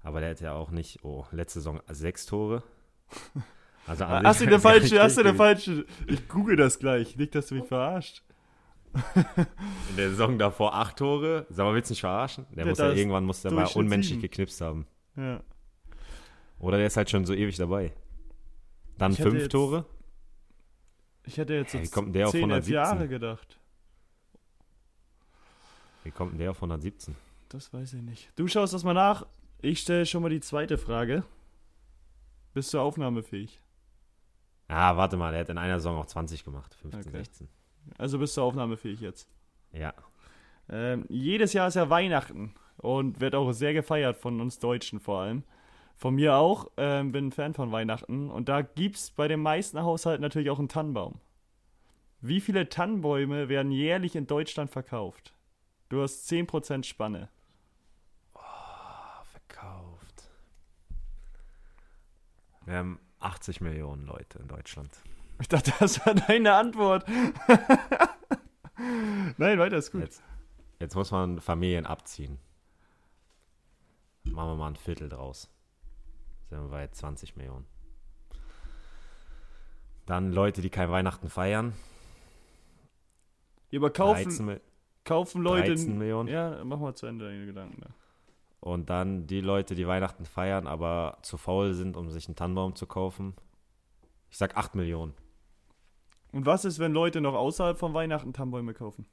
Aber 0.02 0.20
der 0.20 0.30
hat 0.30 0.40
ja 0.40 0.52
auch 0.52 0.70
nicht, 0.70 1.02
oh, 1.04 1.26
letzte 1.32 1.58
Saison 1.60 1.80
sechs 1.88 2.26
Tore. 2.26 2.62
Also 3.86 4.06
Hast 4.06 4.40
du 4.40 4.44
sich 4.44 4.48
eine 4.52 4.60
gar 4.60 4.74
nicht 4.74 4.80
falsche, 4.90 5.02
hast 5.02 5.16
du 5.16 5.20
eine 5.22 5.28
schlecht 5.30 5.36
falsche. 5.38 5.86
Ich 6.08 6.28
google 6.28 6.56
das 6.56 6.78
gleich, 6.78 7.16
nicht, 7.16 7.34
dass 7.34 7.46
du 7.46 7.54
mich 7.54 7.64
verarscht. 7.64 8.22
In 9.90 9.96
der 9.96 10.10
Saison 10.10 10.38
davor 10.38 10.74
acht 10.74 10.96
Tore. 10.96 11.46
Sag 11.50 11.64
mal, 11.66 11.74
willst 11.74 11.90
du 11.90 11.92
nicht 11.92 12.00
verarschen? 12.00 12.46
Der 12.54 12.64
Ja, 12.64 12.70
muss 12.70 12.78
ja 12.78 12.92
irgendwann 12.92 13.24
muss 13.24 13.42
der 13.42 13.52
mal 13.52 13.66
unmenschlich 13.74 14.10
sieben. 14.14 14.22
geknipst 14.22 14.60
haben. 14.60 14.86
Ja. 15.16 15.42
Oder 16.58 16.78
der 16.78 16.86
ist 16.86 16.96
halt 16.96 17.08
schon 17.10 17.24
so 17.24 17.34
ewig 17.34 17.56
dabei. 17.56 17.92
Dann 18.96 19.12
Ich 19.12 19.18
fünf 19.20 19.34
jetzt 19.40 19.52
Tore. 19.52 19.84
Ich 21.24 21.36
hätte 21.36 21.54
jetzt 21.54 21.74
Hä, 21.74 21.82
wie 21.82 21.88
kommt 21.90 22.14
der 22.14 22.26
auf 22.26 22.32
10, 22.32 22.40
11 22.42 22.50
117? 22.66 22.74
Jahre 22.74 23.08
gedacht. 23.08 23.58
Wie 26.04 26.10
kommt 26.10 26.32
denn 26.32 26.38
der 26.38 26.50
auf 26.50 26.56
117? 26.56 27.14
Das 27.48 27.72
weiß 27.72 27.94
ich 27.94 28.02
nicht. 28.02 28.30
Du 28.36 28.46
schaust 28.48 28.72
das 28.74 28.84
mal 28.84 28.94
nach. 28.94 29.26
Ich 29.60 29.80
stelle 29.80 30.06
schon 30.06 30.22
mal 30.22 30.28
die 30.30 30.40
zweite 30.40 30.78
Frage. 30.78 31.24
Bist 32.54 32.72
du 32.72 32.80
aufnahmefähig? 32.80 33.60
Ah, 34.68 34.96
warte 34.96 35.16
mal, 35.16 35.30
der 35.32 35.40
hat 35.40 35.48
in 35.48 35.58
einer 35.58 35.78
Saison 35.80 35.96
auch 35.98 36.06
20 36.06 36.44
gemacht. 36.44 36.74
15, 36.74 37.00
Okay. 37.00 37.18
16. 37.18 37.48
Also 37.96 38.18
bist 38.18 38.36
du 38.36 38.42
aufnahmefähig 38.42 39.00
jetzt. 39.00 39.28
Ja. 39.72 39.94
Ähm, 40.68 41.06
jedes 41.08 41.52
Jahr 41.52 41.68
ist 41.68 41.74
ja 41.74 41.88
Weihnachten 41.88 42.54
und 42.76 43.20
wird 43.20 43.34
auch 43.34 43.52
sehr 43.52 43.72
gefeiert 43.72 44.16
von 44.16 44.40
uns 44.40 44.58
Deutschen 44.58 45.00
vor 45.00 45.20
allem. 45.20 45.44
Von 45.96 46.14
mir 46.14 46.36
auch, 46.36 46.70
ähm, 46.76 47.10
bin 47.10 47.28
ein 47.28 47.32
Fan 47.32 47.54
von 47.54 47.72
Weihnachten 47.72 48.30
und 48.30 48.48
da 48.48 48.62
gibt 48.62 48.96
es 48.96 49.10
bei 49.10 49.26
den 49.26 49.40
meisten 49.40 49.82
Haushalten 49.82 50.22
natürlich 50.22 50.50
auch 50.50 50.58
einen 50.58 50.68
Tannenbaum. 50.68 51.20
Wie 52.20 52.40
viele 52.40 52.68
Tannenbäume 52.68 53.48
werden 53.48 53.72
jährlich 53.72 54.14
in 54.16 54.26
Deutschland 54.26 54.70
verkauft? 54.70 55.34
Du 55.88 56.02
hast 56.02 56.28
10% 56.28 56.84
Spanne. 56.84 57.28
Ah, 58.34 59.22
verkauft. 59.24 60.30
Wir 62.66 62.74
haben 62.74 63.00
80 63.20 63.60
Millionen 63.60 64.06
Leute 64.06 64.38
in 64.38 64.48
Deutschland. 64.48 64.90
Ich 65.40 65.48
dachte, 65.48 65.72
das 65.78 66.04
war 66.04 66.14
deine 66.14 66.54
Antwort. 66.54 67.06
Nein, 69.36 69.58
weiter 69.58 69.76
ist 69.76 69.92
gut. 69.92 70.00
Jetzt, 70.02 70.22
jetzt 70.78 70.94
muss 70.94 71.10
man 71.10 71.40
Familien 71.40 71.86
abziehen. 71.86 72.38
Machen 74.24 74.50
wir 74.50 74.56
mal 74.56 74.68
ein 74.68 74.76
Viertel 74.76 75.08
draus. 75.08 75.48
Sind 76.50 76.60
wir 76.62 76.68
bei 76.68 76.86
20 76.88 77.36
Millionen. 77.36 77.66
Dann 80.06 80.32
Leute, 80.32 80.60
die 80.62 80.70
kein 80.70 80.90
Weihnachten 80.90 81.28
feiern. 81.28 81.74
Ja, 83.70 83.80
aber 83.80 83.90
kaufen, 83.90 84.24
13, 84.24 84.46
Mi- 84.46 84.60
kaufen 85.04 85.42
Leute. 85.42 85.68
13 85.68 85.98
Millionen. 85.98 86.28
Ja, 86.28 86.64
mach 86.64 86.78
mal 86.78 86.94
zu 86.94 87.06
Ende 87.06 87.26
deine 87.26 87.44
Gedanken. 87.46 87.80
Da. 87.82 87.88
Und 88.60 88.90
dann 88.90 89.26
die 89.26 89.40
Leute, 89.40 89.74
die 89.74 89.86
Weihnachten 89.86 90.24
feiern, 90.24 90.66
aber 90.66 91.18
zu 91.22 91.36
faul 91.36 91.74
sind, 91.74 91.96
um 91.96 92.10
sich 92.10 92.26
einen 92.26 92.36
Tannenbaum 92.36 92.74
zu 92.74 92.86
kaufen. 92.86 93.34
Ich 94.30 94.38
sag 94.38 94.56
8 94.56 94.74
Millionen. 94.74 95.14
Und 96.38 96.46
was 96.46 96.64
ist, 96.64 96.78
wenn 96.78 96.92
Leute 96.92 97.20
noch 97.20 97.34
außerhalb 97.34 97.76
von 97.76 97.94
Weihnachten 97.94 98.32
Tannenbäume 98.32 98.72
kaufen? 98.72 99.06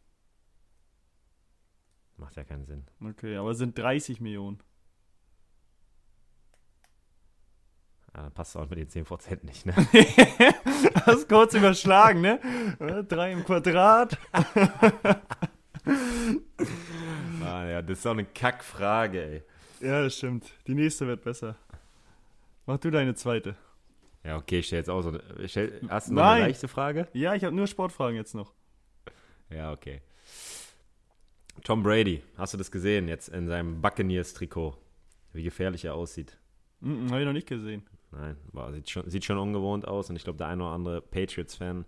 Macht 2.18 2.36
ja 2.36 2.44
keinen 2.44 2.66
Sinn. 2.66 2.86
Okay, 3.04 3.36
aber 3.36 3.50
es 3.50 3.58
sind 3.58 3.76
30 3.76 4.22
Millionen. 4.22 4.60
Dann 8.14 8.32
passt 8.32 8.56
auch 8.56 8.70
mit 8.70 8.78
den 8.78 8.88
10% 8.88 9.44
nicht, 9.44 9.66
ne? 9.66 9.74
Hast 11.08 11.28
kurz 11.28 11.56
überschlagen, 11.56 12.22
ne? 12.22 12.40
Drei 13.10 13.32
im 13.32 13.44
Quadrat. 13.44 14.20
ah, 17.44 17.66
ja, 17.66 17.82
das 17.82 17.98
ist 17.98 18.06
auch 18.06 18.12
eine 18.12 18.26
Kackfrage, 18.26 19.24
ey. 19.24 19.44
Ja, 19.80 20.04
das 20.04 20.16
stimmt. 20.16 20.54
Die 20.68 20.76
nächste 20.76 21.08
wird 21.08 21.24
besser. 21.24 21.56
Mach 22.68 22.78
du 22.78 22.92
deine 22.92 23.16
zweite. 23.16 23.56
Ja, 24.26 24.38
okay, 24.38 24.60
ich 24.60 24.68
stell 24.68 24.80
jetzt 24.80 24.90
auch 24.90 25.02
so 25.02 25.18
Stell, 25.46 25.82
hast 25.88 26.10
du 26.10 26.14
noch 26.14 26.24
Nein. 26.24 26.32
eine 26.38 26.48
leichte 26.48 26.68
Frage? 26.68 27.08
Ja, 27.14 27.36
ich 27.36 27.44
habe 27.44 27.56
nur 27.56 27.68
Sportfragen 27.68 28.16
jetzt 28.16 28.34
noch. 28.34 28.54
Ja, 29.50 29.72
okay. 29.72 30.02
Tom 31.64 31.84
Brady, 31.84 32.22
hast 32.38 32.54
du 32.54 32.58
das 32.58 32.72
gesehen 32.72 33.08
jetzt 33.08 33.30
in 33.30 33.48
seinem 33.48 33.82
Buccaneers-Trikot? 33.82 34.78
Wie 35.34 35.44
gefährlich 35.44 35.86
er 35.86 35.94
aussieht. 35.96 36.38
Mhm, 36.80 37.10
habe 37.12 37.22
ich 37.22 37.26
noch 37.26 37.34
nicht 37.34 37.48
gesehen. 37.48 37.84
Nein, 38.12 38.38
boah, 38.52 38.72
sieht, 38.72 38.90
schon, 38.90 39.10
sieht 39.10 39.26
schon 39.26 39.38
ungewohnt 39.38 39.88
aus 39.88 40.10
und 40.10 40.16
ich 40.16 40.24
glaube, 40.24 40.38
der 40.38 40.48
eine 40.48 40.64
oder 40.64 40.72
andere 40.74 41.02
Patriots-Fan 41.02 41.86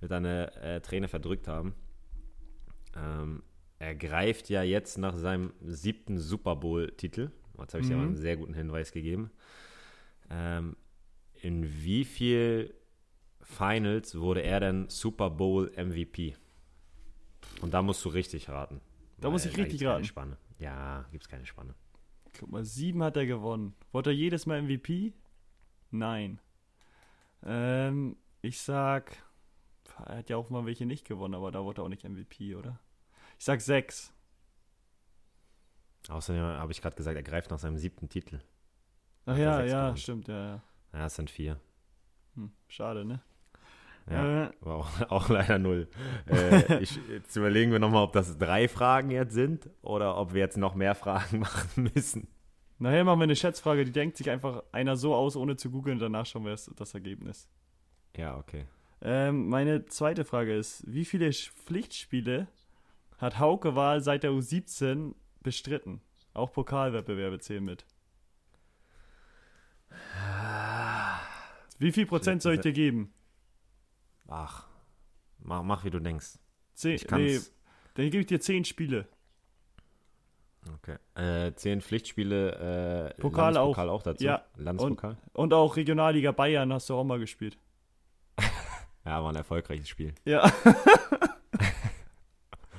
wird 0.00 0.12
eine 0.12 0.54
äh, 0.56 0.80
Träne 0.80 1.08
verdrückt 1.08 1.46
haben. 1.48 1.74
Ähm, 2.96 3.42
er 3.78 3.94
greift 3.94 4.48
ja 4.48 4.62
jetzt 4.62 4.98
nach 4.98 5.14
seinem 5.14 5.52
siebten 5.60 6.18
Super 6.18 6.56
Bowl-Titel. 6.56 7.30
Jetzt 7.60 7.74
habe 7.74 7.82
ich 7.82 7.88
dir 7.88 7.94
Mhm. 7.94 8.00
aber 8.00 8.08
einen 8.08 8.16
sehr 8.16 8.36
guten 8.36 8.54
Hinweis 8.54 8.92
gegeben. 8.92 9.30
Ähm, 10.30 10.76
in 11.42 11.82
wie 11.82 12.04
viel 12.04 12.74
Finals 13.40 14.18
wurde 14.18 14.42
er 14.42 14.60
denn 14.60 14.88
Super 14.88 15.30
Bowl 15.30 15.70
MVP? 15.76 16.36
Und 17.60 17.74
da 17.74 17.82
musst 17.82 18.04
du 18.04 18.10
richtig 18.10 18.48
raten. 18.48 18.80
Da 19.18 19.30
muss 19.30 19.44
ich 19.44 19.56
richtig 19.56 19.70
gibt's 19.70 19.82
keine 19.82 19.94
raten. 19.94 20.04
Spanne. 20.04 20.38
Ja, 20.58 21.04
gibt 21.10 21.24
es 21.24 21.28
keine 21.28 21.46
Spanne. 21.46 21.74
Guck 22.38 22.50
mal, 22.50 22.64
sieben 22.64 23.02
hat 23.02 23.16
er 23.16 23.26
gewonnen. 23.26 23.74
Wurde 23.92 24.10
er 24.10 24.14
jedes 24.14 24.46
Mal 24.46 24.62
MVP? 24.62 25.14
Nein. 25.90 26.40
Ähm, 27.44 28.16
ich 28.42 28.60
sag. 28.60 29.16
Er 30.06 30.18
hat 30.18 30.30
ja 30.30 30.36
auch 30.36 30.50
mal 30.50 30.64
welche 30.66 30.86
nicht 30.86 31.06
gewonnen, 31.06 31.34
aber 31.34 31.50
da 31.50 31.64
wurde 31.64 31.80
er 31.80 31.84
auch 31.84 31.88
nicht 31.88 32.08
MVP, 32.08 32.54
oder? 32.54 32.78
Ich 33.38 33.44
sag 33.44 33.60
sechs. 33.60 34.12
Außerdem 36.08 36.42
habe 36.42 36.70
ich 36.70 36.80
gerade 36.80 36.94
gesagt, 36.96 37.16
er 37.16 37.22
greift 37.22 37.50
nach 37.50 37.58
seinem 37.58 37.78
siebten 37.78 38.08
Titel. 38.08 38.40
Ach 39.26 39.36
ja, 39.36 39.62
ja, 39.64 39.80
gewonnen. 39.82 39.96
stimmt, 39.96 40.28
ja, 40.28 40.44
ja. 40.44 40.62
Ja, 40.92 41.06
es 41.06 41.16
sind 41.16 41.30
vier. 41.30 41.60
Hm, 42.34 42.50
schade, 42.68 43.04
ne? 43.04 43.20
Ja, 44.10 44.46
Äh, 44.46 44.50
war 44.60 44.76
auch, 44.76 44.88
auch 45.10 45.28
leider 45.28 45.58
null. 45.58 45.88
Äh, 46.26 46.82
ich, 46.82 46.98
jetzt 47.10 47.36
überlegen 47.36 47.72
wir 47.72 47.78
nochmal, 47.78 48.04
ob 48.04 48.12
das 48.12 48.38
drei 48.38 48.68
Fragen 48.68 49.10
jetzt 49.10 49.34
sind 49.34 49.68
oder 49.82 50.16
ob 50.16 50.32
wir 50.32 50.40
jetzt 50.40 50.56
noch 50.56 50.74
mehr 50.74 50.94
Fragen 50.94 51.38
machen 51.40 51.90
müssen. 51.94 52.28
nachher 52.78 53.04
machen 53.04 53.20
wir 53.20 53.24
eine 53.24 53.36
Schätzfrage, 53.36 53.84
die 53.84 53.92
denkt 53.92 54.16
sich 54.16 54.30
einfach 54.30 54.62
einer 54.72 54.96
so 54.96 55.14
aus, 55.14 55.36
ohne 55.36 55.56
zu 55.56 55.70
googeln, 55.70 55.98
danach 55.98 56.26
schauen 56.26 56.44
wir 56.44 56.52
das, 56.52 56.70
das 56.76 56.94
Ergebnis. 56.94 57.48
Ja, 58.16 58.36
okay. 58.38 58.66
Ähm, 59.02 59.48
meine 59.48 59.84
zweite 59.86 60.24
Frage 60.24 60.56
ist, 60.56 60.82
wie 60.86 61.04
viele 61.04 61.30
Pflichtspiele 61.32 62.48
hat 63.18 63.38
Hauke 63.38 63.76
Wahl 63.76 64.00
seit 64.00 64.22
der 64.22 64.30
U17 64.30 65.14
bestritten? 65.42 66.00
Auch 66.34 66.52
Pokalwettbewerbe 66.52 67.38
zählen 67.40 67.64
mit. 67.64 67.84
Wie 71.78 71.92
viel 71.92 72.06
Prozent 72.06 72.42
soll 72.42 72.54
ich 72.54 72.60
dir 72.60 72.72
geben? 72.72 73.12
Ach, 74.26 74.66
mach, 75.38 75.62
mach 75.62 75.84
wie 75.84 75.90
du 75.90 76.00
denkst. 76.00 76.38
Zehn, 76.74 76.94
Ich 76.96 77.10
nee, 77.10 77.40
dann 77.94 78.10
gebe 78.10 78.18
ich 78.18 78.26
dir 78.26 78.40
zehn 78.40 78.64
Spiele. 78.64 79.08
Okay. 80.74 80.98
Äh, 81.14 81.54
zehn 81.54 81.80
Pflichtspiele, 81.80 83.14
äh, 83.16 83.20
Pokal 83.20 83.54
Landespokal 83.54 83.88
auch, 83.88 84.02
dazu. 84.02 84.24
Ja, 84.24 84.44
Landespokal? 84.56 85.16
Und 85.32 85.54
auch 85.54 85.76
Regionalliga 85.76 86.32
Bayern 86.32 86.72
hast 86.72 86.90
du 86.90 86.94
auch 86.94 87.04
mal 87.04 87.18
gespielt. 87.18 87.58
Ja, 89.04 89.22
war 89.22 89.30
ein 89.32 89.36
erfolgreiches 89.36 89.88
Spiel. 89.88 90.14
Ja. 90.26 90.44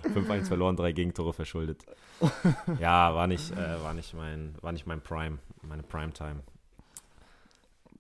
5-1 0.04 0.46
verloren, 0.46 0.76
drei 0.76 0.92
Gegentore 0.92 1.34
verschuldet. 1.34 1.86
Ja, 2.80 3.16
war 3.16 3.26
nicht, 3.26 3.52
äh, 3.52 3.82
war 3.82 3.96
nicht 3.96 4.14
mein, 4.14 4.56
war 4.62 4.72
nicht 4.72 4.86
mein 4.86 5.02
Prime, 5.02 5.40
meine 5.64 5.82
Primetime. 5.82 6.44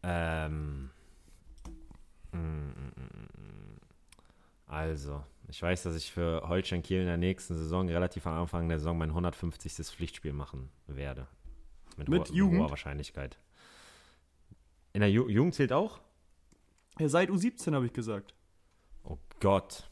Ähm. 0.03 0.89
mm, 2.31 2.37
mm, 2.37 2.91
mm. 2.95 3.79
Also, 4.67 5.23
ich 5.47 5.61
weiß, 5.61 5.83
dass 5.83 5.95
ich 5.95 6.11
für 6.11 6.47
Holstein 6.47 6.83
Kiel 6.83 6.99
in 7.01 7.07
der 7.07 7.17
nächsten 7.17 7.57
Saison, 7.57 7.89
relativ 7.89 8.27
am 8.27 8.39
Anfang 8.39 8.69
der 8.69 8.79
Saison, 8.79 8.97
mein 8.97 9.09
150. 9.09 9.73
Pflichtspiel 9.87 10.33
machen 10.33 10.69
werde. 10.85 11.27
Mit 11.97 12.07
hoher, 12.07 12.25
Jugend? 12.31 12.61
hoher 12.61 12.69
Wahrscheinlichkeit. 12.69 13.39
In 14.93 15.01
der 15.01 15.11
Ju 15.11 15.27
Jugend 15.27 15.55
zählt 15.55 15.73
auch? 15.73 15.99
ja 16.99 17.09
seit 17.09 17.29
U17 17.29 17.73
habe 17.73 17.85
ich 17.85 17.93
gesagt. 17.93 18.33
Oh 19.03 19.17
Gott. 19.39 19.89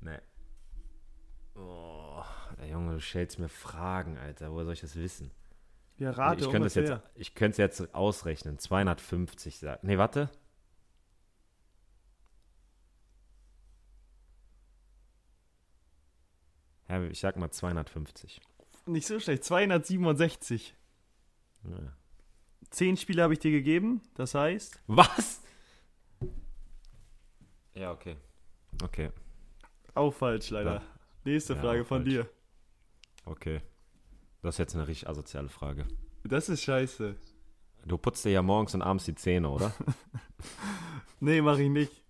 Nee. 0.00 0.18
Oh, 1.54 2.22
der 2.58 2.68
Junge, 2.68 2.92
du 2.92 3.00
stellst 3.00 3.38
mir 3.38 3.48
Fragen, 3.48 4.18
Alter. 4.18 4.52
Woher 4.52 4.64
soll 4.64 4.74
ich 4.74 4.80
das 4.80 4.96
wissen? 4.96 5.30
Ja, 6.00 6.10
rate 6.12 6.44
ich 6.44 6.50
könnte 6.50 6.66
es 6.66 6.74
jetzt, 6.74 6.92
ich 7.14 7.34
könnte 7.34 7.52
es 7.52 7.56
jetzt 7.58 7.94
ausrechnen. 7.94 8.58
250 8.58 9.58
sagen. 9.58 9.86
Nee, 9.86 9.98
warte. 9.98 10.30
Ja, 16.88 17.02
ich 17.04 17.20
sag 17.20 17.36
mal 17.36 17.50
250. 17.50 18.40
Nicht 18.86 19.06
so 19.06 19.20
schlecht. 19.20 19.44
267. 19.44 20.74
Ja. 21.64 21.92
Zehn 22.70 22.96
Spiele 22.96 23.22
habe 23.22 23.32
ich 23.34 23.38
dir 23.38 23.50
gegeben. 23.50 24.00
Das 24.14 24.34
heißt, 24.34 24.80
Was? 24.86 25.42
Ja, 27.74 27.92
okay. 27.92 28.16
Okay, 28.82 29.10
auch 29.94 30.12
falsch 30.12 30.50
leider. 30.50 30.76
Ja. 30.76 30.82
Nächste 31.24 31.52
Ja, 31.54 31.60
Frage 31.60 31.84
von 31.84 31.98
falsch. 32.02 32.08
dir. 32.10 32.28
okay. 33.26 33.60
Das 34.42 34.54
ist 34.54 34.58
jetzt 34.58 34.74
eine 34.74 34.88
richtig 34.88 35.08
asoziale 35.08 35.48
Frage. 35.48 35.86
Das 36.24 36.48
ist 36.48 36.62
scheiße. 36.62 37.16
Du 37.86 37.98
putzt 37.98 38.24
dir 38.24 38.30
ja 38.30 38.42
morgens 38.42 38.74
und 38.74 38.82
abends 38.82 39.04
die 39.04 39.14
Zähne, 39.14 39.48
oder? 39.48 39.72
Nee, 41.22 41.42
mach 41.42 41.58
ich 41.58 41.68
nicht. 41.68 42.02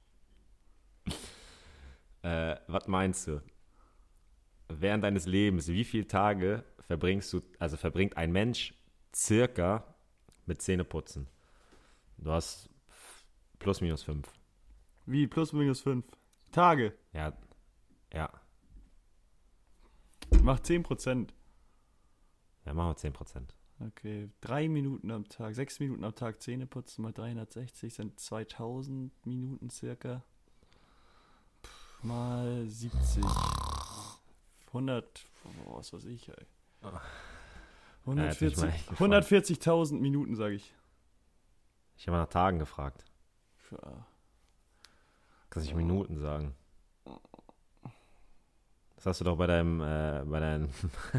Äh, 2.23 2.55
was 2.69 2.87
meinst 2.87 3.27
du? 3.27 3.43
Während 4.69 5.03
deines 5.03 5.27
Lebens, 5.27 5.67
wie 5.67 5.83
viele 5.83 6.07
Tage 6.07 6.63
verbringst 6.87 7.33
du, 7.33 7.41
also 7.59 7.77
verbringt 7.77 8.17
ein 8.17 8.31
Mensch 8.31 8.73
circa 9.13 9.83
mit 10.47 10.63
Zähneputzen? 10.63 11.27
Du 12.19 12.31
hast 12.31 12.71
plus 13.59 13.81
minus 13.81 14.05
fünf. 14.05 14.29
Wie? 15.07 15.27
Plus 15.27 15.53
minus 15.53 15.81
fünf. 15.81 16.05
Tage. 16.53 16.95
Ja, 17.13 17.37
ja, 18.13 18.31
Macht 20.43 20.65
10%. 20.65 21.29
Ja, 22.65 22.75
machen 22.75 22.91
wir 22.91 22.97
10 22.97 23.13
Prozent. 23.13 23.55
Okay. 23.81 24.29
Drei 24.41 24.69
Minuten 24.69 25.11
am 25.11 25.29
Tag. 25.29 25.55
Sechs 25.55 25.81
Minuten 25.81 26.05
am 26.05 26.15
Tag 26.15 26.43
Zähne 26.43 26.67
putzen 26.67 27.03
mal 27.03 27.13
360 27.13 27.95
sind 27.95 28.21
2000 28.21 29.27
Minuten 29.27 29.71
circa. 29.71 30.23
Pff, 31.65 32.03
mal 32.05 32.67
70. 32.69 33.25
100. 34.69 35.27
Oh, 35.65 35.77
was 35.79 35.93
weiß 35.93 36.05
ich, 36.05 36.29
ey. 36.29 36.47
Ja, 36.83 38.25
jetzt 38.25 38.39
bin 38.39 38.49
ich 38.49 38.57
mal 38.57 38.69
140 38.69 38.69
echt 38.69 38.89
gespannt. 38.89 39.25
140.000 39.25 40.01
Minuten, 40.01 40.37
sage 40.37 40.55
ich. 40.55 40.75
Ich 41.97 42.07
habe 42.07 42.19
nach 42.19 42.29
Tagen 42.29 42.59
gefragt. 42.59 43.05
Ja. 43.71 44.07
Kannst 45.49 45.67
nicht 45.67 45.77
Minuten 45.77 46.17
sagen. 46.17 46.55
Das 49.01 49.07
hast 49.07 49.21
du 49.23 49.25
doch 49.25 49.39
bei 49.39 49.47
deinem, 49.47 49.81
äh, 49.81 50.23
bei 50.27 50.41
deinem, 50.41 50.69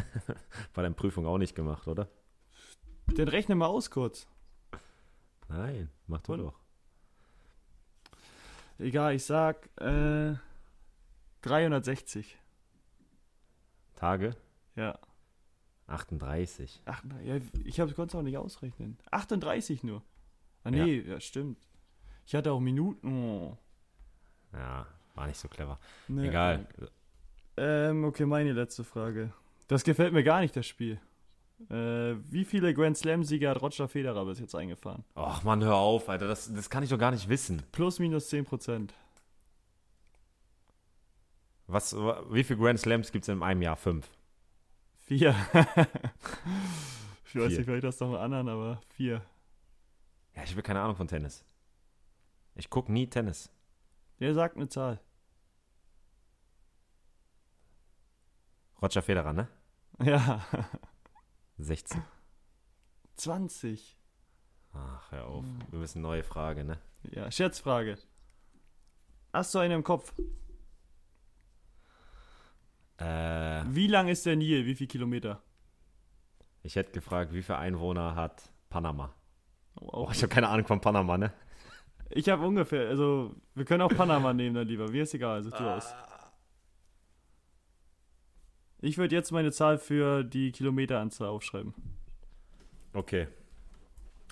bei 0.76 0.84
deiner 0.84 0.94
Prüfung 0.94 1.26
auch 1.26 1.40
nicht 1.40 1.56
gemacht, 1.56 1.88
oder? 1.88 2.08
Den 3.08 3.28
rechne 3.28 3.56
mal 3.56 3.66
aus 3.66 3.90
kurz. 3.90 4.28
Nein, 5.50 5.90
mach 6.06 6.22
du 6.22 6.34
Und? 6.34 6.40
doch. 6.42 6.60
Egal, 8.78 9.16
ich 9.16 9.26
sag 9.26 9.68
äh, 9.82 10.36
360. 11.42 12.38
Tage? 13.96 14.36
Ja. 14.76 15.00
38. 15.88 16.84
Ach, 16.86 17.04
ja 17.24 17.38
ich 17.66 17.78
konnte 17.78 18.04
es 18.04 18.16
auch 18.16 18.22
nicht 18.22 18.38
ausrechnen. 18.38 19.00
38 19.10 19.84
nur. 19.84 20.04
Ah, 20.64 20.70
nee, 20.70 21.00
ja. 21.00 21.20
stimmt. 21.20 21.58
Ich 22.28 22.36
hatte 22.36 22.52
auch 22.52 22.60
Minuten. 22.60 23.08
Oh. 23.12 23.58
Ja, 24.54 24.86
war 25.16 25.26
nicht 25.26 25.40
so 25.40 25.48
clever. 25.48 25.80
Nee. 26.08 26.28
Egal. 26.28 26.68
Ähm, 27.64 28.06
okay, 28.06 28.26
meine 28.26 28.54
letzte 28.54 28.84
Frage. 28.84 29.32
Das 29.68 29.84
gefällt 29.84 30.14
mir 30.14 30.24
gar 30.24 30.42
nicht, 30.42 30.56
das 30.56 30.66
Spiel. 30.66 31.00
Äh, 31.70 32.16
wie 32.32 32.44
viele 32.44 32.74
Grand 32.74 32.98
Slam-Sieger 32.98 33.52
hat 33.52 33.62
Roger 33.62 33.88
Federer 33.88 34.26
bis 34.26 34.40
jetzt 34.40 34.56
eingefahren? 34.56 35.04
Och 35.16 35.44
Mann, 35.44 35.64
hör 35.64 35.76
auf, 35.76 36.10
Alter. 36.10 36.28
Das, 36.28 36.52
das 36.52 36.72
kann 36.72 36.84
ich 36.84 36.90
doch 36.90 36.98
gar 36.98 37.12
nicht 37.12 37.30
wissen. 37.30 37.62
Plus, 37.72 38.00
minus 38.00 38.30
10 38.30 38.46
Prozent. 38.46 38.96
Was, 41.68 41.96
wie 41.96 42.44
viele 42.44 42.58
Grand 42.58 42.80
Slams 42.80 43.12
gibt 43.12 43.26
es 43.26 43.30
in 43.30 43.44
einem 43.44 43.62
Jahr? 43.62 43.76
Fünf. 43.76 44.10
Vier. 44.98 45.36
ich 45.54 45.56
weiß 45.56 45.88
Vier. 47.26 47.48
nicht, 47.48 47.66
vielleicht 47.66 47.84
das 47.84 48.00
noch 48.00 48.08
einen 48.16 48.34
anderen, 48.34 48.50
aber 48.50 48.82
vier. 48.90 49.22
Ja, 50.36 50.44
ich 50.44 50.52
habe 50.52 50.64
keine 50.64 50.82
Ahnung 50.82 50.96
von 50.96 51.08
Tennis. 51.08 51.46
Ich 52.56 52.72
gucke 52.72 52.92
nie 52.92 53.06
Tennis. 53.08 53.52
Der 54.20 54.34
sagt 54.34 54.58
eine 54.58 54.68
Zahl. 54.68 55.00
Roger 58.82 59.02
Federer, 59.02 59.34
ne? 59.34 59.48
Ja. 60.04 60.42
16. 61.58 62.02
20. 63.18 63.98
Ach, 64.74 65.12
hör 65.12 65.28
auf. 65.28 65.46
Wir 65.70 65.80
müssen 65.80 66.00
eine 66.00 66.08
neue 66.08 66.24
Frage, 66.24 66.64
ne? 66.64 66.80
Ja, 67.12 67.30
Scherzfrage. 67.32 67.98
Hast 69.34 69.54
du 69.54 69.60
einen 69.60 69.76
im 69.76 69.84
Kopf? 69.84 70.14
Äh, 72.98 73.64
Wie 73.68 73.88
lang 73.88 74.08
ist 74.08 74.26
der 74.26 74.36
Nil? 74.36 74.66
Wie 74.66 74.76
viele 74.76 74.88
Kilometer? 74.88 75.42
ich 76.64 76.76
hätte 76.76 76.92
gefragt, 76.92 77.34
wie 77.34 77.42
viele 77.42 77.58
Einwohner 77.58 78.14
hat 78.16 78.52
Panama? 78.70 79.16
Oh, 79.76 80.10
ich 80.12 80.22
habe 80.22 80.32
keine 80.32 80.48
Ahnung 80.50 80.68
von 80.68 80.80
Panama, 80.80 81.18
ne? 81.18 81.34
Ich 82.12 82.30
habe 82.30 82.46
ungefähr, 82.46 82.88
also 82.90 83.36
wir 83.56 83.66
können 83.66 83.82
auch 83.82 83.90
Panama 83.90 84.32
nehmen 84.34 84.54
dann 84.56 84.68
lieber. 84.68 84.88
Mir 84.90 85.04
ist 85.04 85.14
egal, 85.16 85.38
also 85.38 85.50
du 85.50 85.58
aus. 85.58 85.92
Ich 88.82 88.98
würde 88.98 89.16
jetzt 89.16 89.32
meine 89.32 89.52
Zahl 89.52 89.78
für 89.78 90.24
die 90.24 90.52
Kilometeranzahl 90.52 91.28
aufschreiben. 91.30 91.74
Okay. 92.94 93.28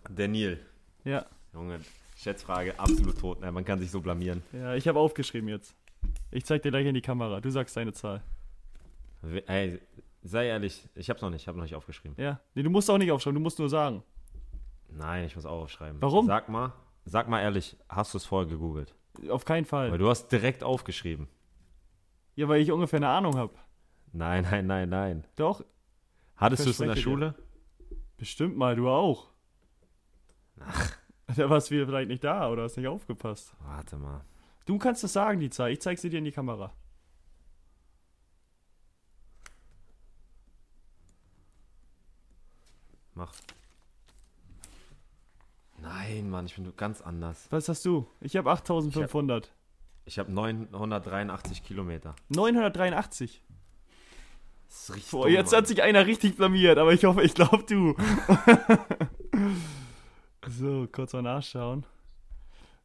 Der 0.09 0.27
Nil. 0.27 0.59
Ja, 1.03 1.25
Junge, 1.53 1.79
Schätzfrage, 2.17 2.79
absolut 2.79 3.19
tot. 3.19 3.41
Ne? 3.41 3.51
Man 3.51 3.63
kann 3.65 3.79
sich 3.79 3.91
so 3.91 4.01
blamieren. 4.01 4.43
ja, 4.51 4.75
ich 4.75 4.87
habe 4.87 4.99
aufgeschrieben 4.99 5.49
jetzt. 5.49 5.75
Ich 6.31 6.45
zeig 6.45 6.63
dir 6.63 6.71
gleich 6.71 6.85
in 6.85 6.93
die 6.93 7.01
Kamera. 7.01 7.41
Du 7.41 7.49
sagst 7.49 7.75
deine 7.77 7.93
Zahl. 7.93 8.21
Ey, 9.47 9.79
sei 10.23 10.47
ehrlich, 10.47 10.87
ich 10.95 11.09
hab's 11.09 11.21
noch 11.21 11.29
nicht, 11.29 11.41
ich 11.43 11.47
hab 11.47 11.55
noch 11.55 11.63
nicht 11.63 11.75
aufgeschrieben. 11.75 12.15
Ja, 12.21 12.39
nee, 12.55 12.63
du 12.63 12.69
musst 12.69 12.89
auch 12.89 12.97
nicht 12.97 13.11
aufschreiben, 13.11 13.35
du 13.35 13.41
musst 13.41 13.59
nur 13.59 13.69
sagen. 13.69 14.03
Nein, 14.89 15.25
ich 15.25 15.35
muss 15.35 15.45
auch 15.45 15.63
aufschreiben. 15.63 16.01
Warum? 16.01 16.25
Sag 16.25 16.49
mal, 16.49 16.73
sag 17.05 17.27
mal 17.27 17.41
ehrlich, 17.41 17.77
hast 17.87 18.13
du 18.13 18.17
es 18.17 18.25
vorher 18.25 18.49
gegoogelt? 18.49 18.95
Auf 19.29 19.45
keinen 19.45 19.65
Fall. 19.65 19.91
Weil 19.91 19.97
du 19.97 20.09
hast 20.09 20.31
direkt 20.31 20.63
aufgeschrieben. 20.63 21.27
Ja, 22.35 22.47
weil 22.47 22.61
ich 22.61 22.71
ungefähr 22.71 22.97
eine 22.97 23.09
Ahnung 23.09 23.35
habe. 23.35 23.53
Nein, 24.11 24.45
nein, 24.49 24.67
nein, 24.67 24.89
nein. 24.89 25.23
Doch, 25.35 25.63
Hattest 26.35 26.65
du 26.65 26.69
es 26.69 26.79
in 26.79 26.87
der. 26.87 26.95
Schule? 26.95 27.35
bestimmt 28.17 28.57
mal, 28.57 28.75
du 28.75 28.89
auch. 28.89 29.29
Da 31.35 31.47
warst 31.47 31.69
du 31.69 31.85
vielleicht 31.85 32.07
nicht 32.09 32.23
da 32.23 32.49
oder 32.49 32.63
hast 32.63 32.75
nicht 32.75 32.87
aufgepasst. 32.87 33.53
Warte 33.59 33.97
mal. 33.97 34.25
Du 34.65 34.79
kannst 34.79 35.03
es 35.03 35.13
sagen, 35.13 35.39
die 35.39 35.51
Zahl. 35.51 35.71
Ich 35.71 35.79
zeig 35.79 35.99
sie 35.99 36.09
dir 36.09 36.17
in 36.17 36.25
die 36.25 36.31
Kamera. 36.31 36.73
Mach. 43.13 43.31
Nein, 45.77 46.31
Mann, 46.31 46.47
ich 46.47 46.55
bin 46.55 46.75
ganz 46.75 47.01
anders. 47.01 47.47
Was 47.51 47.69
hast 47.69 47.85
du? 47.85 48.07
Ich 48.21 48.35
habe 48.35 48.49
8500. 48.49 49.51
Ich 50.05 50.17
habe 50.17 50.31
983 50.31 51.63
Kilometer. 51.63 52.15
983. 52.29 53.43
Das 54.69 54.83
ist 54.83 54.95
richtig 54.95 55.11
Boah, 55.11 55.25
dumm, 55.25 55.33
jetzt 55.33 55.51
Mann. 55.51 55.57
hat 55.57 55.67
sich 55.67 55.81
einer 55.81 56.05
richtig 56.05 56.37
blamiert, 56.37 56.77
aber 56.77 56.93
ich 56.93 57.03
hoffe, 57.03 57.23
ich 57.23 57.33
glaube 57.33 57.63
du. 57.67 57.95
so, 60.47 60.87
kurz 60.91 61.13
mal 61.13 61.23
nachschauen. 61.23 61.85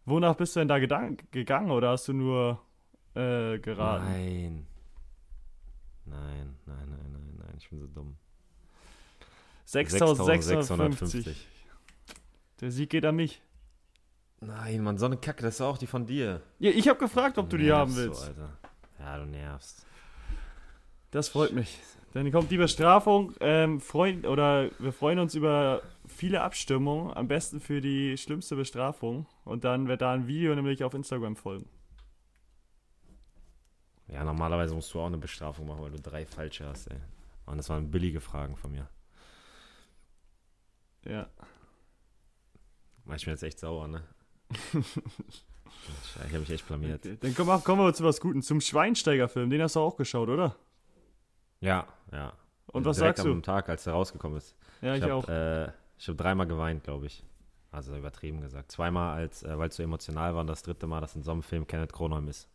Wonach 0.07 0.35
bist 0.35 0.57
du 0.57 0.61
denn 0.61 0.69
da 0.69 0.79
gegangen 0.79 1.71
oder 1.71 1.91
hast 1.91 2.09
du 2.09 2.15
nur 2.15 2.63
äh, 3.15 3.59
geraten? 3.59 4.05
Nein. 4.07 4.67
Nein, 6.07 6.57
nein, 6.67 6.89
nein, 6.89 7.13
nein, 7.13 7.35
nein, 7.39 7.55
ich 7.59 7.69
bin 7.69 7.81
so 7.81 7.87
dumm. 7.87 8.17
6650. 9.67 11.47
Der 12.61 12.71
Sieg 12.71 12.91
geht 12.91 13.05
an 13.05 13.17
mich. 13.17 13.43
Nein, 14.41 14.83
Mann, 14.83 14.99
so 14.99 15.07
eine 15.07 15.17
Kacke, 15.17 15.43
das 15.43 15.57
ist 15.57 15.61
auch 15.61 15.79
die 15.79 15.87
von 15.87 16.07
dir. 16.07 16.43
Ja, 16.59 16.71
ich 16.71 16.89
habe 16.89 16.99
gefragt, 16.99 17.39
ob 17.39 17.49
du 17.49 17.57
die 17.57 17.73
haben 17.73 17.95
willst. 17.95 18.21
So, 18.21 18.27
Alter. 18.27 18.59
Ja, 18.99 19.19
du 19.19 19.27
nervst. 19.27 19.87
Das 21.15 21.29
freut 21.29 21.53
mich. 21.53 21.79
Dann 22.13 22.33
kommt 22.33 22.51
die 22.51 22.57
Bestrafung. 22.57 23.35
Ähm, 23.39 23.81
freuen, 23.81 24.27
oder 24.27 24.69
wir 24.81 24.93
freuen 24.93 25.21
uns 25.21 25.37
über 25.37 25.81
viele 26.09 26.43
Abstimmungen. 26.43 27.17
Am 27.17 27.29
besten 27.29 27.61
für 27.61 27.81
die 27.81 28.19
schlimmste 28.19 28.57
Bestrafung. 28.57 29.25
Und 29.45 29.63
dann 29.63 29.87
wird 29.87 30.01
da 30.01 30.13
ein 30.13 30.27
Video 30.27 30.53
nämlich 30.57 30.83
auf 30.83 30.93
Instagram 30.93 31.37
folgen. 31.37 31.69
Ja, 34.09 34.25
normalerweise 34.25 34.75
musst 34.75 34.93
du 34.93 34.99
auch 34.99 35.07
eine 35.07 35.17
Bestrafung 35.17 35.69
machen, 35.69 35.83
weil 35.83 35.93
du 35.93 36.01
drei 36.01 36.27
falsche 36.27 36.67
hast, 36.67 36.89
ey. 36.89 36.97
Mann, 37.47 37.59
das 37.59 37.69
waren 37.69 37.93
billige 37.93 38.21
Fragen 38.21 38.57
von 38.57 38.73
mir. 38.73 38.89
Ja. 41.05 41.29
Mann, 43.05 43.19
Ich 43.19 43.25
bin 43.25 43.35
jetzt 43.35 43.45
echt 43.45 43.61
sauer, 43.61 43.87
ne? 43.87 44.03
ich 44.75 46.25
habe 46.25 46.41
mich 46.41 46.51
echt 46.51 46.67
blamiert. 46.67 47.07
Okay. 47.07 47.19
Dann 47.21 47.37
kommen 47.37 47.51
wir, 47.51 47.61
kommen 47.61 47.83
wir 47.83 47.95
zu 47.95 48.03
was 48.03 48.21
Guten. 48.21 48.43
Zum 48.43 48.61
Schweinsteiger-Film. 48.61 49.49
Den 49.49 49.63
hast 49.63 49.77
du 49.77 49.81
auch 49.81 49.97
geschaut, 49.97 50.29
oder? 50.29 50.57
Ja, 51.61 51.87
ja. 52.13 52.33
Und 52.67 52.85
was 52.85 52.97
Direkt 52.97 53.19
sagst 53.19 53.27
du? 53.27 53.33
am 53.33 53.43
Tag, 53.43 53.69
als 53.69 53.87
er 53.87 53.93
rausgekommen 53.93 54.37
ist. 54.39 54.57
Ja, 54.81 54.95
ich, 54.97 55.03
hab, 55.03 55.11
auch. 55.11 55.29
Äh, 55.29 55.69
ich 55.99 56.09
habe 56.09 56.17
dreimal 56.17 56.47
geweint, 56.47 56.85
glaube 56.85 57.07
ich. 57.07 57.25
Also 57.71 57.97
übertrieben 57.97 58.41
gesagt. 58.41 58.71
Zweimal, 58.73 59.17
als, 59.17 59.43
äh, 59.43 59.59
weil 59.59 59.69
es 59.69 59.77
so 59.77 59.83
emotional 59.83 60.35
war, 60.35 60.41
und 60.43 60.47
das 60.49 60.63
dritte 60.63 60.87
Mal, 60.87 61.01
dass 61.01 61.17
in 61.17 61.23
so 61.23 61.33
einem 61.33 61.43
Film 61.43 61.67
Kenneth 61.67 61.93
Kronholm 61.93 62.29
ist. 62.29 62.49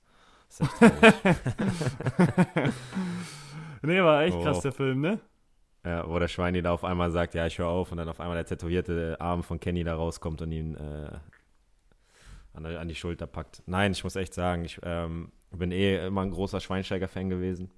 Das 0.49 0.61
ist 0.61 0.81
echt. 0.81 1.39
Nee, 3.81 4.01
war 4.01 4.23
echt 4.23 4.35
Oh. 4.35 4.43
krass, 4.43 4.59
der 4.61 4.71
Film, 4.73 5.01
ne? 5.01 5.19
ja, 5.85 6.07
wo 6.09 6.19
der 6.19 6.27
Schweini 6.27 6.61
da 6.61 6.73
auf 6.73 6.83
einmal 6.83 7.11
sagt, 7.11 7.33
ja, 7.33 7.45
ich 7.47 7.57
höre 7.57 7.67
auf, 7.67 7.91
und 7.91 7.97
dann 7.97 8.09
auf 8.09 8.19
einmal 8.19 8.35
der 8.35 8.45
tätowierte 8.45 9.15
Arm 9.21 9.43
von 9.43 9.59
Kenny 9.59 9.83
da 9.85 9.95
rauskommt 9.95 10.41
und 10.41 10.51
ihn 10.51 10.75
äh, 10.75 11.11
an, 12.53 12.65
an 12.65 12.87
die 12.89 12.95
Schulter 12.95 13.27
packt. 13.27 13.63
Nein, 13.65 13.93
ich 13.93 14.03
muss 14.03 14.17
echt 14.17 14.33
sagen, 14.33 14.65
ich 14.65 14.79
ähm, 14.83 15.31
bin 15.51 15.71
eh 15.71 16.05
immer 16.07 16.21
ein 16.23 16.31
großer 16.31 16.59
Schweinsteiger-Fan 16.59 17.29
gewesen. 17.29 17.71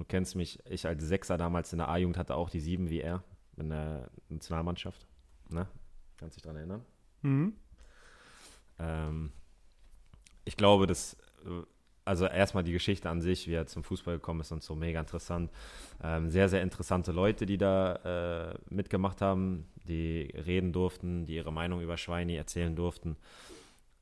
Du 0.00 0.06
kennst 0.06 0.34
mich, 0.34 0.58
ich 0.64 0.86
als 0.86 1.04
Sechser 1.04 1.36
damals 1.36 1.74
in 1.74 1.78
der 1.78 1.90
A-Jugend 1.90 2.16
hatte 2.16 2.34
auch 2.34 2.48
die 2.48 2.60
Sieben 2.60 2.88
wie 2.88 3.02
er 3.02 3.22
in 3.58 3.68
der 3.68 4.08
Nationalmannschaft. 4.30 5.06
Ne? 5.50 5.66
Kannst 6.16 6.36
dich 6.36 6.42
dran 6.42 6.56
erinnern? 6.56 6.82
Mhm. 7.20 7.52
Ähm, 8.78 9.30
ich 10.46 10.56
glaube, 10.56 10.86
dass, 10.86 11.18
also 12.06 12.24
erstmal 12.24 12.64
die 12.64 12.72
Geschichte 12.72 13.10
an 13.10 13.20
sich, 13.20 13.46
wie 13.46 13.52
er 13.52 13.66
zum 13.66 13.84
Fußball 13.84 14.14
gekommen 14.14 14.40
ist 14.40 14.52
und 14.52 14.62
so, 14.62 14.74
mega 14.74 15.00
interessant. 15.00 15.50
Ähm, 16.02 16.30
sehr, 16.30 16.48
sehr 16.48 16.62
interessante 16.62 17.12
Leute, 17.12 17.44
die 17.44 17.58
da 17.58 18.52
äh, 18.52 18.58
mitgemacht 18.70 19.20
haben, 19.20 19.68
die 19.86 20.32
reden 20.34 20.72
durften, 20.72 21.26
die 21.26 21.34
ihre 21.34 21.52
Meinung 21.52 21.82
über 21.82 21.98
Schweini 21.98 22.36
erzählen 22.36 22.74
durften. 22.74 23.18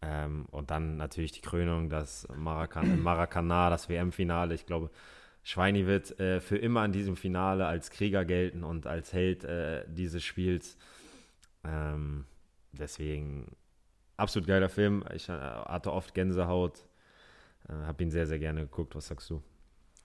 Ähm, 0.00 0.46
und 0.52 0.70
dann 0.70 0.96
natürlich 0.96 1.32
die 1.32 1.40
Krönung, 1.40 1.90
das 1.90 2.28
Maracan 2.36 3.02
Maracana, 3.02 3.68
das 3.68 3.88
WM-Finale. 3.88 4.54
Ich 4.54 4.64
glaube, 4.64 4.92
Schweini 5.48 5.86
wird 5.86 6.20
äh, 6.20 6.40
für 6.42 6.58
immer 6.58 6.84
in 6.84 6.92
diesem 6.92 7.16
Finale 7.16 7.64
als 7.64 7.90
Krieger 7.90 8.26
gelten 8.26 8.64
und 8.64 8.86
als 8.86 9.14
Held 9.14 9.44
äh, 9.44 9.82
dieses 9.88 10.22
Spiels. 10.22 10.76
Ähm, 11.64 12.26
deswegen 12.72 13.56
absolut 14.18 14.46
geiler 14.46 14.68
Film. 14.68 15.02
Ich 15.14 15.30
äh, 15.30 15.32
hatte 15.32 15.94
oft 15.94 16.12
Gänsehaut. 16.12 16.84
Äh, 17.66 17.72
hab 17.86 17.98
ihn 18.02 18.10
sehr, 18.10 18.26
sehr 18.26 18.38
gerne 18.38 18.60
geguckt. 18.60 18.94
Was 18.94 19.06
sagst 19.06 19.30
du? 19.30 19.42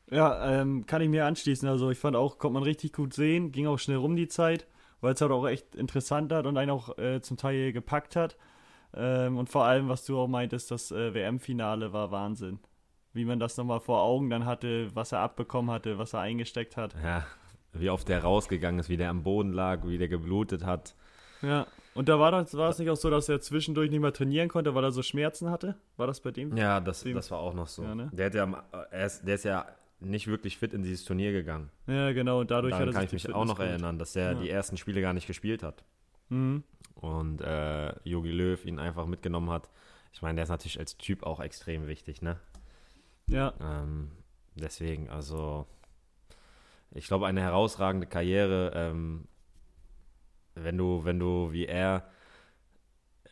Ja, 0.10 0.62
ähm, 0.62 0.86
kann 0.86 1.02
ich 1.02 1.10
mir 1.10 1.26
anschließen. 1.26 1.68
Also 1.68 1.92
ich 1.92 1.98
fand 1.98 2.16
auch, 2.16 2.38
konnte 2.38 2.54
man 2.54 2.64
richtig 2.64 2.94
gut 2.94 3.14
sehen, 3.14 3.52
ging 3.52 3.68
auch 3.68 3.80
schnell 3.80 3.98
rum 3.98 4.16
die 4.16 4.30
Zeit, 4.30 4.66
weil 5.02 5.14
es 5.14 5.20
halt 5.20 5.34
auch 5.34 5.46
echt 5.46 5.76
interessant 5.76 6.32
hat 6.32 6.46
und 6.46 6.56
einen 6.56 6.72
auch 6.72 6.98
äh, 6.98 7.20
zum 7.20 7.36
Teil 7.36 7.74
gepackt 7.74 8.16
hat. 8.16 8.38
Ähm, 8.94 9.38
und 9.38 9.50
vor 9.50 9.66
allem, 9.66 9.90
was 9.90 10.06
du 10.06 10.18
auch 10.18 10.30
meintest, 10.30 10.72
das 10.72 10.90
äh, 10.92 11.14
WM-Finale 11.14 11.92
war 11.92 12.12
Wahnsinn. 12.12 12.60
Wie 13.14 13.26
man 13.26 13.40
das 13.40 13.58
nochmal 13.58 13.80
vor 13.80 14.02
Augen 14.02 14.30
dann 14.30 14.46
hatte, 14.46 14.90
was 14.96 15.12
er 15.12 15.20
abbekommen 15.20 15.70
hatte, 15.72 15.98
was 16.00 16.14
er 16.14 16.22
eingesteckt 16.22 16.78
hat. 16.78 16.96
Ja, 17.04 17.26
wie 17.74 17.90
oft 17.90 18.08
der 18.10 18.24
rausgegangen 18.24 18.80
ist, 18.80 18.90
wie 18.90 18.98
der 18.98 19.10
am 19.10 19.24
Boden 19.24 19.54
lag, 19.54 19.86
wie 19.86 19.98
der 19.98 20.08
geblutet 20.08 20.66
hat. 20.66 20.96
Ja. 21.42 21.68
Und 21.94 22.10
da 22.10 22.20
war 22.20 22.32
das, 22.32 22.56
war 22.58 22.70
es 22.70 22.80
nicht 22.80 22.90
auch 22.90 22.96
so, 22.96 23.10
dass 23.12 23.30
er 23.30 23.40
zwischendurch 23.40 23.92
nicht 23.92 24.00
mehr 24.00 24.14
trainieren 24.14 24.50
konnte, 24.50 24.74
weil 24.74 24.84
er 24.84 24.92
so 24.92 25.04
Schmerzen 25.04 25.52
hatte? 25.52 25.76
War 25.98 26.08
das 26.08 26.22
bei 26.22 26.32
dem? 26.32 26.58
Ja, 26.58 26.80
das, 26.80 27.04
Dem- 27.04 27.14
das 27.16 27.30
war 27.30 27.38
auch 27.40 27.54
noch 27.54 27.68
so. 27.68 27.84
Ja, 27.84 27.94
ne? 27.94 28.10
der, 28.14 28.26
hat 28.28 28.34
ja, 28.36 28.44
am- 28.44 28.58
er 28.90 29.06
ist, 29.06 29.28
der 29.28 29.36
ist 29.36 29.44
ja 29.46 29.68
nicht 30.00 30.26
wirklich 30.28 30.58
fit 30.58 30.74
in 30.74 30.82
dieses 30.82 31.06
Turnier 31.06 31.32
gegangen. 31.32 31.70
Ja, 31.86 32.12
genau. 32.14 32.40
Und 32.40 32.50
dadurch 32.50 32.72
Daran 32.72 32.88
hat 32.88 32.94
er 32.96 32.98
kann 32.98 33.06
ich 33.06 33.14
mich 33.14 33.34
auch 33.34 33.46
noch 33.46 33.56
geholt. 33.56 33.70
erinnern, 33.70 34.00
dass 34.00 34.16
er 34.16 34.32
Ja. 34.34 34.40
die 34.40 34.50
ersten 34.50 34.78
Spiele 34.78 35.02
gar 35.02 35.14
nicht 35.14 35.28
gespielt 35.28 35.62
hat. 35.62 35.84
Mhm. 36.30 36.64
Und 36.96 37.42
äh, 37.42 37.94
Jogi 38.08 38.32
Löw 38.32 38.66
ihn 38.66 38.80
einfach 38.80 39.06
mitgenommen 39.06 39.52
hat. 39.52 39.70
Ich 40.14 40.22
meine, 40.22 40.36
der 40.36 40.44
ist 40.44 40.50
natürlich 40.50 40.80
als 40.80 40.98
Typ 40.98 41.24
auch 41.24 41.40
extrem 41.40 41.86
wichtig, 41.88 42.22
ne? 42.22 42.38
Ja. 43.28 43.54
Ähm, 43.60 44.12
deswegen, 44.56 45.10
also, 45.10 45.66
ich 46.92 47.08
glaube, 47.08 47.28
eine 47.28 47.42
herausragende 47.42 48.08
Karriere, 48.08 48.72
ähm, 48.76 49.28
wenn 50.56 50.78
du, 50.78 51.04
wenn 51.04 51.20
du 51.20 51.52
wie 51.52 51.66
er 51.66 52.10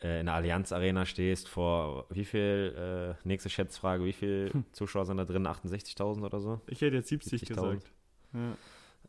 äh, 0.01 0.19
in 0.19 0.25
der 0.25 0.36
Allianz 0.36 0.71
Arena 0.71 1.06
stehst, 1.06 1.47
vor 1.47 2.06
wie 2.10 2.25
viel, 2.25 3.15
äh, 3.23 3.27
nächste 3.27 3.49
Schätzfrage, 3.49 4.04
wie 4.04 4.13
viel 4.13 4.51
Zuschauer 4.71 5.06
sind 5.06 5.17
da 5.17 5.25
drin? 5.25 5.45
68.000 5.45 6.23
oder 6.25 6.39
so? 6.39 6.62
Ich 6.67 6.82
hätte 6.82 6.95
jetzt 6.95 7.10
70 7.10 7.43
70.000. 7.43 7.47
gesagt. 7.47 7.91
Ja. 8.34 8.58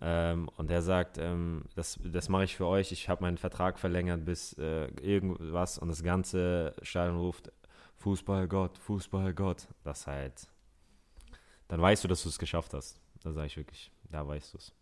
Ähm, 0.05 0.49
und 0.57 0.71
er 0.71 0.83
sagt, 0.83 1.18
ähm, 1.18 1.64
das, 1.77 1.99
das 2.03 2.29
mache 2.29 2.45
ich 2.45 2.57
für 2.57 2.66
euch, 2.66 2.90
ich 2.90 3.09
habe 3.09 3.23
meinen 3.23 3.38
Vertrag 3.38 3.79
verlängert 3.79 4.25
bis 4.25 4.53
äh, 4.59 4.87
irgendwas 5.01 5.79
und 5.79 5.88
das 5.88 6.03
ganze 6.03 6.75
Stadion 6.83 7.18
ruft, 7.18 7.53
Fußballgott, 7.99 8.79
Fußballgott. 8.79 9.68
Das 9.85 10.09
halt, 10.09 10.49
dann 11.73 11.81
weißt 11.81 12.05
du, 12.05 12.09
dass 12.09 12.23
du 12.23 12.29
es 12.29 12.39
geschafft 12.39 12.75
hast. 12.75 13.01
Da 13.23 13.33
sage 13.33 13.47
ich 13.47 13.57
wirklich, 13.57 13.91
da 14.11 14.29
weißt 14.29 14.53
du 14.53 14.59
es. 14.59 14.75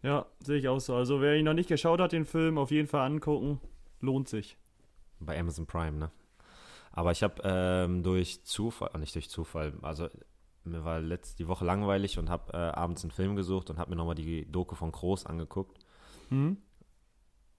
Ja, 0.00 0.24
sehe 0.40 0.56
ich 0.56 0.66
auch 0.66 0.78
so. 0.78 0.94
Also 0.94 1.20
wer 1.20 1.36
ihn 1.36 1.44
noch 1.44 1.52
nicht 1.52 1.68
geschaut 1.68 2.00
hat, 2.00 2.12
den 2.12 2.24
Film, 2.24 2.56
auf 2.56 2.70
jeden 2.70 2.88
Fall 2.88 3.04
angucken. 3.04 3.60
Lohnt 4.00 4.30
sich. 4.30 4.56
Bei 5.20 5.38
Amazon 5.38 5.66
Prime, 5.66 5.98
ne? 5.98 6.10
Aber 6.90 7.12
ich 7.12 7.22
habe 7.22 7.34
ähm, 7.44 8.02
durch 8.02 8.44
Zufall, 8.44 8.92
äh, 8.94 8.98
nicht 8.98 9.14
durch 9.14 9.28
Zufall, 9.28 9.74
also 9.82 10.08
mir 10.64 10.86
war 10.86 11.00
letzt, 11.00 11.38
die 11.38 11.48
Woche 11.48 11.66
langweilig 11.66 12.18
und 12.18 12.30
habe 12.30 12.54
äh, 12.54 12.56
abends 12.56 13.04
einen 13.04 13.10
Film 13.10 13.36
gesucht 13.36 13.68
und 13.68 13.76
habe 13.76 13.90
mir 13.90 13.96
nochmal 13.96 14.14
die 14.14 14.50
Doku 14.50 14.74
von 14.74 14.90
Groß 14.90 15.26
angeguckt. 15.26 15.84
Hm? 16.30 16.56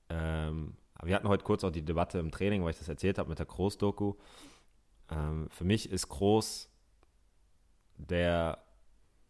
Ähm, 0.09 0.77
wir 1.03 1.13
hatten 1.13 1.27
heute 1.27 1.43
kurz 1.43 1.63
auch 1.63 1.69
die 1.69 1.85
Debatte 1.85 2.17
im 2.17 2.31
Training, 2.31 2.63
weil 2.63 2.71
ich 2.71 2.79
das 2.79 2.89
erzählt 2.89 3.19
habe 3.19 3.29
mit 3.29 3.37
der 3.37 3.45
Groß-Doku. 3.45 4.15
Ähm, 5.11 5.47
für 5.51 5.63
mich 5.63 5.91
ist 5.91 6.09
Groß 6.09 6.71
der, 7.97 8.59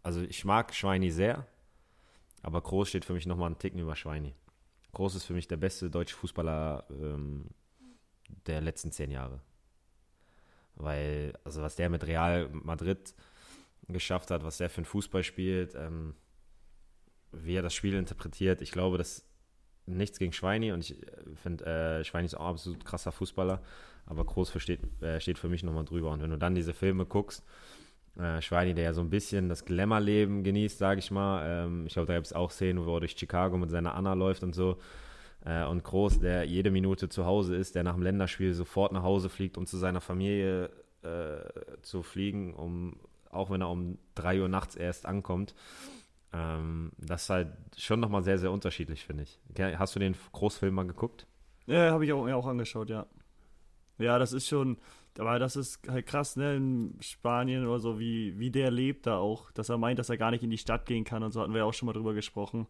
also 0.03 0.21
ich 0.21 0.45
mag 0.45 0.73
Schweini 0.73 1.11
sehr, 1.11 1.45
aber 2.41 2.61
Groß 2.61 2.89
steht 2.89 3.05
für 3.05 3.13
mich 3.13 3.25
nochmal 3.25 3.47
einen 3.47 3.59
Ticken 3.59 3.79
über 3.79 3.95
Schweini. 3.95 4.35
Groß 4.91 5.15
ist 5.15 5.25
für 5.25 5.33
mich 5.33 5.47
der 5.47 5.57
beste 5.57 5.89
deutsche 5.89 6.15
Fußballer 6.15 6.85
ähm, 6.89 7.49
der 8.45 8.61
letzten 8.61 8.91
zehn 8.91 9.11
Jahre. 9.11 9.41
Weil, 10.75 11.33
also 11.43 11.61
was 11.61 11.75
der 11.75 11.89
mit 11.89 12.05
Real 12.05 12.49
Madrid 12.51 13.13
geschafft 13.87 14.31
hat, 14.31 14.43
was 14.43 14.57
der 14.57 14.69
für 14.69 14.77
einen 14.77 14.85
Fußball 14.85 15.23
spielt, 15.23 15.75
ähm, 15.75 16.15
wie 17.31 17.55
er 17.55 17.61
das 17.61 17.73
Spiel 17.73 17.95
interpretiert, 17.95 18.61
ich 18.61 18.71
glaube, 18.71 18.97
das 18.97 19.25
nichts 19.85 20.17
gegen 20.17 20.33
Schweini 20.33 20.71
und 20.71 20.79
ich 20.81 20.95
finde, 21.35 21.65
äh, 21.65 22.03
Schweini 22.03 22.25
ist 22.25 22.35
auch 22.35 22.47
ein 22.47 22.53
absolut 22.53 22.85
krasser 22.85 23.11
Fußballer, 23.11 23.61
aber 24.05 24.25
Groß 24.25 24.49
versteht, 24.49 24.79
äh, 25.01 25.19
steht 25.19 25.37
für 25.37 25.49
mich 25.49 25.63
nochmal 25.63 25.85
drüber. 25.85 26.11
Und 26.11 26.21
wenn 26.21 26.31
du 26.31 26.37
dann 26.37 26.55
diese 26.55 26.73
Filme 26.73 27.05
guckst, 27.05 27.43
äh, 28.19 28.41
Schweini, 28.41 28.73
der 28.73 28.85
ja 28.85 28.93
so 28.93 29.01
ein 29.01 29.09
bisschen 29.09 29.49
das 29.49 29.65
Glamour-Leben 29.65 30.43
genießt, 30.43 30.77
sage 30.77 30.99
ich 30.99 31.11
mal, 31.11 31.43
ähm, 31.45 31.85
ich 31.87 31.93
glaube, 31.93 32.07
da 32.07 32.15
gibt 32.15 32.27
es 32.27 32.33
auch 32.33 32.51
Szenen, 32.51 32.85
wo 32.85 32.95
er 32.95 33.01
durch 33.01 33.15
Chicago 33.17 33.57
mit 33.57 33.69
seiner 33.69 33.95
Anna 33.95 34.13
läuft 34.13 34.43
und 34.43 34.55
so. 34.55 34.77
Äh, 35.45 35.65
und 35.65 35.83
Groß, 35.83 36.19
der 36.19 36.45
jede 36.45 36.71
Minute 36.71 37.09
zu 37.09 37.25
Hause 37.25 37.55
ist, 37.55 37.75
der 37.75 37.83
nach 37.83 37.93
dem 37.93 38.03
Länderspiel 38.03 38.53
sofort 38.53 38.91
nach 38.91 39.03
Hause 39.03 39.29
fliegt, 39.29 39.57
um 39.57 39.65
zu 39.65 39.77
seiner 39.77 40.01
Familie 40.01 40.69
äh, 41.03 41.81
zu 41.81 42.03
fliegen, 42.03 42.53
um, 42.53 42.99
auch 43.29 43.49
wenn 43.49 43.61
er 43.61 43.69
um 43.69 43.97
3 44.15 44.41
Uhr 44.41 44.49
nachts 44.49 44.75
erst 44.75 45.05
ankommt. 45.05 45.53
Ähm, 46.33 46.91
das 46.97 47.23
ist 47.23 47.29
halt 47.29 47.47
schon 47.77 47.99
nochmal 47.99 48.23
sehr, 48.23 48.37
sehr 48.37 48.51
unterschiedlich, 48.51 49.05
finde 49.05 49.23
ich. 49.23 49.39
Hast 49.77 49.95
du 49.95 49.99
den 49.99 50.15
Großfilm 50.31 50.73
mal 50.73 50.87
geguckt? 50.87 51.27
Ja, 51.67 51.91
habe 51.91 52.05
ich 52.05 52.13
auch, 52.13 52.27
ja, 52.27 52.35
auch 52.35 52.47
angeschaut, 52.47 52.89
ja. 52.89 53.05
Ja, 53.97 54.19
das 54.19 54.33
ist 54.33 54.47
schon, 54.47 54.77
aber 55.19 55.39
das 55.39 55.55
ist 55.55 55.87
halt 55.87 56.05
krass, 56.05 56.35
ne, 56.35 56.55
in 56.55 56.97
Spanien 56.99 57.65
oder 57.65 57.79
so, 57.79 57.99
wie, 57.99 58.37
wie 58.37 58.51
der 58.51 58.71
lebt 58.71 59.07
da 59.07 59.17
auch, 59.17 59.51
dass 59.51 59.69
er 59.69 59.77
meint, 59.77 59.99
dass 59.99 60.09
er 60.09 60.17
gar 60.17 60.31
nicht 60.31 60.43
in 60.43 60.49
die 60.49 60.57
Stadt 60.57 60.85
gehen 60.85 61.03
kann 61.03 61.23
und 61.23 61.31
so 61.31 61.41
hatten 61.41 61.53
wir 61.53 61.59
ja 61.59 61.65
auch 61.65 61.73
schon 61.73 61.87
mal 61.87 61.93
drüber 61.93 62.13
gesprochen, 62.13 62.67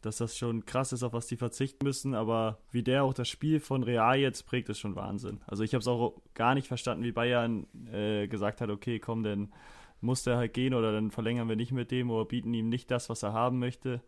dass 0.00 0.18
das 0.18 0.36
schon 0.36 0.66
krass 0.66 0.92
ist, 0.92 1.02
auf 1.02 1.12
was 1.12 1.26
die 1.26 1.36
verzichten 1.36 1.84
müssen, 1.84 2.14
aber 2.14 2.58
wie 2.70 2.82
der 2.82 3.04
auch 3.04 3.14
das 3.14 3.28
Spiel 3.28 3.60
von 3.60 3.82
Real 3.82 4.18
jetzt 4.18 4.42
prägt, 4.44 4.68
ist 4.68 4.78
schon 4.78 4.96
Wahnsinn. 4.96 5.40
Also 5.46 5.64
ich 5.64 5.72
habe 5.74 5.80
es 5.80 5.88
auch 5.88 6.20
gar 6.34 6.54
nicht 6.54 6.68
verstanden, 6.68 7.04
wie 7.04 7.12
Bayern 7.12 7.66
äh, 7.92 8.28
gesagt 8.28 8.60
hat, 8.60 8.70
okay, 8.70 8.98
komm, 8.98 9.22
dann 9.22 9.52
muss 10.00 10.22
der 10.22 10.36
halt 10.36 10.52
gehen 10.52 10.74
oder 10.74 10.92
dann 10.92 11.10
verlängern 11.10 11.48
wir 11.48 11.56
nicht 11.56 11.72
mit 11.72 11.90
dem 11.90 12.10
oder 12.10 12.26
bieten 12.26 12.52
ihm 12.52 12.68
nicht 12.68 12.90
das, 12.90 13.08
was 13.08 13.22
er 13.22 13.32
haben 13.32 13.58
möchte. 13.58 14.02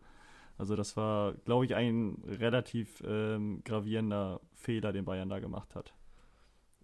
Also 0.57 0.75
das 0.75 0.97
war, 0.97 1.33
glaube 1.45 1.65
ich, 1.65 1.75
ein 1.75 2.23
relativ 2.25 3.03
ähm, 3.05 3.61
gravierender 3.63 4.39
Fehler, 4.55 4.91
den 4.93 5.05
Bayern 5.05 5.29
da 5.29 5.39
gemacht 5.39 5.75
hat. 5.75 5.93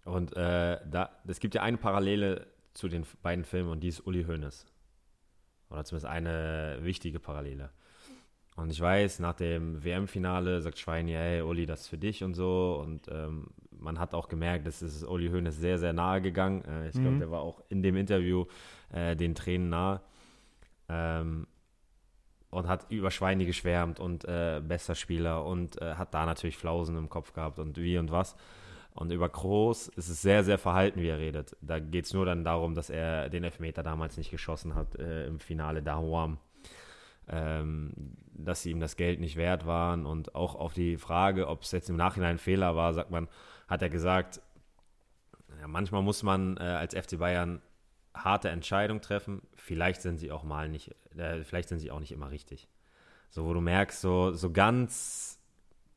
Und 0.04 0.36
äh, 0.36 0.78
da, 0.86 1.10
es 1.26 1.40
gibt 1.40 1.54
ja 1.54 1.62
eine 1.62 1.78
Parallele 1.78 2.46
zu 2.74 2.88
den 2.88 3.06
beiden 3.22 3.44
Filmen 3.44 3.70
und 3.70 3.80
die 3.80 3.88
ist 3.88 4.06
Uli 4.06 4.24
Hoeneß. 4.24 4.66
Oder 5.70 5.84
zumindest 5.84 6.06
eine 6.06 6.78
wichtige 6.82 7.18
Parallele. 7.18 7.70
Und 8.56 8.70
ich 8.70 8.80
weiß, 8.80 9.18
nach 9.18 9.34
dem 9.34 9.82
WM-Finale 9.82 10.60
sagt 10.60 10.78
Schweini, 10.78 11.12
hey 11.12 11.42
Uli, 11.42 11.66
das 11.66 11.82
ist 11.82 11.88
für 11.88 11.98
dich 11.98 12.22
und 12.22 12.34
so. 12.34 12.80
Und 12.80 13.08
ähm, 13.08 13.48
man 13.70 13.98
hat 13.98 14.14
auch 14.14 14.28
gemerkt, 14.28 14.66
es 14.66 14.82
ist 14.82 15.04
Uli 15.04 15.28
Hoeneß 15.28 15.56
sehr, 15.56 15.78
sehr 15.78 15.92
nahe 15.92 16.20
gegangen. 16.20 16.64
Äh, 16.64 16.88
ich 16.88 16.94
mhm. 16.94 17.02
glaube, 17.02 17.18
der 17.18 17.30
war 17.30 17.40
auch 17.40 17.62
in 17.68 17.82
dem 17.82 17.96
Interview 17.96 18.44
äh, 18.92 19.16
den 19.16 19.34
Tränen 19.34 19.70
nahe. 19.70 20.00
Ähm, 20.88 21.46
und 22.50 22.68
hat 22.68 22.86
über 22.90 23.10
Schweini 23.10 23.46
geschwärmt 23.46 23.98
und 23.98 24.24
äh, 24.26 24.62
bester 24.62 24.94
Spieler 24.94 25.44
und 25.44 25.80
äh, 25.82 25.94
hat 25.94 26.14
da 26.14 26.24
natürlich 26.24 26.56
Flausen 26.56 26.96
im 26.96 27.08
Kopf 27.08 27.32
gehabt 27.32 27.58
und 27.58 27.76
wie 27.78 27.98
und 27.98 28.12
was. 28.12 28.36
Und 28.94 29.10
über 29.10 29.28
Groß 29.28 29.88
ist 29.88 30.08
es 30.08 30.22
sehr, 30.22 30.44
sehr 30.44 30.56
verhalten, 30.56 31.02
wie 31.02 31.08
er 31.08 31.18
redet. 31.18 31.56
Da 31.60 31.80
geht 31.80 32.04
es 32.04 32.14
nur 32.14 32.24
dann 32.26 32.44
darum, 32.44 32.74
dass 32.74 32.90
er 32.90 33.28
den 33.28 33.42
Elfmeter 33.42 33.82
damals 33.82 34.16
nicht 34.16 34.30
geschossen 34.30 34.76
hat 34.76 34.94
äh, 34.94 35.26
im 35.26 35.40
Finale 35.40 35.82
Dahuam. 35.82 36.38
Ähm, 37.26 37.92
dass 38.34 38.62
sie 38.62 38.70
ihm 38.70 38.80
das 38.80 38.96
Geld 38.96 39.18
nicht 39.18 39.36
wert 39.36 39.66
waren. 39.66 40.06
Und 40.06 40.34
auch 40.34 40.54
auf 40.54 40.74
die 40.74 40.96
Frage, 40.96 41.48
ob 41.48 41.62
es 41.62 41.72
jetzt 41.72 41.90
im 41.90 41.96
Nachhinein 41.96 42.36
ein 42.36 42.38
Fehler 42.38 42.76
war, 42.76 42.92
sagt 42.94 43.10
man, 43.10 43.28
hat 43.66 43.82
er 43.82 43.90
gesagt, 43.90 44.40
ja, 45.60 45.66
manchmal 45.66 46.02
muss 46.02 46.22
man 46.22 46.56
äh, 46.58 46.60
als 46.60 46.94
FC 46.94 47.18
Bayern 47.18 47.62
harte 48.14 48.48
Entscheidungen 48.50 49.00
treffen. 49.00 49.42
Vielleicht 49.56 50.02
sind 50.02 50.18
sie 50.18 50.30
auch 50.30 50.44
mal 50.44 50.68
nicht, 50.68 50.94
äh, 51.16 51.42
vielleicht 51.42 51.68
sind 51.68 51.80
sie 51.80 51.90
auch 51.90 52.00
nicht 52.00 52.12
immer 52.12 52.30
richtig. 52.30 52.68
So, 53.30 53.44
wo 53.44 53.54
du 53.54 53.60
merkst, 53.60 54.00
so, 54.00 54.32
so 54.32 54.52
ganz 54.52 55.33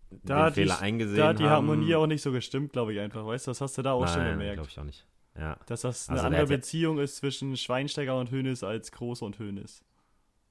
da 0.09 0.45
den 0.45 0.53
Fehler 0.53 0.75
die, 0.77 0.83
eingesehen 0.83 1.17
Da 1.17 1.27
hat 1.29 1.39
die 1.39 1.43
haben. 1.43 1.67
Harmonie 1.67 1.95
auch 1.95 2.07
nicht 2.07 2.21
so 2.21 2.31
gestimmt, 2.31 2.73
glaube 2.73 2.93
ich 2.93 2.99
einfach. 2.99 3.25
Weißt 3.25 3.47
du, 3.47 3.51
das 3.51 3.61
hast 3.61 3.77
du 3.77 3.81
da 3.81 3.93
auch 3.93 4.05
Nein, 4.05 4.13
schon 4.13 4.23
bemerkt. 4.23 4.55
glaube 4.55 4.69
ich 4.69 4.79
auch 4.79 4.83
nicht. 4.83 5.05
Ja. 5.37 5.57
Dass 5.67 5.81
das 5.81 6.09
eine 6.09 6.19
also 6.19 6.27
andere 6.27 6.47
Beziehung 6.47 6.97
ist 6.99 7.17
zwischen 7.17 7.55
Schweinsteiger 7.57 8.17
und 8.17 8.31
Hönes 8.31 8.63
als 8.63 8.91
Groß 8.91 9.21
und 9.21 9.37
Hönes. 9.39 9.83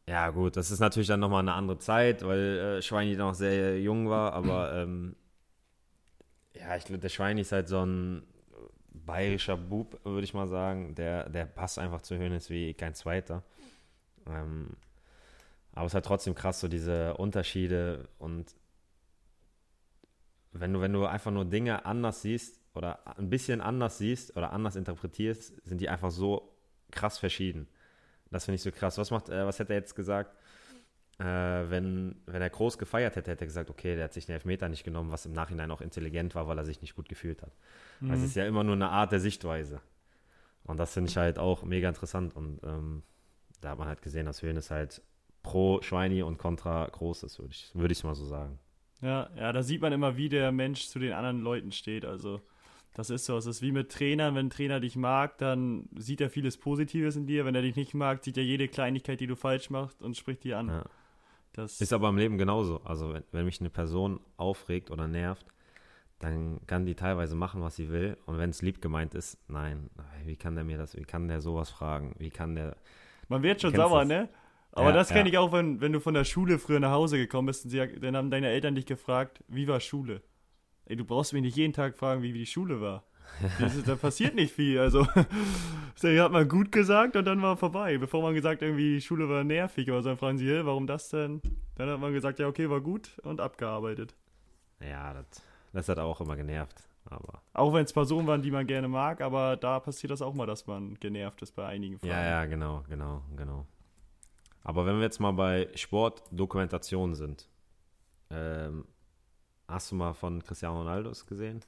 Ja, 0.09 0.31
gut, 0.31 0.57
das 0.57 0.71
ist 0.71 0.79
natürlich 0.79 1.09
dann 1.09 1.19
nochmal 1.19 1.41
eine 1.41 1.55
andere 1.55 1.79
Zeit, 1.79 2.25
weil 2.25 2.39
äh, 2.79 2.83
Schweini 2.83 3.17
noch 3.17 3.35
sehr 3.35 3.81
jung 3.81 4.09
war, 4.09 4.33
aber 4.35 4.73
ähm, 4.83 5.17
ja, 6.55 6.77
ich 6.77 6.85
glaube, 6.85 7.01
der 7.01 7.09
Schweini 7.09 7.41
ist 7.41 7.53
halt 7.53 7.69
so 7.69 7.85
ein 7.85 8.23
bayerischer 8.93 9.57
Bub, 9.57 9.99
würde 10.05 10.25
ich 10.25 10.35
mal 10.35 10.49
sagen. 10.49 10.95
Der, 10.95 11.29
der 11.29 11.47
passt 11.47 11.79
einfach 11.79 12.03
zu 12.03 12.17
Hönes 12.17 12.51
wie 12.51 12.75
kein 12.75 12.95
zweiter. 12.95 13.43
Ähm, 14.27 14.71
aber 15.73 15.87
es 15.87 15.91
ist 15.91 15.95
halt 15.95 16.07
trotzdem 16.07 16.35
krass, 16.35 16.61
so 16.61 16.69
diese 16.69 17.15
Unterschiede 17.17 18.09
und 18.19 18.55
wenn 20.61 20.73
du, 20.73 20.81
wenn 20.81 20.93
du 20.93 21.07
einfach 21.07 21.31
nur 21.31 21.45
Dinge 21.45 21.85
anders 21.85 22.23
siehst 22.23 22.61
oder 22.75 23.19
ein 23.19 23.31
bisschen 23.31 23.61
anders 23.61 23.99
siehst 23.99 24.37
oder 24.37 24.53
anders 24.53 24.77
interpretierst, 24.77 25.63
sind 25.65 25.81
die 25.81 25.89
einfach 25.89 26.11
so 26.11 26.53
krass 26.91 27.19
verschieden. 27.19 27.69
Das 28.31 28.45
finde 28.45 28.57
ich 28.57 28.63
so 28.63 28.71
krass. 28.71 28.99
Was 28.99 29.11
macht, 29.11 29.29
äh, 29.29 29.47
was 29.47 29.59
hätte 29.59 29.73
er 29.73 29.79
jetzt 29.79 29.95
gesagt, 29.95 30.37
äh, 31.19 31.25
wenn, 31.25 32.17
wenn 32.27 32.43
er 32.43 32.51
groß 32.51 32.79
gefeiert 32.79 33.17
hätte, 33.17 33.31
hätte 33.31 33.45
er 33.45 33.47
gesagt, 33.47 33.71
okay, 33.71 33.95
der 33.95 34.05
hat 34.05 34.13
sich 34.13 34.27
den 34.27 34.35
Elfmeter 34.35 34.69
nicht 34.69 34.85
genommen, 34.85 35.11
was 35.11 35.27
im 35.27 35.33
Nachhinein 35.33 35.71
auch 35.71 35.81
intelligent 35.81 36.35
war, 36.35 36.47
weil 36.47 36.59
er 36.59 36.65
sich 36.65 36.83
nicht 36.83 36.95
gut 36.95 37.09
gefühlt 37.09 37.43
hat. 37.43 37.53
Mhm. 38.01 38.11
Also 38.11 38.25
es 38.25 38.31
ist 38.31 38.37
ja 38.37 38.47
immer 38.47 38.65
nur 38.65 38.75
eine 38.75 38.91
Art 38.91 39.13
der 39.13 39.21
Sichtweise. 39.21 39.81
Und 40.65 40.79
das 40.79 40.93
finde 40.93 41.11
ich 41.11 41.17
halt 41.17 41.39
auch 41.39 41.63
mega 41.63 41.89
interessant. 41.89 42.35
Und 42.35 42.61
ähm, 42.65 43.03
da 43.61 43.71
hat 43.71 43.79
man 43.79 43.89
halt 43.89 44.03
gesehen, 44.03 44.27
dass 44.27 44.43
Höhnes 44.43 44.71
halt 44.71 45.01
pro 45.43 45.81
Schweini 45.81 46.23
und 46.23 46.39
kontra 46.39 46.87
groß 46.87 47.23
ist, 47.23 47.39
würde 47.39 47.53
ich, 47.53 47.71
würd 47.73 47.93
ich 47.93 48.03
mal 48.05 48.15
so 48.15 48.27
sagen. 48.27 48.59
Ja, 49.07 49.31
ja, 49.37 49.53
da 49.53 49.63
sieht 49.63 49.83
man 49.83 49.93
immer, 49.93 50.17
wie 50.17 50.29
der 50.29 50.51
Mensch 50.51 50.89
zu 50.89 50.99
den 50.99 51.13
anderen 51.13 51.41
Leuten 51.41 51.71
steht. 51.71 52.05
Also, 52.05 52.41
das 52.95 53.09
ist 53.09 53.25
so. 53.25 53.37
Es 53.37 53.47
ist 53.47 53.63
wie 53.63 53.71
mit 53.71 53.93
Trainern. 53.93 54.35
Wenn 54.35 54.47
ein 54.47 54.51
Trainer 54.51 54.81
dich 54.81 54.97
mag, 54.97 55.39
dann 55.39 55.89
sieht 55.95 56.21
er 56.21 56.29
vieles 56.29 56.57
Positives 56.57 57.15
in 57.15 57.25
dir. 57.25 57.45
Wenn 57.45 57.55
er 57.55 57.63
dich 57.63 57.77
nicht 57.77 57.95
mag, 57.95 58.25
sieht 58.25 58.37
er 58.37 58.43
jede 58.43 58.67
Kleinigkeit, 58.67 59.21
die 59.21 59.29
du 59.29 59.37
falsch 59.37 59.71
machst 59.71 60.03
und 60.03 60.17
spricht 60.17 60.43
dir 60.43 60.59
an. 60.59 60.69
Ja. 60.69 60.85
Das 61.53 61.81
ist 61.81 61.93
aber 61.93 62.09
im 62.09 62.17
Leben 62.17 62.37
genauso. 62.37 62.81
Also, 62.83 63.15
wenn, 63.15 63.23
wenn 63.31 63.45
mich 63.45 63.61
eine 63.61 63.71
Person 63.71 64.19
aufregt 64.39 64.91
oder 64.91 65.07
nervt, 65.07 65.47
dann 66.19 66.59
kann 66.67 66.85
die 66.85 66.97
teilweise 66.97 67.37
machen, 67.37 67.63
was 67.63 67.77
sie 67.77 67.91
will. 67.91 68.17
Und 68.27 68.39
wenn 68.39 68.51
es 68.51 68.61
lieb 68.61 68.83
gemeint 68.83 69.15
ist, 69.15 69.39
nein, 69.47 69.89
wie 70.25 70.35
kann 70.35 70.57
der 70.57 70.65
mir 70.65 70.79
das, 70.79 70.97
wie 70.97 71.05
kann 71.05 71.29
der 71.29 71.41
sowas 71.41 71.71
fragen? 71.71 72.17
Wie 72.19 72.31
kann 72.31 72.57
der. 72.57 72.77
Man 73.29 73.45
wird 73.45 73.61
schon 73.61 73.73
sauer, 73.73 74.01
das? 74.01 74.09
ne? 74.09 74.29
Aber 74.77 74.91
ja, 74.91 74.93
das 74.93 75.09
kenne 75.09 75.21
ja. 75.21 75.27
ich 75.27 75.39
auch, 75.39 75.53
wenn, 75.53 75.81
wenn 75.81 75.93
du 75.93 76.01
von 76.01 76.13
der 76.13 76.25
Schule 76.25 76.59
früher 76.59 76.81
nach 76.81 76.91
Hause 76.91 77.17
gekommen 77.17 77.47
bist 77.47 77.65
und 77.65 77.71
sie, 77.71 77.79
dann 77.99 78.15
haben 78.15 78.31
deine 78.31 78.49
Eltern 78.49 78.75
dich 78.75 78.85
gefragt, 78.85 79.43
wie 79.49 79.67
war 79.67 79.81
Schule? 79.81 80.21
Ey, 80.85 80.97
du 80.97 81.05
brauchst 81.05 81.33
mich 81.33 81.41
nicht 81.41 81.57
jeden 81.57 81.73
Tag 81.73 81.97
fragen, 81.97 82.23
wie, 82.23 82.35
wie 82.35 82.41
die 82.41 82.47
Schule 82.47 82.81
war. 82.81 83.05
Ist, 83.59 83.89
da 83.89 83.97
passiert 83.97 84.35
nicht 84.35 84.53
viel. 84.53 84.79
Also, 84.79 85.07
das 86.01 86.05
hat 86.05 86.31
man 86.31 86.47
gut 86.47 86.71
gesagt 86.71 87.17
und 87.17 87.25
dann 87.25 87.41
war 87.41 87.57
vorbei. 87.57 87.97
Bevor 87.97 88.23
man 88.23 88.35
gesagt 88.35 88.61
irgendwie 88.61 88.97
die 88.97 89.01
Schule 89.01 89.29
war 89.31 89.45
nervig 89.45 89.91
oder 89.91 90.03
so, 90.03 90.11
dann 90.11 90.19
fragen 90.19 90.37
sie, 90.37 90.47
hey, 90.47 90.65
warum 90.67 90.87
das 90.87 91.09
denn? 91.09 91.41
Dann 91.77 91.89
hat 91.89 91.99
man 91.99 92.13
gesagt, 92.13 92.39
ja, 92.39 92.47
okay, 92.47 92.69
war 92.69 92.83
gut 92.83 93.19
und 93.23 93.41
abgearbeitet. 93.41 94.15
Ja, 94.81 95.15
das, 95.15 95.43
das 95.73 95.89
hat 95.89 95.99
auch 95.99 96.21
immer 96.21 96.37
genervt. 96.37 96.87
Aber 97.09 97.41
auch 97.55 97.73
wenn 97.73 97.85
es 97.85 97.93
Personen 97.95 98.27
waren, 98.27 98.43
die 98.43 98.51
man 98.51 98.67
gerne 98.67 98.89
mag, 98.89 99.23
aber 99.23 99.57
da 99.57 99.81
passiert 99.81 100.11
das 100.11 100.21
auch 100.21 100.35
mal, 100.35 100.47
dass 100.47 100.67
man 100.67 100.95
genervt 101.01 101.41
ist 101.41 101.53
bei 101.53 101.67
einigen 101.67 101.99
Fragen. 101.99 102.13
Ja, 102.13 102.25
ja, 102.25 102.45
genau, 102.45 102.85
genau, 102.89 103.23
genau. 103.37 103.67
Aber 104.67 104.85
wenn 104.85 104.97
wir 104.97 105.05
jetzt 105.05 105.21
mal 105.21 105.31
bei 105.31 105.69
Sportdokumentation 105.77 107.15
sind, 107.15 107.49
ähm, 108.31 108.85
hast 109.69 109.93
du 109.93 109.95
mal 109.95 110.13
von 110.13 110.43
Cristiano 110.43 110.79
Ronaldo 110.79 111.13
gesehen? 111.29 111.65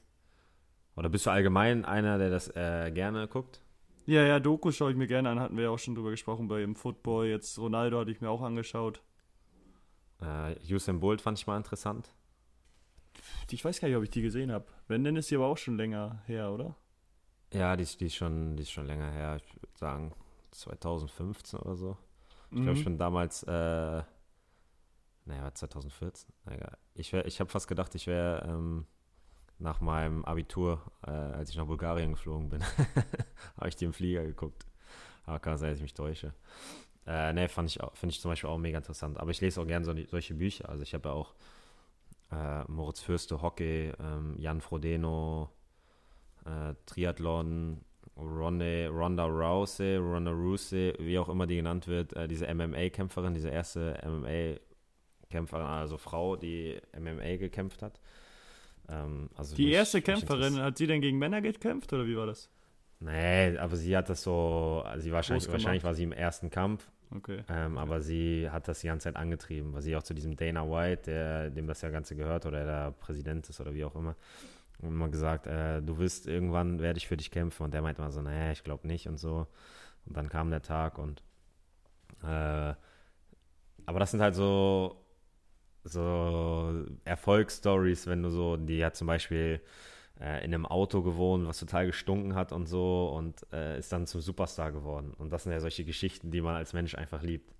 Oder 0.97 1.07
bist 1.07 1.25
du 1.25 1.29
allgemein 1.29 1.85
einer, 1.85 2.17
der 2.17 2.29
das 2.29 2.53
äh, 2.57 2.91
gerne 2.91 3.29
guckt? 3.29 3.61
Ja, 4.05 4.23
ja, 4.23 4.41
Doku 4.41 4.73
schaue 4.73 4.91
ich 4.91 4.97
mir 4.97 5.07
gerne 5.07 5.29
an, 5.29 5.39
hatten 5.39 5.55
wir 5.55 5.63
ja 5.63 5.69
auch 5.69 5.79
schon 5.79 5.95
drüber 5.95 6.11
gesprochen 6.11 6.49
bei 6.49 6.59
dem 6.59 6.75
Football. 6.75 7.27
Jetzt 7.27 7.57
Ronaldo 7.57 7.99
hatte 7.99 8.11
ich 8.11 8.19
mir 8.19 8.29
auch 8.29 8.41
angeschaut. 8.41 9.01
Äh, 10.21 10.57
Usain 10.69 10.99
Bolt 10.99 11.21
fand 11.21 11.39
ich 11.39 11.47
mal 11.47 11.55
interessant. 11.55 12.11
Ich 13.49 13.63
weiß 13.63 13.79
gar 13.79 13.87
nicht, 13.87 13.95
ob 13.95 14.03
ich 14.03 14.09
die 14.09 14.21
gesehen 14.21 14.51
habe. 14.51 14.65
Wenn, 14.89 15.05
dann 15.05 15.15
ist 15.15 15.29
sie 15.29 15.37
aber 15.37 15.45
auch 15.45 15.57
schon 15.57 15.77
länger 15.77 16.21
her, 16.25 16.51
oder? 16.51 16.75
Ja, 17.53 17.77
die, 17.77 17.85
die, 17.85 18.07
ist, 18.07 18.15
schon, 18.15 18.57
die 18.57 18.63
ist 18.63 18.71
schon 18.71 18.87
länger 18.87 19.09
her. 19.09 19.37
Ich 19.37 19.55
würde 19.55 19.77
sagen 19.77 20.11
2015 20.51 21.59
oder 21.59 21.77
so. 21.77 21.97
Ich 22.51 22.61
glaube, 22.61 22.71
ich 22.73 22.79
mhm. 22.79 22.85
bin 22.85 22.97
damals, 22.97 23.43
äh, 23.43 24.03
naja, 25.25 25.53
2014. 25.53 26.33
Egal. 26.47 26.77
Ich, 26.95 27.13
ich 27.13 27.39
habe 27.39 27.49
fast 27.49 27.67
gedacht, 27.67 27.93
ich 27.95 28.07
wäre 28.07 28.43
ähm, 28.47 28.85
nach 29.59 29.81
meinem 29.81 30.25
Abitur, 30.25 30.81
äh, 31.05 31.11
als 31.11 31.51
ich 31.51 31.57
nach 31.57 31.65
Bulgarien 31.65 32.11
geflogen 32.11 32.49
bin, 32.49 32.63
habe 33.57 33.69
ich 33.69 33.75
die 33.75 33.85
im 33.85 33.93
Flieger 33.93 34.23
geguckt. 34.23 34.65
Aber 35.25 35.39
kann 35.39 35.57
sein, 35.57 35.69
dass 35.69 35.77
ich 35.77 35.83
mich 35.83 35.93
täusche. 35.93 36.33
Äh, 37.05 37.33
ne, 37.33 37.49
fand 37.49 37.69
ich, 37.69 37.79
finde 37.93 38.13
ich 38.13 38.21
zum 38.21 38.31
Beispiel 38.31 38.49
auch 38.49 38.57
mega 38.57 38.77
interessant. 38.77 39.19
Aber 39.19 39.31
ich 39.31 39.41
lese 39.41 39.61
auch 39.61 39.67
gerne 39.67 39.85
so, 39.85 39.93
solche 40.07 40.33
Bücher. 40.33 40.69
Also 40.69 40.83
ich 40.83 40.93
habe 40.93 41.09
ja 41.09 41.15
auch 41.15 41.35
äh, 42.31 42.63
Moritz 42.71 43.01
Fürste, 43.01 43.41
Hockey, 43.41 43.91
ähm, 43.99 44.35
Jan 44.37 44.61
Frodeno, 44.61 45.49
äh, 46.45 46.73
Triathlon, 46.85 47.81
Ronda, 48.21 48.87
Ronda 48.89 49.25
Rousey, 49.25 49.97
Ronda 49.97 50.31
Rousey, 50.31 50.93
wie 50.99 51.17
auch 51.17 51.29
immer 51.29 51.47
die 51.47 51.55
genannt 51.57 51.87
wird, 51.87 52.13
äh, 52.13 52.27
diese 52.27 52.47
MMA-Kämpferin, 52.53 53.33
diese 53.33 53.49
erste 53.49 53.99
MMA-Kämpferin, 54.05 55.65
also 55.65 55.97
Frau, 55.97 56.35
die 56.35 56.79
MMA 56.97 57.37
gekämpft 57.37 57.81
hat. 57.81 57.99
Ähm, 58.89 59.29
also 59.35 59.55
die 59.55 59.71
erste 59.71 60.01
Kämpferin, 60.01 60.59
hat 60.59 60.77
sie 60.77 60.87
denn 60.87 61.01
gegen 61.01 61.17
Männer 61.17 61.41
gekämpft 61.41 61.93
oder 61.93 62.05
wie 62.05 62.17
war 62.17 62.25
das? 62.25 62.49
Nee, 62.99 63.57
aber 63.57 63.77
sie 63.77 63.95
hat 63.95 64.09
das 64.09 64.23
so, 64.23 64.83
also 64.85 65.03
sie 65.03 65.11
wahrscheinlich, 65.11 65.49
wahrscheinlich 65.49 65.83
war 65.83 65.93
sie 65.93 66.03
im 66.03 66.11
ersten 66.11 66.49
Kampf 66.49 66.89
Okay. 67.15 67.41
Ähm, 67.49 67.77
aber 67.77 68.01
sie 68.01 68.49
hat 68.49 68.67
das 68.67 68.81
die 68.81 68.87
ganze 68.87 69.05
Zeit 69.05 69.15
angetrieben, 69.15 69.73
weil 69.73 69.81
sie 69.81 69.95
auch 69.95 70.03
zu 70.03 70.13
diesem 70.13 70.35
Dana 70.35 70.69
White, 70.69 71.03
der, 71.11 71.49
dem 71.49 71.65
das 71.65 71.81
ja 71.81 71.89
Ganze 71.89 72.15
gehört 72.15 72.45
oder 72.45 72.63
der 72.63 72.91
Präsident 72.91 73.49
ist 73.49 73.59
oder 73.59 73.73
wie 73.73 73.83
auch 73.83 73.95
immer, 73.95 74.15
immer 74.81 75.09
gesagt, 75.09 75.47
äh, 75.47 75.81
du 75.81 75.97
wirst 75.97 76.27
irgendwann 76.27 76.79
werde 76.79 76.97
ich 76.97 77.07
für 77.07 77.17
dich 77.17 77.31
kämpfen. 77.31 77.63
Und 77.63 77.73
der 77.73 77.81
meinte 77.81 78.01
immer 78.01 78.11
so, 78.11 78.21
naja, 78.21 78.51
ich 78.51 78.63
glaube 78.63 78.87
nicht 78.87 79.07
und 79.07 79.17
so. 79.17 79.47
Und 80.05 80.17
dann 80.17 80.29
kam 80.29 80.49
der 80.49 80.61
Tag 80.61 80.97
und 80.97 81.23
äh, 82.23 82.73
aber 83.85 83.99
das 83.99 84.11
sind 84.11 84.21
halt 84.21 84.35
so 84.35 85.05
so 85.83 86.85
Erfolgsstories, 87.05 88.07
wenn 88.07 88.23
du 88.23 88.29
so, 88.29 88.57
die 88.57 88.83
hat 88.83 88.95
zum 88.95 89.07
Beispiel 89.07 89.61
äh, 90.19 90.43
in 90.43 90.53
einem 90.53 90.65
Auto 90.65 91.01
gewohnt, 91.01 91.47
was 91.47 91.59
total 91.59 91.87
gestunken 91.87 92.35
hat 92.35 92.51
und 92.51 92.67
so 92.67 93.09
und 93.15 93.45
äh, 93.53 93.79
ist 93.79 93.91
dann 93.91 94.05
zum 94.05 94.21
Superstar 94.21 94.71
geworden. 94.71 95.13
Und 95.17 95.31
das 95.31 95.43
sind 95.43 95.53
ja 95.53 95.59
solche 95.59 95.85
Geschichten, 95.85 96.31
die 96.31 96.41
man 96.41 96.55
als 96.55 96.73
Mensch 96.73 96.95
einfach 96.95 97.23
liebt. 97.23 97.53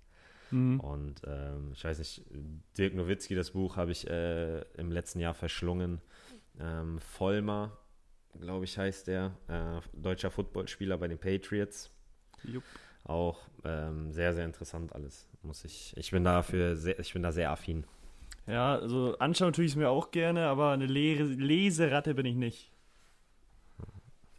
Mhm. 0.50 0.80
Und 0.80 1.22
ähm, 1.26 1.70
ich 1.72 1.84
weiß 1.84 1.98
nicht, 1.98 2.24
Dirk 2.76 2.94
Nowitzki, 2.94 3.34
das 3.34 3.52
Buch 3.52 3.76
habe 3.76 3.92
ich 3.92 4.08
äh, 4.08 4.60
im 4.76 4.92
letzten 4.92 5.20
Jahr 5.20 5.34
verschlungen. 5.34 6.00
Ähm, 6.58 6.98
Vollmer, 6.98 7.76
glaube 8.38 8.64
ich, 8.64 8.76
heißt 8.76 9.06
der, 9.06 9.32
äh, 9.48 9.80
deutscher 9.92 10.30
Footballspieler 10.30 10.98
bei 10.98 11.08
den 11.08 11.18
Patriots. 11.18 11.90
Jupp. 12.44 12.64
Auch 13.04 13.38
ähm, 13.64 14.12
sehr, 14.12 14.34
sehr 14.34 14.44
interessant 14.44 14.94
alles, 14.94 15.26
muss 15.42 15.64
ich. 15.64 15.96
Ich 15.96 16.10
bin 16.10 16.24
dafür 16.24 16.76
sehr, 16.76 16.98
ich 16.98 17.12
bin 17.12 17.22
da 17.22 17.32
sehr 17.32 17.50
affin. 17.50 17.84
Ja, 18.46 18.74
also 18.74 19.16
anschauen 19.18 19.52
tue 19.52 19.64
ich 19.64 19.72
es 19.72 19.76
mir 19.76 19.88
auch 19.88 20.10
gerne, 20.10 20.46
aber 20.46 20.72
eine 20.72 20.86
Le 20.86 21.14
Leseratte 21.22 22.14
bin 22.14 22.26
ich 22.26 22.36
nicht. 22.36 22.72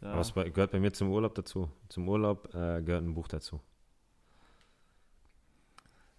Ja. 0.00 0.12
Aber 0.12 0.20
es 0.20 0.34
gehört 0.34 0.72
bei 0.72 0.80
mir 0.80 0.92
zum 0.92 1.10
Urlaub 1.10 1.34
dazu. 1.34 1.70
Zum 1.88 2.08
Urlaub 2.08 2.48
äh, 2.54 2.82
gehört 2.82 3.04
ein 3.04 3.14
Buch 3.14 3.28
dazu. 3.28 3.60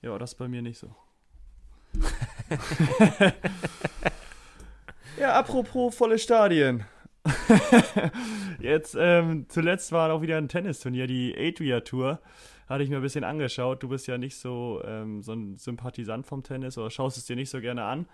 ja, 0.01 0.17
das 0.17 0.31
ist 0.31 0.37
bei 0.37 0.47
mir 0.47 0.61
nicht 0.61 0.79
so. 0.79 0.95
ja, 5.19 5.33
apropos 5.33 5.95
volle 5.95 6.17
Stadien. 6.19 6.85
Jetzt, 8.59 8.97
ähm, 8.99 9.45
zuletzt 9.47 9.91
war 9.91 10.11
auch 10.11 10.21
wieder 10.21 10.37
ein 10.37 10.49
Tennisturnier, 10.49 11.07
die 11.07 11.35
Adria 11.37 11.81
Tour. 11.81 12.19
Hatte 12.67 12.83
ich 12.83 12.89
mir 12.89 12.97
ein 12.97 13.01
bisschen 13.01 13.23
angeschaut. 13.23 13.83
Du 13.83 13.89
bist 13.89 14.07
ja 14.07 14.17
nicht 14.17 14.37
so, 14.37 14.81
ähm, 14.85 15.21
so 15.21 15.33
ein 15.33 15.57
Sympathisant 15.57 16.25
vom 16.25 16.43
Tennis 16.43 16.77
oder 16.77 16.89
schaust 16.89 17.17
es 17.17 17.25
dir 17.25 17.35
nicht 17.35 17.49
so 17.49 17.61
gerne 17.61 17.83
an. 17.83 18.07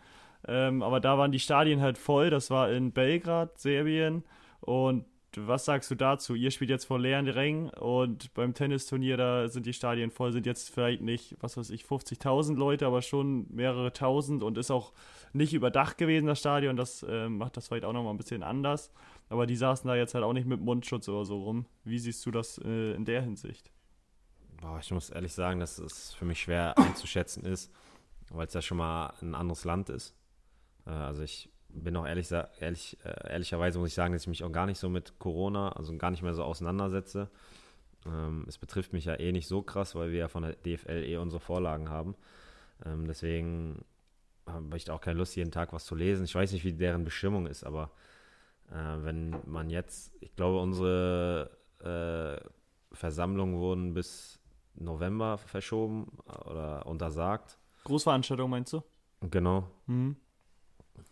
Ähm, 0.47 0.82
aber 0.82 1.00
da 1.00 1.18
waren 1.18 1.32
die 1.32 1.39
Stadien 1.39 1.82
halt 1.82 1.97
voll. 1.97 2.30
Das 2.30 2.50
war 2.50 2.72
in 2.72 2.91
Belgrad, 2.91 3.60
Serbien. 3.60 4.24
Und 4.62 5.06
was 5.48 5.66
sagst 5.66 5.90
du 5.92 5.96
dazu? 5.96 6.36
Ihr 6.36 6.52
spielt 6.52 6.70
jetzt 6.70 6.86
vor 6.86 7.00
leeren 7.00 7.28
Rängen 7.28 7.70
und 7.70 8.34
beim 8.34 8.54
Tennisturnier, 8.54 9.18
da 9.18 9.48
sind 9.48 9.66
die 9.66 9.74
Stadien 9.74 10.12
voll, 10.12 10.32
sind 10.32 10.46
jetzt 10.46 10.70
vielleicht 10.70 11.02
nicht, 11.02 11.36
was 11.40 11.58
weiß 11.58 11.70
ich, 11.70 11.84
50.000 11.84 12.56
Leute, 12.56 12.86
aber 12.86 13.02
schon 13.02 13.48
mehrere 13.50 13.94
tausend 13.94 14.44
und 14.44 14.58
ist 14.58 14.72
auch 14.72 14.94
nicht 15.34 15.54
überdacht 15.54 15.98
gewesen, 15.98 16.28
das 16.28 16.40
Stadion. 16.40 16.76
Das 16.76 17.04
äh, 17.04 17.30
macht 17.30 17.58
das 17.58 17.68
vielleicht 17.68 17.86
auch 17.86 17.94
nochmal 17.94 18.14
ein 18.14 18.18
bisschen 18.18 18.44
anders. 18.44 18.92
Aber 19.30 19.46
die 19.46 19.56
saßen 19.56 19.88
da 19.88 19.96
jetzt 19.96 20.16
halt 20.16 20.24
auch 20.24 20.34
nicht 20.34 20.48
mit 20.48 20.62
Mundschutz 20.62 21.08
oder 21.08 21.26
so 21.26 21.44
rum. 21.44 21.66
Wie 21.84 22.00
siehst 22.00 22.26
du 22.26 22.32
das 22.32 22.58
äh, 22.60 22.94
in 22.94 23.06
der 23.06 23.22
Hinsicht? 23.22 23.72
Boah, 24.62 24.80
ich 24.80 24.92
muss 24.92 25.10
ehrlich 25.10 25.34
sagen, 25.34 25.60
dass 25.60 25.78
es 25.78 26.14
für 26.14 26.26
mich 26.26 26.42
schwer 26.42 26.78
einzuschätzen 26.78 27.46
ist, 27.46 27.72
weil 28.30 28.48
es 28.48 28.54
ja 28.54 28.62
schon 28.62 28.78
mal 28.78 29.14
ein 29.22 29.36
anderes 29.36 29.64
Land 29.66 29.90
ist. 29.90 30.16
Äh, 30.86 30.92
also 30.92 31.22
ich 31.22 31.50
bin 31.70 31.95
auch 31.95 32.05
ehrlich, 32.05 32.32
ehrlich 32.59 32.97
äh, 33.03 33.32
ehrlicherweise 33.32 33.80
muss 33.80 33.89
ich 33.89 33.93
sagen, 33.93 34.13
dass 34.13 34.24
ich 34.24 34.28
mich 34.28 34.43
auch 34.43 34.51
gar 34.51 34.65
nicht 34.65 34.80
so 34.80 34.89
mit 34.89 35.20
Corona, 35.20 35.70
also 35.74 35.95
gar 35.97 36.11
nicht 36.11 36.24
mehr 36.24 36.34
so 36.34 36.43
auseinandersetze. 36.43 37.30
Ähm, 38.05 38.45
es 38.47 38.57
betrifft 38.57 38.93
mich 38.93 39.05
ja 39.05 39.15
eh 39.15 39.32
nicht 39.32 39.47
so 39.47 39.61
krass, 39.61 39.95
weil 39.95 40.11
wir 40.11 40.20
ja 40.20 40.28
von 40.28 40.43
der 40.43 40.53
DFL 40.53 41.03
eh 41.03 41.17
unsere 41.17 41.39
Vorlagen 41.39 41.89
haben. 41.89 42.15
Ähm, 42.86 43.07
deswegen 43.07 43.86
habe 44.45 44.78
ich 44.78 44.86
da 44.86 44.93
auch 44.93 45.01
keine 45.01 45.20
Lust, 45.20 45.36
jeden 45.36 45.51
Tag 45.51 45.74
was 45.74 45.86
zu 45.86 45.95
lesen. 45.95 46.26
Ich 46.26 46.36
weiß 46.36 46.51
nicht, 46.51 46.63
wie 46.63 46.74
deren 46.74 47.03
Bestimmung 47.03 47.45
ist, 47.45 47.63
aber 47.63 47.91
äh, 48.72 49.03
wenn 49.03 49.36
man 49.45 49.70
jetzt, 49.70 50.13
ich 50.22 50.36
glaube, 50.36 50.59
unsere 50.59 51.51
äh, 51.80 52.95
Versammlungen 52.95 53.59
wurden 53.59 53.93
bis 53.93 54.39
November 54.76 55.38
verschoben 55.38 56.07
äh, 56.28 56.49
oder 56.49 56.86
untersagt. 56.86 57.57
Großveranstaltung 57.84 58.49
meinst 58.49 58.74
du? 58.74 58.84
Genau. 59.22 59.70
Mhm. 59.88 60.15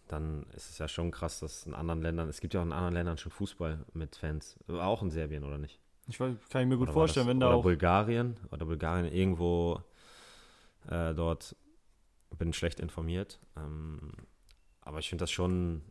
Dann 0.07 0.45
ist 0.55 0.69
es 0.69 0.77
ja 0.77 0.87
schon 0.87 1.11
krass, 1.11 1.39
dass 1.39 1.65
in 1.65 1.73
anderen 1.73 2.01
Ländern, 2.01 2.29
es 2.29 2.39
gibt 2.41 2.53
ja 2.53 2.61
auch 2.61 2.65
in 2.65 2.71
anderen 2.71 2.93
Ländern 2.93 3.17
schon 3.17 3.31
Fußball 3.31 3.85
mit 3.93 4.15
Fans. 4.15 4.57
Auch 4.67 5.01
in 5.01 5.09
Serbien, 5.11 5.43
oder 5.43 5.57
nicht? 5.57 5.79
Ich 6.07 6.19
weiß, 6.19 6.35
kann 6.49 6.61
ich 6.61 6.67
mir 6.67 6.77
gut 6.77 6.87
Oder 6.87 6.93
vorstellen, 6.93 7.27
das, 7.27 7.31
wenn 7.31 7.39
da 7.39 7.47
oder 7.47 7.57
auch. 7.57 7.63
Bulgarien 7.63 8.37
oder 8.51 8.65
Bulgarien 8.65 9.11
irgendwo 9.11 9.81
äh, 10.89 11.13
dort 11.13 11.55
bin 12.37 12.53
schlecht 12.53 12.79
informiert. 12.79 13.39
Ähm, 13.57 14.11
aber 14.81 14.99
ich 14.99 15.09
finde 15.09 15.23
das 15.23 15.31
schon, 15.31 15.81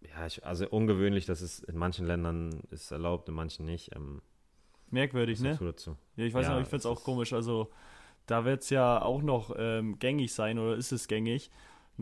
ja, 0.00 0.26
ich, 0.26 0.44
also 0.46 0.68
ungewöhnlich, 0.68 1.26
dass 1.26 1.40
es 1.40 1.60
in 1.60 1.76
manchen 1.76 2.06
Ländern 2.06 2.62
ist 2.70 2.90
erlaubt, 2.92 3.28
in 3.28 3.34
manchen 3.34 3.66
nicht. 3.66 3.94
Ähm, 3.96 4.22
Merkwürdig, 4.90 5.40
ne? 5.40 5.58
dazu? 5.60 5.96
Ja, 6.16 6.24
ich 6.24 6.34
weiß 6.34 6.46
Ja, 6.46 6.54
nicht, 6.54 6.64
ich 6.64 6.68
finde 6.68 6.80
es 6.80 6.86
auch 6.86 7.02
komisch. 7.02 7.32
Also, 7.32 7.70
da 8.26 8.44
wird 8.44 8.62
es 8.62 8.70
ja 8.70 9.02
auch 9.02 9.22
noch 9.22 9.54
ähm, 9.56 9.98
gängig 9.98 10.32
sein 10.32 10.58
oder 10.58 10.76
ist 10.76 10.92
es 10.92 11.08
gängig 11.08 11.50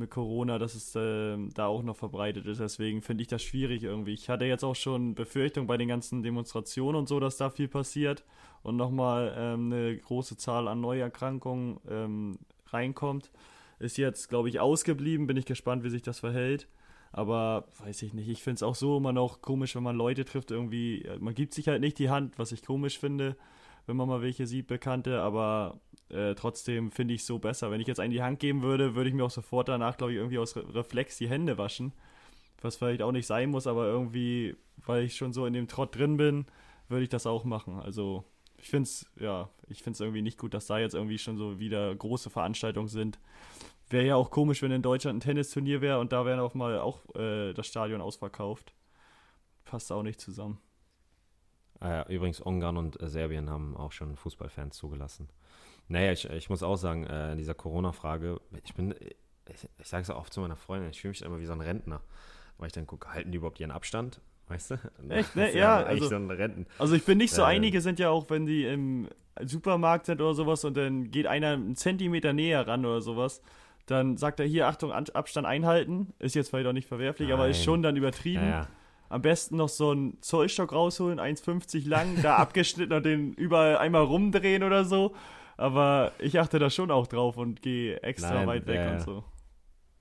mit 0.01 0.11
Corona, 0.11 0.59
dass 0.59 0.75
es 0.75 0.93
ähm, 0.97 1.51
da 1.55 1.67
auch 1.67 1.83
noch 1.83 1.97
verbreitet 1.97 2.47
ist. 2.47 2.61
Deswegen 2.61 3.03
finde 3.03 3.23
ich 3.23 3.29
das 3.29 3.43
schwierig 3.43 3.85
irgendwie. 3.85 4.15
Ich 4.15 4.29
hatte 4.29 4.45
jetzt 4.45 4.65
auch 4.65 4.75
schon 4.75 5.15
Befürchtung 5.15 5.67
bei 5.67 5.77
den 5.77 5.89
ganzen 5.89 6.23
Demonstrationen 6.23 6.99
und 6.99 7.09
so, 7.09 7.21
dass 7.21 7.37
da 7.37 7.51
viel 7.51 7.69
passiert 7.69 8.25
und 8.63 8.77
nochmal 8.77 9.35
ähm, 9.37 9.73
eine 9.73 9.97
große 9.97 10.37
Zahl 10.37 10.67
an 10.67 10.81
Neuerkrankungen 10.81 11.79
ähm, 11.89 12.39
reinkommt. 12.67 13.31
Ist 13.79 13.97
jetzt, 13.97 14.29
glaube 14.29 14.49
ich, 14.49 14.61
ausgeblieben. 14.61 15.27
Bin 15.27 15.37
ich 15.37 15.47
gespannt, 15.47 15.85
wie 15.85 15.91
sich 15.91 16.03
das 16.03 16.21
verhält. 16.21 16.67
Aber 17.13 17.69
weiß 17.85 18.03
ich 18.03 18.15
nicht. 18.15 18.29
Ich 18.29 18.43
finde 18.43 18.57
es 18.57 18.63
auch 18.63 18.75
so 18.75 18.97
immer 18.97 19.13
noch 19.13 19.43
komisch, 19.43 19.75
wenn 19.75 19.83
man 19.83 19.97
Leute 19.97 20.25
trifft. 20.25 20.51
Irgendwie, 20.51 21.03
äh, 21.03 21.19
man 21.19 21.35
gibt 21.35 21.55
sich 21.55 21.69
halt 21.69 21.81
nicht 21.81 21.99
die 21.99 22.11
Hand, 22.11 22.39
was 22.39 22.53
ich 22.53 22.65
komisch 22.65 22.99
finde, 22.99 23.37
wenn 23.91 23.97
man 23.97 24.09
mal 24.09 24.23
welche 24.23 24.47
sieht, 24.47 24.69
Bekannte. 24.69 25.21
Aber 25.21 25.81
äh, 26.11 26.37
trotzdem 26.37 26.93
finde 26.93 27.15
ich 27.15 27.23
es 27.23 27.27
so 27.27 27.41
besser. 27.41 27.73
Wenn 27.73 27.81
ich 27.81 27.89
jetzt 27.89 27.99
einen 27.99 28.13
die 28.13 28.23
Hand 28.23 28.39
geben 28.39 28.63
würde, 28.63 28.95
würde 28.95 29.11
ich 29.11 29.15
mir 29.17 29.25
auch 29.25 29.31
sofort 29.31 29.69
danach, 29.69 29.97
glaube 29.97 30.13
ich, 30.13 30.19
irgendwie 30.19 30.39
aus 30.39 30.57
Re 30.57 30.75
Reflex 30.75 31.19
die 31.19 31.29
Hände 31.29 31.59
waschen. 31.59 31.93
Was 32.63 32.77
vielleicht 32.77 33.03
auch 33.03 33.11
nicht 33.11 33.27
sein 33.27 33.51
muss, 33.51 33.67
aber 33.67 33.87
irgendwie, 33.87 34.55
weil 34.77 35.03
ich 35.03 35.17
schon 35.17 35.33
so 35.33 35.45
in 35.45 35.55
dem 35.55 35.67
Trott 35.67 35.97
drin 35.97 36.17
bin, 36.17 36.47
würde 36.89 37.03
ich 37.03 37.09
das 37.09 37.27
auch 37.27 37.45
machen. 37.45 37.81
Also 37.81 38.25
ich 38.59 38.69
finde 38.69 38.85
es, 38.85 39.11
ja, 39.19 39.49
ich 39.69 39.83
finde 39.83 39.95
es 39.95 40.01
irgendwie 40.01 40.23
nicht 40.23 40.39
gut, 40.39 40.55
dass 40.55 40.67
da 40.67 40.79
jetzt 40.79 40.95
irgendwie 40.95 41.19
schon 41.19 41.37
so 41.37 41.59
wieder 41.59 41.93
große 41.95 42.31
Veranstaltungen 42.31 42.89
sind. 42.89 43.19
Wäre 43.89 44.07
ja 44.07 44.15
auch 44.15 44.31
komisch, 44.31 44.63
wenn 44.63 44.71
in 44.71 44.83
Deutschland 44.83 45.17
ein 45.17 45.21
Tennisturnier 45.21 45.81
wäre 45.81 45.99
und 45.99 46.13
da 46.13 46.25
wäre 46.25 46.43
auch 46.43 46.55
mal 46.55 46.79
auch 46.79 47.01
äh, 47.17 47.53
das 47.55 47.67
Stadion 47.67 48.01
ausverkauft. 48.01 48.73
Passt 49.65 49.91
auch 49.91 50.05
nicht 50.05 50.21
zusammen. 50.21 50.59
Ja, 51.83 52.07
übrigens, 52.09 52.41
Ungarn 52.41 52.77
und 52.77 53.01
äh, 53.01 53.09
Serbien 53.09 53.49
haben 53.49 53.77
auch 53.77 53.93
schon 53.93 54.17
Fußballfans 54.17 54.77
zugelassen. 54.77 55.29
Naja, 55.89 56.13
ich, 56.13 56.29
ich 56.29 56.51
muss 56.51 56.63
auch 56.63 56.77
sagen, 56.77 57.05
äh, 57.05 57.33
in 57.33 57.39
dieser 57.39 57.55
Corona-Frage, 57.55 58.41
ich 58.65 58.75
bin, 58.75 58.95
ich, 59.49 59.69
ich 59.79 59.89
sage 59.89 60.03
es 60.03 60.11
auch 60.11 60.19
oft 60.19 60.33
zu 60.33 60.41
meiner 60.41 60.57
Freundin, 60.57 60.91
ich 60.91 61.01
fühle 61.01 61.11
mich 61.11 61.23
immer 61.23 61.41
wie 61.41 61.47
so 61.47 61.53
ein 61.53 61.61
Rentner, 61.61 62.01
weil 62.59 62.67
ich 62.69 62.73
dann 62.73 62.87
gucke, 62.87 63.13
halten 63.13 63.33
die 63.33 63.39
überhaupt 63.39 63.59
ihren 63.61 63.71
Abstand? 63.71 64.21
Weißt 64.49 64.73
du? 64.73 64.75
Echt, 65.09 65.37
ne? 65.37 65.53
Ja, 65.55 65.79
eigentlich 65.79 66.13
also- 66.13 66.27
so. 66.29 66.65
Also 66.79 66.95
ich 66.95 67.05
bin 67.05 67.19
nicht 67.19 67.33
so, 67.33 67.43
Ja, 67.43 67.49
einige 67.49 67.81
sind 67.81 67.99
ja 67.99 68.11
auch, 68.11 68.29
wenn 68.29 68.47
die 68.47 68.65
im 68.65 69.09
Supermarkt 69.41 70.07
sind 70.07 70.21
oder 70.21 70.35
sowas 70.35 70.65
und 70.65 70.77
dann 70.77 71.11
geht 71.11 71.27
einer 71.27 71.53
einen 71.53 71.77
Zentimeter 71.77 72.33
näher 72.33 72.67
ran 72.67 72.85
oder 72.85 73.01
sowas, 73.01 73.43
dann 73.87 74.17
sagt 74.17 74.39
er 74.41 74.47
hier, 74.47 74.69
Achtung, 74.69 74.93
An 74.93 75.07
Abstand 75.15 75.47
einhalten. 75.47 76.13
Ist 76.19 76.35
jetzt 76.35 76.51
vielleicht 76.51 76.67
auch 76.67 76.73
nicht 76.73 76.87
verwerflich, 76.87 77.33
aber 77.33 77.49
ist 77.49 77.59
Nein. 77.59 77.65
schon 77.65 77.83
dann 77.83 77.97
übertrieben. 77.97 78.45
Ja, 78.45 78.51
ja. 78.51 78.69
Am 79.11 79.23
besten 79.23 79.57
noch 79.57 79.69
so 79.69 79.91
einen 79.91 80.23
Zollstock 80.23 80.73
rausholen, 80.73 81.19
1,50 81.19 81.87
lang, 81.89 82.23
da 82.23 82.37
abgeschnitten 82.39 82.93
und 82.95 83.05
den 83.05 83.35
überall 83.35 83.77
einmal 83.77 84.05
rumdrehen 84.05 84.63
oder 84.63 84.85
so. 84.85 85.15
Aber 85.57 86.13
ich 86.19 86.39
achte 86.39 86.59
da 86.59 86.71
schon 86.71 86.91
auch 86.91 87.09
drauf 87.09 87.37
und 87.37 87.61
gehe 87.61 88.01
extra 88.03 88.35
Nein, 88.35 88.47
weit 88.47 88.67
weg 88.67 88.77
ja, 88.77 88.93
und 88.93 89.01
so. 89.03 89.25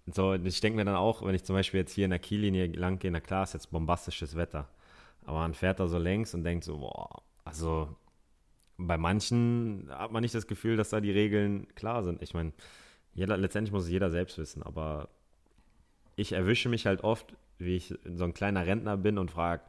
So, 0.05 0.34
ich 0.36 0.62
denke 0.62 0.78
mir 0.78 0.86
dann 0.86 0.95
auch, 0.95 1.26
wenn 1.26 1.36
ich 1.36 1.43
zum 1.43 1.55
Beispiel 1.55 1.82
jetzt 1.82 1.91
hier 1.91 2.05
in 2.05 2.12
der 2.12 2.20
Kiellinie 2.20 2.68
lang 2.68 2.99
gehe, 2.99 3.12
na 3.12 3.20
klar, 3.20 3.43
ist 3.43 3.53
jetzt 3.53 3.72
bombastisches 3.72 4.36
Wetter. 4.36 4.70
Aber 5.26 5.39
man 5.39 5.53
fährt 5.53 5.80
da 5.80 5.88
so 5.88 5.97
längs 5.97 6.34
und 6.34 6.43
denkt 6.43 6.64
so, 6.64 6.78
boah, 6.78 7.24
also 7.43 7.89
bei 8.78 8.97
manchen 8.97 9.88
hat 9.89 10.12
man 10.12 10.22
nicht 10.22 10.36
das 10.36 10.47
Gefühl, 10.47 10.78
dass 10.78 10.89
da 10.89 11.01
die 11.01 11.12
Regeln 11.12 11.68
klar 11.74 12.03
sind. 12.03 12.22
Ich 12.22 12.34
meine, 12.36 12.53
letztendlich 13.16 13.74
muss 13.74 13.84
es 13.84 13.89
jeder 13.89 14.12
selbst 14.12 14.38
wissen, 14.38 14.62
aber 14.64 15.10
ich 16.20 16.34
erwische 16.34 16.70
mich 16.70 16.86
halt 16.86 17.04
oft, 17.04 17.34
wie 17.58 17.76
ich 17.78 17.94
so 18.06 18.26
ein 18.26 18.34
kleiner 18.34 18.66
Rentner 18.66 18.98
bin 18.98 19.18
und 19.18 19.32
frage, 19.32 19.64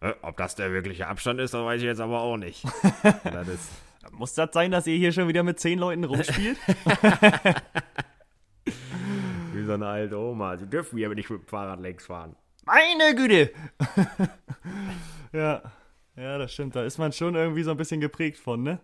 äh, 0.00 0.12
ob 0.22 0.36
das 0.36 0.54
der 0.54 0.72
wirkliche 0.72 1.08
Abstand 1.08 1.40
ist, 1.40 1.54
das 1.54 1.64
weiß 1.64 1.80
ich 1.80 1.86
jetzt 1.86 2.00
aber 2.00 2.20
auch 2.20 2.36
nicht. 2.36 2.64
Das 3.24 3.48
ist, 3.48 3.70
Muss 4.12 4.34
das 4.34 4.50
sein, 4.52 4.70
dass 4.70 4.86
ihr 4.86 4.96
hier 4.96 5.12
schon 5.12 5.28
wieder 5.28 5.42
mit 5.42 5.58
zehn 5.58 5.78
Leuten 5.78 6.04
rumspielt? 6.04 6.58
wie 9.52 9.64
so 9.64 9.72
eine 9.72 9.86
alte 9.86 10.18
Oma. 10.18 10.56
Sie 10.56 10.68
dürfen 10.68 10.98
hier 10.98 11.06
aber 11.06 11.14
nicht 11.14 11.30
mit 11.30 11.42
dem 11.42 11.46
Fahrrad 11.46 11.80
längs 11.80 12.06
fahren. 12.06 12.36
Meine 12.64 13.14
Güte! 13.14 13.50
ja, 15.32 15.62
ja, 16.16 16.38
das 16.38 16.52
stimmt. 16.52 16.76
Da 16.76 16.84
ist 16.84 16.98
man 16.98 17.12
schon 17.12 17.34
irgendwie 17.34 17.62
so 17.62 17.70
ein 17.70 17.76
bisschen 17.78 18.00
geprägt 18.00 18.38
von, 18.38 18.62
ne? 18.62 18.78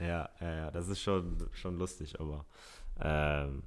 Ja, 0.00 0.28
ja, 0.40 0.54
ja, 0.54 0.70
das 0.70 0.88
ist 0.88 1.02
schon, 1.02 1.48
schon 1.52 1.78
lustig, 1.78 2.18
aber 2.20 2.46
ähm, 3.00 3.64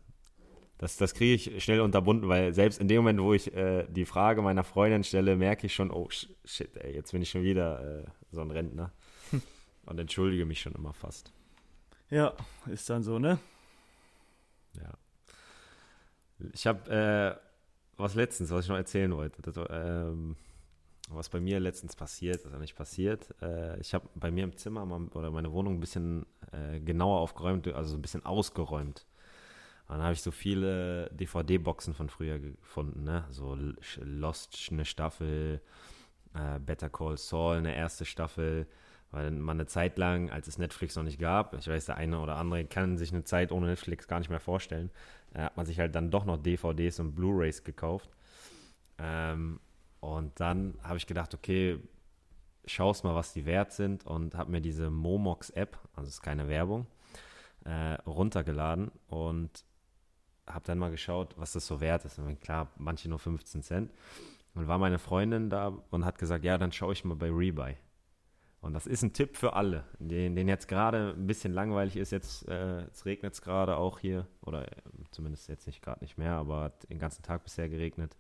das, 0.77 0.97
das 0.97 1.13
kriege 1.13 1.33
ich 1.33 1.63
schnell 1.63 1.81
unterbunden, 1.81 2.29
weil 2.29 2.53
selbst 2.53 2.79
in 2.79 2.87
dem 2.87 2.97
Moment, 2.97 3.21
wo 3.21 3.33
ich 3.33 3.53
äh, 3.53 3.85
die 3.89 4.05
Frage 4.05 4.41
meiner 4.41 4.63
Freundin 4.63 5.03
stelle, 5.03 5.35
merke 5.35 5.65
ich 5.65 5.73
schon, 5.73 5.91
oh 5.91 6.07
shit, 6.09 6.75
ey, 6.77 6.93
jetzt 6.93 7.11
bin 7.11 7.21
ich 7.21 7.29
schon 7.29 7.43
wieder 7.43 8.01
äh, 8.01 8.05
so 8.31 8.41
ein 8.41 8.51
Rentner. 8.51 8.91
Und 9.85 9.99
entschuldige 9.99 10.45
mich 10.45 10.59
schon 10.59 10.73
immer 10.73 10.93
fast. 10.93 11.31
Ja, 12.09 12.33
ist 12.67 12.89
dann 12.89 13.03
so, 13.03 13.19
ne? 13.19 13.39
Ja. 14.73 14.93
Ich 16.53 16.67
habe 16.67 16.91
äh, 16.91 17.47
was 17.97 18.13
letztens, 18.13 18.51
was 18.51 18.65
ich 18.65 18.69
noch 18.69 18.77
erzählen 18.77 19.15
wollte. 19.15 19.41
Das, 19.41 19.55
ähm, 19.69 20.35
was 21.09 21.29
bei 21.29 21.39
mir 21.39 21.59
letztens 21.59 21.95
passiert, 21.95 22.43
ist 22.43 22.51
ja 22.51 22.59
nicht 22.59 22.75
passiert. 22.75 23.33
Äh, 23.41 23.79
ich 23.79 23.93
habe 23.93 24.07
bei 24.15 24.29
mir 24.29 24.43
im 24.43 24.55
Zimmer 24.57 24.85
mal, 24.85 25.07
oder 25.13 25.31
meine 25.31 25.51
Wohnung 25.53 25.75
ein 25.75 25.79
bisschen 25.79 26.25
äh, 26.51 26.79
genauer 26.81 27.21
aufgeräumt, 27.21 27.67
also 27.69 27.95
ein 27.95 28.01
bisschen 28.01 28.25
ausgeräumt. 28.25 29.05
Und 29.87 29.95
dann 29.95 30.03
habe 30.03 30.13
ich 30.13 30.21
so 30.21 30.31
viele 30.31 31.09
DVD-Boxen 31.11 31.93
von 31.93 32.09
früher 32.09 32.39
gefunden, 32.39 33.03
ne? 33.03 33.25
So 33.29 33.57
Lost 34.01 34.67
eine 34.71 34.83
Staffel, 34.83 35.61
äh, 36.33 36.59
Better 36.59 36.89
Call 36.89 37.17
Saul 37.17 37.57
eine 37.57 37.73
erste 37.73 38.03
Staffel, 38.03 38.67
weil 39.11 39.31
man 39.31 39.57
eine 39.57 39.67
Zeit 39.67 39.97
lang, 39.97 40.29
als 40.29 40.47
es 40.47 40.57
Netflix 40.57 40.95
noch 40.97 41.03
nicht 41.03 41.19
gab, 41.19 41.53
ich 41.53 41.67
weiß, 41.67 41.85
der 41.85 41.95
eine 41.95 42.19
oder 42.19 42.35
andere 42.35 42.65
kann 42.65 42.97
sich 42.97 43.13
eine 43.13 43.23
Zeit 43.23 43.53
ohne 43.53 43.67
Netflix 43.67 44.07
gar 44.07 44.19
nicht 44.19 44.29
mehr 44.29 44.41
vorstellen, 44.41 44.91
äh, 45.33 45.43
hat 45.43 45.55
man 45.55 45.65
sich 45.65 45.79
halt 45.79 45.95
dann 45.95 46.11
doch 46.11 46.25
noch 46.25 46.37
DVDs 46.37 46.99
und 46.99 47.15
Blu-rays 47.15 47.63
gekauft. 47.63 48.09
Ähm, 48.97 49.59
und 50.01 50.37
dann 50.39 50.77
habe 50.83 50.97
ich 50.97 51.07
gedacht, 51.07 51.33
okay, 51.33 51.79
schaust 52.65 53.05
mal, 53.05 53.15
was 53.15 53.31
die 53.31 53.45
wert 53.45 53.71
sind 53.71 54.05
und 54.05 54.35
habe 54.35 54.51
mir 54.51 54.61
diese 54.61 54.89
Momox-App, 54.89 55.79
also 55.95 56.09
ist 56.09 56.21
keine 56.21 56.49
Werbung, 56.49 56.87
äh, 57.63 57.93
runtergeladen 58.05 58.91
und 59.07 59.63
habe 60.47 60.65
dann 60.65 60.79
mal 60.79 60.91
geschaut, 60.91 61.35
was 61.37 61.53
das 61.53 61.67
so 61.67 61.81
wert 61.81 62.05
ist. 62.05 62.19
Und 62.19 62.39
klar, 62.41 62.69
manche 62.77 63.09
nur 63.09 63.19
15 63.19 63.61
Cent. 63.61 63.91
Und 64.55 64.67
war 64.67 64.79
meine 64.79 64.97
Freundin 64.97 65.49
da 65.49 65.73
und 65.91 66.05
hat 66.05 66.17
gesagt, 66.17 66.43
ja, 66.43 66.57
dann 66.57 66.71
schaue 66.71 66.93
ich 66.93 67.05
mal 67.05 67.15
bei 67.15 67.29
Rebuy. 67.29 67.75
Und 68.59 68.73
das 68.73 68.87
ist 68.87 69.03
ein 69.03 69.13
Tipp 69.13 69.37
für 69.37 69.53
alle, 69.53 69.83
den, 69.99 70.35
den 70.35 70.47
jetzt 70.47 70.67
gerade 70.67 71.13
ein 71.15 71.27
bisschen 71.27 71.53
langweilig 71.53 71.95
ist. 71.95 72.11
Jetzt, 72.11 72.47
äh, 72.47 72.81
jetzt 72.81 73.05
regnet 73.05 73.33
es 73.33 73.41
gerade 73.41 73.77
auch 73.77 73.99
hier, 73.99 74.25
oder 74.41 74.67
äh, 74.67 74.81
zumindest 75.11 75.47
jetzt 75.47 75.67
nicht 75.67 75.81
gerade 75.81 76.03
nicht 76.03 76.17
mehr, 76.17 76.33
aber 76.33 76.63
hat 76.63 76.89
den 76.89 76.97
ganzen 76.97 77.21
Tag 77.21 77.43
bisher 77.43 77.69
geregnet. 77.69 78.17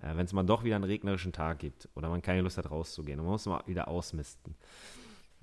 Äh, 0.00 0.16
Wenn 0.16 0.24
es 0.24 0.32
mal 0.32 0.44
doch 0.44 0.62
wieder 0.62 0.76
einen 0.76 0.84
regnerischen 0.84 1.32
Tag 1.32 1.58
gibt 1.58 1.88
oder 1.96 2.08
man 2.08 2.22
keine 2.22 2.42
Lust 2.42 2.58
hat 2.58 2.70
rauszugehen 2.70 3.18
und 3.18 3.26
man 3.26 3.32
muss 3.32 3.46
mal 3.46 3.64
wieder 3.66 3.88
ausmisten, 3.88 4.54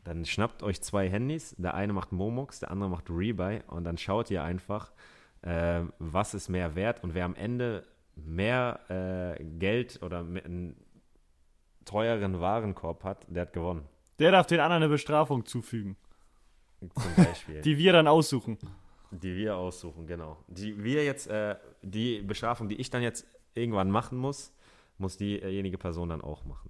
dann 0.04 0.26
schnappt 0.26 0.64
euch 0.64 0.82
zwei 0.82 1.10
Handys. 1.10 1.54
Der 1.58 1.74
eine 1.74 1.92
macht 1.92 2.14
Momox, 2.14 2.62
der 2.62 2.72
andere 2.72 2.90
macht 2.90 3.10
Rebuy 3.10 3.62
und 3.68 3.84
dann 3.84 3.98
schaut 3.98 4.32
ihr 4.32 4.42
einfach, 4.42 4.94
äh, 5.42 5.82
was 6.00 6.34
ist 6.34 6.50
mehr 6.50 6.76
wert 6.76 7.04
und 7.04 7.14
wer 7.14 7.26
am 7.26 7.36
Ende 7.36 7.86
mehr 8.16 8.80
äh, 9.38 9.44
Geld 9.44 10.02
oder 10.02 10.20
einen 10.20 10.76
teuren 11.86 12.40
Warenkorb 12.40 13.04
hat, 13.04 13.26
der 13.28 13.44
hat 13.44 13.54
gewonnen. 13.54 13.86
Der 14.20 14.32
darf 14.32 14.48
den 14.48 14.60
anderen 14.60 14.84
eine 14.84 14.90
Bestrafung 14.90 15.46
zufügen. 15.46 15.96
Zum 16.80 17.16
Beispiel. 17.16 17.62
die 17.64 17.78
wir 17.78 17.94
dann 17.94 18.08
aussuchen. 18.08 18.58
Die 19.12 19.36
wir 19.36 19.56
aussuchen, 19.58 20.06
genau. 20.06 20.38
Die 20.48 20.84
wir 20.84 21.04
jetzt, 21.04 21.28
äh, 21.28 21.56
die 21.82 22.22
Bestrafung, 22.22 22.70
die 22.70 22.76
ich 22.76 22.90
dann 22.90 23.02
jetzt 23.02 23.26
irgendwann 23.54 23.90
machen 23.90 24.18
muss, 24.18 24.54
muss 24.98 25.18
diejenige 25.18 25.78
Person 25.78 26.10
dann 26.10 26.22
auch 26.22 26.46
machen. 26.46 26.70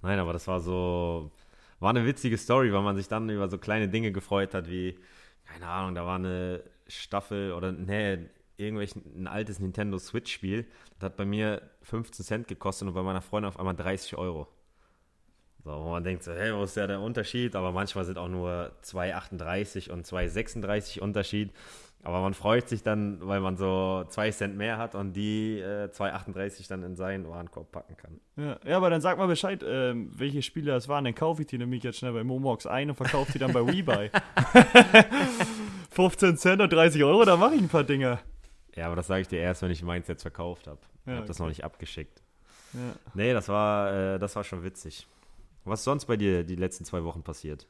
Nein, 0.00 0.18
aber 0.18 0.32
das 0.32 0.46
war 0.46 0.60
so, 0.60 1.30
war 1.80 1.90
eine 1.90 2.06
witzige 2.06 2.38
Story, 2.38 2.72
weil 2.72 2.82
man 2.82 2.96
sich 2.96 3.08
dann 3.08 3.28
über 3.28 3.48
so 3.48 3.58
kleine 3.58 3.88
Dinge 3.88 4.12
gefreut 4.12 4.54
hat, 4.54 4.68
wie, 4.68 4.98
keine 5.44 5.66
Ahnung, 5.66 5.94
da 5.94 6.06
war 6.06 6.16
eine 6.16 6.62
Staffel 6.86 7.52
oder, 7.52 7.72
nee, 7.72 8.18
irgendwelchen, 8.56 9.02
ein 9.16 9.26
altes 9.26 9.58
Nintendo 9.60 9.98
Switch-Spiel. 9.98 10.66
Das 10.98 11.06
hat 11.06 11.16
bei 11.16 11.24
mir 11.24 11.62
15 11.82 12.24
Cent 12.24 12.48
gekostet 12.48 12.88
und 12.88 12.94
bei 12.94 13.02
meiner 13.02 13.22
Freundin 13.22 13.48
auf 13.48 13.58
einmal 13.58 13.74
30 13.74 14.16
Euro. 14.16 14.48
So, 15.64 15.70
wo 15.70 15.90
man 15.90 16.04
denkt 16.04 16.22
so, 16.22 16.32
hey, 16.32 16.54
wo 16.54 16.64
ist 16.64 16.76
ja 16.76 16.86
der 16.86 17.00
Unterschied? 17.00 17.56
Aber 17.56 17.72
manchmal 17.72 18.04
sind 18.04 18.18
auch 18.18 18.28
nur 18.28 18.72
2,38 18.84 19.90
und 19.90 20.06
2,36 20.06 21.00
Unterschied. 21.00 21.52
Aber 22.02 22.20
man 22.20 22.34
freut 22.34 22.68
sich 22.68 22.82
dann, 22.82 23.26
weil 23.26 23.40
man 23.40 23.56
so 23.56 24.04
2 24.06 24.30
Cent 24.30 24.56
mehr 24.58 24.76
hat 24.76 24.94
und 24.94 25.14
die 25.14 25.58
äh, 25.60 25.86
2,38 25.86 26.68
dann 26.68 26.82
in 26.82 26.96
seinen 26.96 27.26
Warenkorb 27.26 27.72
packen 27.72 27.96
kann. 27.96 28.20
Ja, 28.36 28.58
ja 28.62 28.76
aber 28.76 28.90
dann 28.90 29.00
sag 29.00 29.16
mal 29.16 29.26
Bescheid, 29.26 29.64
ähm, 29.66 30.10
welche 30.14 30.42
Spiele 30.42 30.70
das 30.70 30.86
waren. 30.86 31.04
Dann 31.04 31.14
kaufe 31.14 31.40
ich 31.40 31.48
die 31.48 31.56
nämlich 31.56 31.82
jetzt 31.82 31.98
schnell 31.98 32.12
bei 32.12 32.22
Momox 32.22 32.66
ein 32.66 32.90
und 32.90 32.96
verkaufe 32.96 33.32
die 33.32 33.38
dann 33.38 33.54
bei 33.54 33.66
WeBuy. 33.66 34.10
15 35.94 36.36
Cent 36.36 36.60
und 36.60 36.72
30 36.72 37.02
Euro, 37.04 37.24
da 37.24 37.36
mache 37.36 37.54
ich 37.54 37.60
ein 37.62 37.68
paar 37.68 37.84
Dinge. 37.84 38.18
Ja, 38.74 38.86
aber 38.86 38.96
das 38.96 39.06
sage 39.06 39.22
ich 39.22 39.28
dir 39.28 39.38
erst, 39.38 39.62
wenn 39.62 39.70
ich 39.70 39.82
meins 39.82 40.08
jetzt 40.08 40.22
verkauft 40.22 40.66
habe. 40.66 40.80
Ich 41.04 41.10
Ja, 41.10 41.16
habe 41.16 41.26
das 41.26 41.36
okay. 41.36 41.42
noch 41.44 41.48
nicht 41.48 41.64
abgeschickt. 41.64 42.22
Ja. 42.72 42.80
Nee, 43.14 43.32
das 43.32 43.48
war, 43.48 43.92
äh, 44.14 44.18
das 44.18 44.34
war 44.34 44.42
schon 44.44 44.64
witzig. 44.64 45.06
Was 45.64 45.80
ist 45.80 45.84
sonst 45.84 46.06
bei 46.06 46.16
dir 46.16 46.44
die 46.44 46.56
letzten 46.56 46.84
zwei 46.84 47.04
Wochen 47.04 47.22
passiert? 47.22 47.66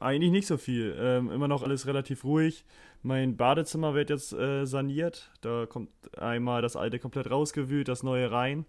Eigentlich 0.00 0.32
nicht 0.32 0.46
so 0.46 0.58
viel. 0.58 0.94
Ähm, 0.98 1.30
immer 1.30 1.48
noch 1.48 1.62
alles 1.62 1.86
relativ 1.86 2.24
ruhig. 2.24 2.64
Mein 3.02 3.36
Badezimmer 3.36 3.94
wird 3.94 4.10
jetzt 4.10 4.32
äh, 4.32 4.66
saniert. 4.66 5.30
Da 5.40 5.66
kommt 5.66 5.88
einmal 6.18 6.60
das 6.60 6.76
alte 6.76 6.98
komplett 6.98 7.30
rausgewühlt, 7.30 7.88
das 7.88 8.02
neue 8.02 8.30
rein. 8.30 8.66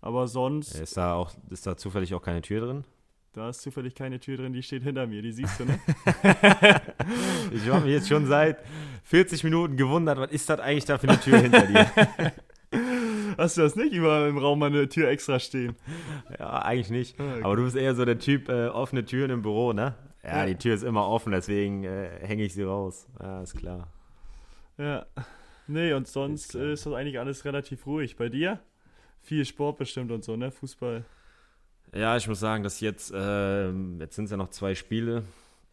Aber 0.00 0.26
sonst, 0.28 0.74
Ist 0.78 0.96
da 0.96 1.14
auch, 1.14 1.32
ist 1.50 1.66
da 1.66 1.76
zufällig 1.76 2.14
auch 2.14 2.22
keine 2.22 2.40
Tür 2.42 2.60
drin? 2.60 2.84
Da 3.34 3.48
ist 3.50 3.60
zufällig 3.62 3.94
keine 3.94 4.18
Tür 4.20 4.36
drin, 4.38 4.52
die 4.52 4.62
steht 4.62 4.82
hinter 4.82 5.06
mir. 5.06 5.20
Die 5.22 5.32
siehst 5.32 5.60
du, 5.60 5.64
ne? 5.64 5.78
Ich 7.52 7.68
habe 7.68 7.84
mich 7.84 7.92
jetzt 7.94 8.08
schon 8.08 8.26
seit 8.26 8.58
40 9.04 9.44
Minuten 9.44 9.76
gewundert, 9.76 10.18
was 10.18 10.30
ist 10.32 10.48
das 10.48 10.60
eigentlich 10.60 10.84
da 10.86 10.98
für 10.98 11.08
eine 11.08 11.20
Tür 11.20 11.38
hinter 11.38 11.66
dir? 11.66 11.86
Hast 13.36 13.56
du 13.56 13.62
das 13.62 13.74
nicht 13.76 13.92
überall 13.92 14.28
im 14.28 14.38
Raum 14.38 14.60
mal 14.60 14.66
eine 14.66 14.88
Tür 14.88 15.08
extra 15.08 15.38
stehen? 15.40 15.74
Ja, 16.38 16.62
eigentlich 16.62 16.90
nicht. 16.90 17.20
Ah, 17.20 17.24
okay. 17.34 17.42
Aber 17.42 17.56
du 17.56 17.64
bist 17.64 17.76
eher 17.76 17.94
so 17.94 18.04
der 18.04 18.18
Typ, 18.18 18.48
äh, 18.48 18.68
offene 18.68 19.04
Türen 19.04 19.30
im 19.30 19.42
Büro, 19.42 19.72
ne? 19.72 19.94
Ja, 20.22 20.38
Ja. 20.38 20.46
die 20.46 20.54
Tür 20.56 20.74
ist 20.74 20.82
immer 20.84 21.06
offen, 21.08 21.32
deswegen 21.32 21.84
äh, 21.84 22.08
hänge 22.22 22.44
ich 22.44 22.54
sie 22.54 22.62
raus. 22.62 23.06
Ja, 23.20 23.42
ist 23.42 23.56
klar. 23.56 23.88
Ja. 24.78 25.04
Nee, 25.66 25.92
und 25.94 26.06
sonst 26.06 26.54
Ist 26.54 26.62
ist 26.80 26.86
das 26.86 26.92
eigentlich 26.92 27.18
alles 27.18 27.44
relativ 27.44 27.86
ruhig. 27.86 28.16
Bei 28.16 28.28
dir? 28.28 28.60
Viel 29.20 29.44
Sport 29.44 29.78
bestimmt 29.78 30.10
und 30.12 30.22
so, 30.24 30.36
ne? 30.36 30.50
Fußball. 30.50 31.04
Ja, 31.94 32.16
ich 32.16 32.26
muss 32.26 32.40
sagen, 32.40 32.64
dass 32.64 32.80
jetzt, 32.80 33.12
ähm, 33.14 34.00
jetzt 34.00 34.16
sind 34.16 34.24
es 34.24 34.32
ja 34.32 34.36
noch 34.36 34.50
zwei 34.50 34.74
Spiele 34.74 35.22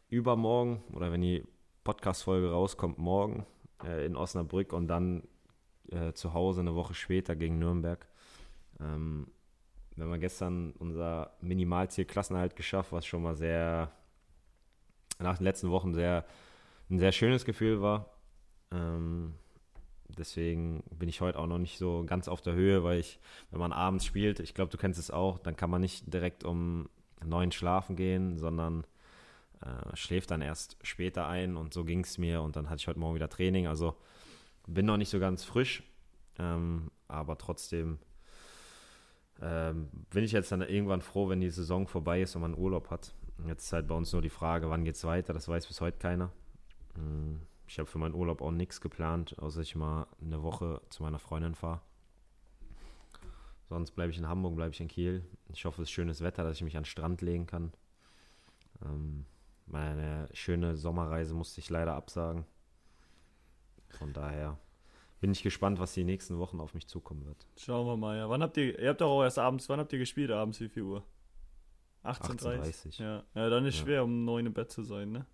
übermorgen 0.07 0.83
oder 0.93 1.11
wenn 1.11 1.21
die 1.21 1.43
Podcast-Folge 1.83 2.51
rauskommt, 2.51 2.99
morgen 2.99 3.47
äh, 3.83 4.05
in 4.05 4.15
Osnabrück 4.15 4.71
und 4.71 4.87
dann 4.87 5.23
äh, 5.89 6.13
zu 6.13 6.35
Hause 6.35 6.61
eine 6.61 6.75
Woche 6.75 6.93
später 6.93 7.35
gegen 7.35 7.57
Nürnberg. 7.57 8.05
Ähm, 8.79 9.31
wir 9.95 10.05
haben 10.05 10.19
gestern 10.19 10.73
unser 10.77 11.31
Minimalziel 11.41 12.05
Klassenerhalt 12.05 12.55
geschafft, 12.55 12.91
was 12.91 13.07
schon 13.07 13.23
mal 13.23 13.35
sehr 13.35 13.91
nach 15.17 15.37
den 15.37 15.45
letzten 15.45 15.71
Wochen 15.71 15.95
sehr 15.95 16.23
ein 16.91 16.99
sehr 16.99 17.13
schönes 17.13 17.45
Gefühl 17.45 17.81
war. 17.81 18.11
Ähm, 18.71 19.33
deswegen 20.17 20.83
bin 20.91 21.09
ich 21.09 21.21
heute 21.21 21.39
auch 21.39 21.47
noch 21.47 21.57
nicht 21.57 21.77
so 21.77 22.03
ganz 22.05 22.27
auf 22.27 22.41
der 22.41 22.53
Höhe, 22.53 22.83
weil 22.83 22.99
ich, 22.99 23.19
wenn 23.49 23.59
man 23.59 23.73
abends 23.73 24.05
spielt, 24.05 24.39
ich 24.39 24.53
glaube, 24.53 24.71
du 24.71 24.77
kennst 24.77 24.99
es 24.99 25.11
auch, 25.11 25.39
dann 25.39 25.55
kann 25.55 25.69
man 25.69 25.81
nicht 25.81 26.13
direkt 26.13 26.43
um 26.43 26.89
neun 27.23 27.51
schlafen 27.51 27.95
gehen, 27.95 28.37
sondern 28.37 28.85
äh, 29.61 29.95
schläft 29.95 30.31
dann 30.31 30.41
erst 30.41 30.77
später 30.81 31.27
ein 31.27 31.55
und 31.55 31.73
so 31.73 31.83
ging 31.83 32.03
es 32.03 32.17
mir 32.17 32.41
und 32.41 32.55
dann 32.55 32.69
hatte 32.69 32.79
ich 32.79 32.87
heute 32.87 32.99
Morgen 32.99 33.15
wieder 33.15 33.29
Training. 33.29 33.67
Also 33.67 33.95
bin 34.67 34.85
noch 34.85 34.97
nicht 34.97 35.09
so 35.09 35.19
ganz 35.19 35.43
frisch, 35.43 35.83
ähm, 36.39 36.91
aber 37.07 37.37
trotzdem 37.37 37.99
ähm, 39.41 39.89
bin 40.09 40.23
ich 40.23 40.31
jetzt 40.31 40.51
dann 40.51 40.61
irgendwann 40.61 41.01
froh, 41.01 41.29
wenn 41.29 41.41
die 41.41 41.49
Saison 41.49 41.87
vorbei 41.87 42.21
ist 42.21 42.35
und 42.35 42.41
man 42.41 42.57
Urlaub 42.57 42.89
hat. 42.89 43.13
Jetzt 43.47 43.65
ist 43.65 43.73
halt 43.73 43.87
bei 43.87 43.95
uns 43.95 44.13
nur 44.13 44.21
die 44.21 44.29
Frage, 44.29 44.69
wann 44.69 44.85
geht's 44.85 45.03
weiter, 45.03 45.33
das 45.33 45.47
weiß 45.47 45.67
bis 45.67 45.81
heute 45.81 45.97
keiner. 45.97 46.31
Mm, 46.95 47.37
Ich 47.71 47.79
habe 47.79 47.87
für 47.87 47.99
meinen 47.99 48.15
Urlaub 48.15 48.41
auch 48.41 48.51
nichts 48.51 48.81
geplant, 48.81 49.39
außer 49.39 49.61
ich 49.61 49.77
mal 49.77 50.05
eine 50.19 50.43
Woche 50.43 50.81
zu 50.89 51.03
meiner 51.03 51.19
Freundin 51.19 51.55
fahre. 51.55 51.79
Sonst 53.69 53.91
bleibe 53.91 54.11
ich 54.11 54.17
in 54.17 54.27
Hamburg, 54.27 54.57
bleibe 54.57 54.73
ich 54.73 54.81
in 54.81 54.89
Kiel. 54.89 55.23
Ich 55.53 55.63
hoffe, 55.63 55.81
es 55.81 55.87
ist 55.87 55.91
schönes 55.93 56.19
Wetter, 56.19 56.43
dass 56.43 56.57
ich 56.57 56.63
mich 56.63 56.75
an 56.75 56.83
den 56.83 56.87
Strand 56.89 57.21
legen 57.21 57.47
kann. 57.47 57.71
Ähm, 58.83 59.25
meine 59.67 60.27
schöne 60.33 60.75
Sommerreise 60.75 61.33
musste 61.33 61.61
ich 61.61 61.69
leider 61.69 61.93
absagen. 61.93 62.43
Von 63.91 64.11
daher 64.11 64.59
bin 65.21 65.31
ich 65.31 65.41
gespannt, 65.41 65.79
was 65.79 65.93
die 65.93 66.03
nächsten 66.03 66.39
Wochen 66.39 66.59
auf 66.59 66.73
mich 66.73 66.87
zukommen 66.87 67.25
wird. 67.25 67.47
Schauen 67.55 67.87
wir 67.87 67.95
mal, 67.95 68.17
ja. 68.17 68.29
Wann 68.29 68.43
habt 68.43 68.57
ihr, 68.57 68.77
ihr 68.79 68.89
habt 68.89 68.99
doch 68.99 69.11
auch 69.11 69.23
erst 69.23 69.39
abends, 69.39 69.69
wann 69.69 69.79
habt 69.79 69.93
ihr 69.93 69.99
gespielt 69.99 70.31
abends, 70.31 70.59
wie 70.59 70.67
viel 70.67 70.83
Uhr? 70.83 71.05
18.30 72.03 72.97
18:30. 72.97 73.01
Ja. 73.01 73.23
ja, 73.33 73.49
dann 73.49 73.65
ist 73.65 73.77
Ja. 73.79 73.85
schwer, 73.85 74.03
um 74.03 74.25
9 74.25 74.47
im 74.47 74.53
Bett 74.53 74.69
zu 74.71 74.83
sein, 74.83 75.13
ne? 75.13 75.25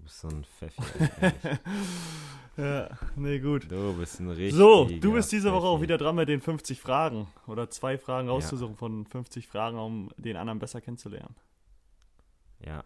Du 0.00 0.04
bist 0.04 0.20
so 0.20 0.28
ein 0.28 0.44
Pfeffi. 0.44 0.82
Ja, 2.56 2.90
nee, 3.16 3.38
gut. 3.38 3.70
Du 3.70 3.96
bist 3.96 4.20
ein 4.20 4.28
richtig. 4.28 4.54
So, 4.54 4.84
du 4.84 5.12
bist 5.12 5.32
diese 5.32 5.52
Woche 5.52 5.66
auch 5.66 5.80
wieder 5.80 5.96
dran 5.96 6.16
mit 6.16 6.28
den 6.28 6.40
50 6.42 6.78
Fragen 6.78 7.28
oder 7.46 7.70
zwei 7.70 7.96
Fragen 7.96 8.28
rauszusuchen 8.28 8.76
von 8.76 9.06
50 9.06 9.46
Fragen, 9.46 9.78
um 9.78 10.10
den 10.18 10.36
anderen 10.36 10.58
besser 10.58 10.80
kennenzulernen. 10.82 11.34
Ja. 12.58 12.84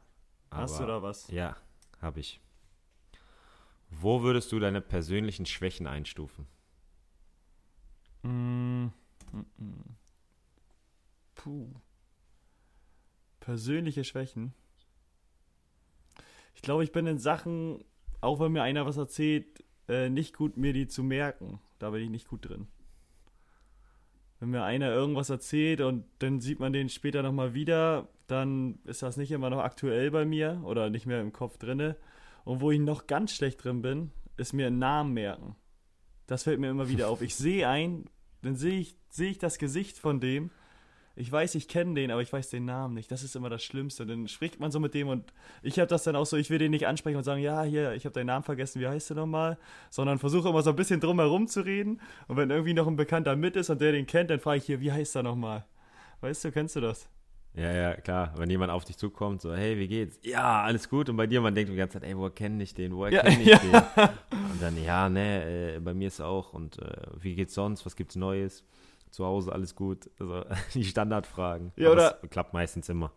Hast 0.51 0.79
du 0.79 0.87
da 0.87 1.03
was? 1.03 1.27
Ja, 1.29 1.57
habe 2.01 2.21
ich. 2.21 2.41
Wo 3.91 4.23
würdest 4.23 4.53
du 4.53 4.61
deine 4.61 4.81
persönlichen 4.81 5.47
Schwächen 5.47 5.89
einstufen? 5.89 6.47
Mm, 8.23 8.87
mm, 9.33 9.47
mm. 9.59 9.97
Puh. 11.35 11.75
Persönliche 13.41 14.05
Schwächen. 14.05 14.55
Ich 16.55 16.63
glaube, 16.63 16.85
ich 16.85 16.93
bin 16.93 17.07
in 17.07 17.19
Sachen, 17.19 17.85
auch 18.21 18.41
wenn 18.41 18.53
mir 18.53 18.63
einer 18.63 18.87
was 18.87 18.97
erzählt, 18.97 19.65
äh, 19.89 20.09
nicht 20.09 20.37
gut, 20.37 20.57
mir 20.57 20.73
die 20.73 20.87
zu 20.87 21.03
merken. 21.03 21.61
Da 21.79 21.91
bin 21.91 22.03
ich 22.03 22.11
nicht 22.11 22.29
gut 22.29 22.49
drin. 22.49 22.69
Wenn 24.41 24.51
mir 24.51 24.65
einer 24.65 24.91
irgendwas 24.91 25.31
erzählt 25.31 25.81
und 25.81 26.05
dann 26.19 26.41
sieht 26.41 26.61
man 26.61 26.73
den 26.73 26.89
später 26.89 27.23
nochmal 27.23 27.55
wieder, 27.55 28.09
dann 28.27 28.79
ist 28.85 29.03
das 29.03 29.17
nicht 29.17 29.31
immer 29.33 29.51
noch 29.51 29.61
aktuell 29.61 30.11
bei 30.11 30.25
mir 30.25 30.63
oder 30.65 30.91
nicht 30.91 31.07
mehr 31.07 31.21
im 31.21 31.33
Kopf 31.33 31.59
drinne. 31.59 31.97
Und 32.45 32.61
wo 32.61 32.71
ich 32.71 32.81
noch 32.81 33.07
ganz 33.07 33.35
schlecht 33.35 33.65
drin 33.65 33.83
bin, 33.83 34.11
ist 34.37 34.53
mir 34.53 34.67
einen 34.67 34.79
Namen 34.79 35.13
merken. 35.15 35.57
Das 36.27 36.45
fällt 36.45 36.61
mir 36.61 36.71
immer 36.71 36.89
wieder 36.89 37.09
auf. 37.09 37.23
Ich 37.23 37.35
sehe 37.35 37.69
einen, 37.69 38.09
dann 38.43 38.57
sehe 38.57 38.81
ich, 38.81 38.97
sehe 39.09 39.31
ich 39.31 39.39
das 39.39 39.59
Gesicht 39.59 39.99
von 39.99 40.21
dem. 40.21 40.51
Ich 41.17 41.31
weiß, 41.31 41.55
ich 41.55 41.69
kenne 41.69 41.95
den, 41.95 42.11
aber 42.11 42.23
ich 42.23 42.33
weiß 42.33 42.51
den 42.51 42.65
Namen 42.65 42.95
nicht. 42.95 43.11
Das 43.11 43.23
ist 43.23 43.37
immer 43.37 43.49
das 43.49 43.63
Schlimmste. 43.63 44.05
Dann 44.05 44.27
spricht 44.27 44.59
man 44.59 44.73
so 44.73 44.81
mit 44.81 44.95
dem 44.95 45.09
und 45.09 45.33
ich 45.63 45.79
habe 45.79 45.87
das 45.87 46.03
dann 46.03 46.17
auch 46.17 46.27
so, 46.27 46.37
ich 46.37 46.51
will 46.51 46.59
den 46.59 46.73
nicht 46.73 46.87
ansprechen 46.89 47.17
und 47.17 47.25
sagen, 47.25 47.41
ja, 47.41 47.63
hier, 47.63 47.93
ich 47.95 48.05
habe 48.05 48.13
deinen 48.13 48.27
Namen 48.27 48.43
vergessen, 48.43 48.81
wie 48.81 48.89
heißt 48.89 49.11
du 49.11 49.15
nochmal? 49.15 49.57
Sondern 49.91 50.19
versuche 50.19 50.49
immer 50.49 50.63
so 50.63 50.71
ein 50.71 50.77
bisschen 50.77 51.01
drum 51.01 51.21
herum 51.21 51.47
zu 51.47 51.61
reden. 51.65 52.01
Und 52.27 52.37
wenn 52.37 52.51
irgendwie 52.51 52.75
noch 52.75 52.89
ein 52.89 52.97
Bekannter 52.97 53.37
mit 53.37 53.55
ist 53.55 53.71
und 53.71 53.81
der 53.81 53.93
den 53.93 54.07
kennt, 54.07 54.31
dann 54.31 54.41
frage 54.41 54.59
ich 54.59 54.65
hier, 54.65 54.81
wie 54.81 54.91
heißt 54.91 55.15
er 55.15 55.23
nochmal? 55.23 55.65
Weißt 56.21 56.45
du, 56.45 56.51
kennst 56.51 56.75
du 56.77 56.81
das? 56.81 57.09
Ja, 57.57 57.73
ja, 57.73 57.95
klar. 57.95 58.35
Wenn 58.37 58.51
jemand 58.51 58.73
auf 58.73 58.85
dich 58.85 58.97
zukommt, 58.97 59.41
so, 59.41 59.55
hey, 59.55 59.79
wie 59.79 59.87
geht's? 59.87 60.19
Ja, 60.25 60.63
alles 60.63 60.89
gut. 60.89 61.09
Und 61.09 61.17
bei 61.17 61.29
dir, 61.29 61.41
man 61.41 61.55
denkt 61.55 61.71
die 61.71 61.77
ganze 61.77 62.01
Zeit, 62.01 62.09
ey, 62.09 62.17
woher 62.17 62.31
kenne 62.31 62.61
ich 62.65 62.75
den? 62.75 62.97
Woher 62.97 63.13
Ja, 63.13 63.23
kenne 63.23 63.43
ich 63.43 63.47
ja. 63.47 63.59
den? 63.59 64.09
Und 64.51 64.61
dann, 64.61 64.83
ja, 64.83 65.09
ne, 65.09 65.75
äh, 65.77 65.79
bei 65.79 65.95
mir 65.95 66.09
ist 66.09 66.21
auch. 66.21 66.53
Und 66.53 66.81
äh, 66.81 66.91
wie 67.21 67.37
geht's 67.37 67.55
sonst? 67.55 67.87
Was 67.87 67.95
gibt's 67.95 68.17
Neues? 68.17 68.65
Zu 69.15 69.25
Hause 69.25 69.53
alles 69.53 69.77
gut? 69.77 70.11
Also 70.19 70.45
die 70.75 70.83
Standardfragen. 70.85 71.71
Ja, 71.77 71.87
Aber 71.87 71.95
oder- 71.97 72.19
Das 72.21 72.31
klappt 72.31 72.53
meistens 72.53 72.89
immer. 72.89 73.13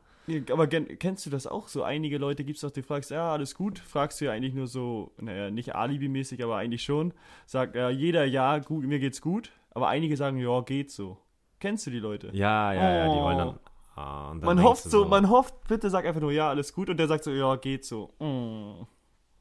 Aber 0.52 0.68
kennst 0.68 1.26
du 1.26 1.30
das 1.30 1.48
auch 1.48 1.70
so? 1.70 1.84
Einige 1.84 2.18
Leute 2.18 2.44
gibt 2.44 2.58
es 2.58 2.62
doch, 2.62 2.70
die 2.70 2.84
fragst, 2.84 3.12
ja, 3.12 3.32
alles 3.32 3.56
gut. 3.56 3.80
Fragst 3.80 4.20
du 4.20 4.26
ja 4.26 4.32
eigentlich 4.34 4.54
nur 4.54 4.68
so, 4.68 5.14
naja, 5.22 5.50
nicht 5.50 5.74
alibimäßig, 5.74 6.44
aber 6.44 6.58
eigentlich 6.58 6.84
schon. 6.84 7.14
Sagt 7.46 7.76
ja, 7.78 7.90
jeder, 7.90 8.26
ja, 8.26 8.60
gut, 8.60 8.86
mir 8.86 9.00
geht's 9.00 9.22
gut. 9.22 9.52
Aber 9.72 9.88
einige 9.88 10.18
sagen, 10.18 10.38
ja, 10.38 10.60
geht 10.62 10.92
so. 10.92 11.18
Kennst 11.60 11.88
du 11.88 11.92
die 11.92 12.00
Leute? 12.00 12.30
Ja, 12.34 12.74
ja, 12.74 12.92
ja, 12.92 13.04
die 13.06 13.20
wollen 13.22 13.36
Oh. 13.38 13.40
dann. 13.40 13.60
Ah, 13.96 14.30
und 14.32 14.42
dann 14.42 14.46
man 14.58 14.64
hofft 14.64 14.86
du 14.86 14.90
so, 14.90 15.06
man 15.06 15.30
hofft, 15.30 15.56
bitte 15.68 15.90
sag 15.90 16.06
einfach 16.06 16.22
nur, 16.22 16.32
ja, 16.32 16.50
alles 16.50 16.74
gut. 16.74 16.90
Und 16.90 16.98
der 16.98 17.08
sagt 17.08 17.24
so, 17.24 17.32
ja, 17.32 17.56
geht 17.56 17.84
so. 17.86 18.14
Mm. 18.20 18.86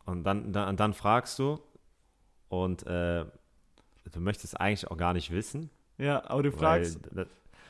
Und 0.08 0.22
dann, 0.24 0.52
dann, 0.52 0.76
dann 0.78 0.94
fragst 0.94 1.38
du 1.40 1.58
und 2.48 2.86
äh, 2.86 3.24
du 4.12 4.20
möchtest 4.20 4.58
eigentlich 4.60 4.88
auch 4.90 4.96
gar 4.96 5.12
nicht 5.14 5.30
wissen. 5.32 5.68
Ja, 5.98 6.22
aber 6.28 6.42
du 6.42 6.52
Weil, 6.52 6.58
fragst, 6.58 7.00
das- 7.12 7.26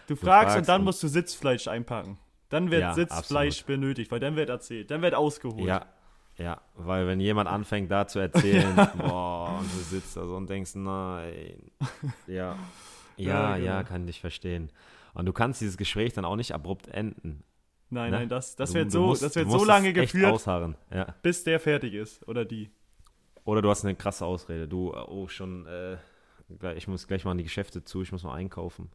du 0.09 0.17
fragst, 0.17 0.57
und 0.57 0.69
dann 0.69 0.81
und- 0.81 0.87
musst 0.87 1.03
du 1.03 1.09
Sitzfleisch 1.09 1.69
einpacken. 1.69 2.19
Dann 2.49 2.71
wird 2.71 2.83
Ja, 2.83 2.95
Sitzfleisch 2.95 3.65
benötigt, 3.65 4.11
weil 4.13 4.21
dann 4.21 4.37
wird 4.37 4.49
erzählt, 4.51 4.91
dann 4.91 5.03
wird 5.03 5.15
ausgeholt. 5.15 5.67
ja, 5.67 5.87
ja, 6.39 6.61
weil 6.75 7.07
wenn 7.07 7.19
jemand 7.19 7.49
anfängt 7.49 7.91
da 7.91 8.07
zu 8.07 8.19
erzählen, 8.19 8.75
boah, 8.99 9.57
und 9.59 9.73
du 9.73 9.79
sitzt 9.79 10.17
da 10.17 10.27
so 10.27 10.37
und 10.37 10.49
denkst, 10.51 10.75
nein, 10.75 11.71
ja, 12.27 12.35
Ja, 12.37 12.57
ja, 13.17 13.57
genau. 13.57 13.67
ja, 13.67 13.83
kann 13.83 14.07
dich 14.07 14.21
verstehen. 14.21 14.71
Und 15.15 15.27
du 15.27 15.33
kannst 15.33 15.61
dieses 15.61 15.77
Gespräch 15.79 16.13
dann 16.13 16.25
auch 16.27 16.37
nicht 16.37 16.53
abrupt 16.55 16.89
enden. 16.89 17.43
Nein, 17.89 18.11
ne? 18.11 18.19
nein, 18.19 18.29
das, 18.29 18.55
das 18.57 18.71
Du- 18.71 18.75
wird 18.77 18.91
so, 18.93 19.07
musst- 19.07 19.23
das 19.23 19.35
wird 19.37 19.51
so 19.51 19.65
lange 19.65 19.93
geführt, 19.93 20.45
ja. 20.93 21.15
bis 21.23 21.43
der 21.45 21.59
fertig 21.61 21.95
ist. 21.95 22.27
Oder 22.29 22.45
die. 22.45 22.71
Oder 23.45 23.63
du 23.63 23.71
hast 23.71 23.85
eine 23.85 23.95
krasse 23.95 24.27
Ausrede. 24.27 24.69
Du, 24.69 24.93
oh, 24.93 25.27
schon, 25.29 25.67
äh, 25.67 25.97
ich 26.77 26.89
muss 26.89 27.07
gleich 27.07 27.25
mal 27.25 27.33
an 27.33 27.39
die 27.39 27.45
Geschäfte 27.45 27.83
zu, 27.85 28.03
ich 28.03 28.13
muss 28.13 28.23
mal 28.23 28.35
einkaufen. 28.35 28.91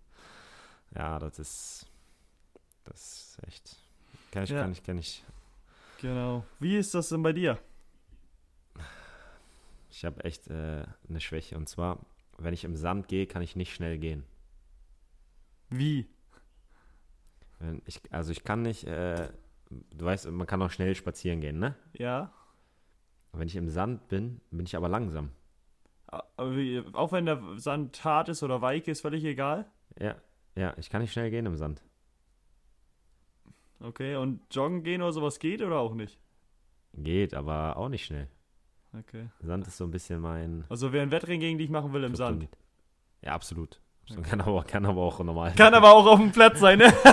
Ja, 0.95 1.19
das 1.19 1.39
ist, 1.39 1.87
das 2.85 2.95
ist 3.37 3.47
echt, 3.47 3.75
kann 4.31 4.43
ich, 4.43 4.49
Ja. 4.49 4.61
kann 4.61 4.71
ich, 4.71 4.83
kann 4.83 4.97
ich. 4.97 5.23
Genau. 6.01 6.45
Wie 6.59 6.77
ist 6.77 6.93
das 6.93 7.09
denn 7.09 7.21
bei 7.23 7.33
dir? 7.33 7.59
Ich 9.89 10.05
habe 10.05 10.23
echt 10.23 10.47
äh, 10.47 10.83
eine 11.09 11.19
Schwäche. 11.19 11.57
Und 11.57 11.67
zwar, 11.69 11.99
wenn 12.37 12.53
ich 12.53 12.63
im 12.63 12.75
Sand 12.75 13.07
gehe, 13.07 13.27
kann 13.27 13.41
ich 13.41 13.55
nicht 13.55 13.73
schnell 13.73 13.97
gehen. 13.97 14.23
Wie? 15.69 16.07
Ich, 17.85 18.01
also 18.11 18.31
ich 18.31 18.43
kann 18.43 18.63
nicht, 18.63 18.85
äh, 18.85 19.29
du 19.69 20.05
weißt, 20.05 20.25
man 20.31 20.47
kann 20.47 20.61
auch 20.61 20.71
schnell 20.71 20.95
spazieren 20.95 21.39
gehen, 21.41 21.59
ne? 21.59 21.75
Ja. 21.93 22.33
Wenn 23.33 23.47
ich 23.47 23.55
im 23.55 23.69
Sand 23.69 24.07
bin, 24.07 24.41
bin 24.49 24.65
ich 24.65 24.75
aber 24.75 24.89
langsam. 24.89 25.29
Auch 26.11 27.11
wenn 27.11 27.25
der 27.25 27.41
Sand 27.57 28.03
hart 28.03 28.29
ist 28.29 28.43
oder 28.43 28.61
weich 28.61 28.87
ist, 28.87 29.01
völlig 29.01 29.23
egal. 29.23 29.65
Ja, 29.99 30.15
ja, 30.55 30.73
ich 30.77 30.89
kann 30.89 31.01
nicht 31.01 31.13
schnell 31.13 31.29
gehen 31.31 31.45
im 31.45 31.55
Sand. 31.55 31.81
Okay, 33.79 34.15
und 34.15 34.41
joggen 34.53 34.83
gehen 34.83 35.01
oder 35.01 35.13
sowas 35.13 35.39
geht 35.39 35.61
oder 35.61 35.77
auch 35.79 35.93
nicht? 35.95 36.19
Geht, 36.93 37.33
aber 37.33 37.77
auch 37.77 37.89
nicht 37.89 38.05
schnell. 38.05 38.27
Okay. 38.97 39.29
Sand 39.41 39.65
ist 39.67 39.77
so 39.77 39.85
ein 39.85 39.91
bisschen 39.91 40.19
mein. 40.19 40.65
Also 40.69 40.91
wer 40.91 41.01
ein 41.01 41.11
Wettrennen 41.11 41.39
gegen 41.39 41.57
dich 41.57 41.69
machen 41.69 41.93
will 41.93 42.03
im 42.03 42.15
Sand. 42.15 42.49
Ja, 43.21 43.31
absolut. 43.33 43.79
absolut. 44.03 44.25
Kann, 44.27 44.41
aber, 44.41 44.63
kann 44.65 44.85
aber 44.85 45.01
auch 45.01 45.19
normal. 45.23 45.53
Kann 45.55 45.73
aber 45.73 45.93
auch 45.93 46.05
auf 46.05 46.19
dem 46.19 46.31
Platz 46.31 46.59
sein, 46.59 46.79
ne? 46.79 46.93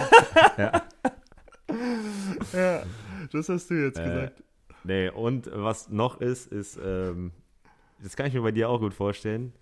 Ja. 0.59 0.83
ja, 2.53 2.83
das 3.31 3.49
hast 3.49 3.71
du 3.71 3.75
jetzt 3.75 3.99
Äh, 3.99 4.05
gesagt. 4.05 4.43
Nee, 4.83 5.09
und 5.11 5.49
was 5.55 5.89
noch 5.89 6.21
ist, 6.21 6.47
ist, 6.51 6.79
ähm, 6.83 7.31
das 8.03 8.17
kann 8.17 8.27
ich 8.27 8.35
mir 8.35 8.43
bei 8.43 8.53
dir 8.53 8.69
auch 8.69 8.81
gut 8.81 8.95
vorstellen. 8.95 9.53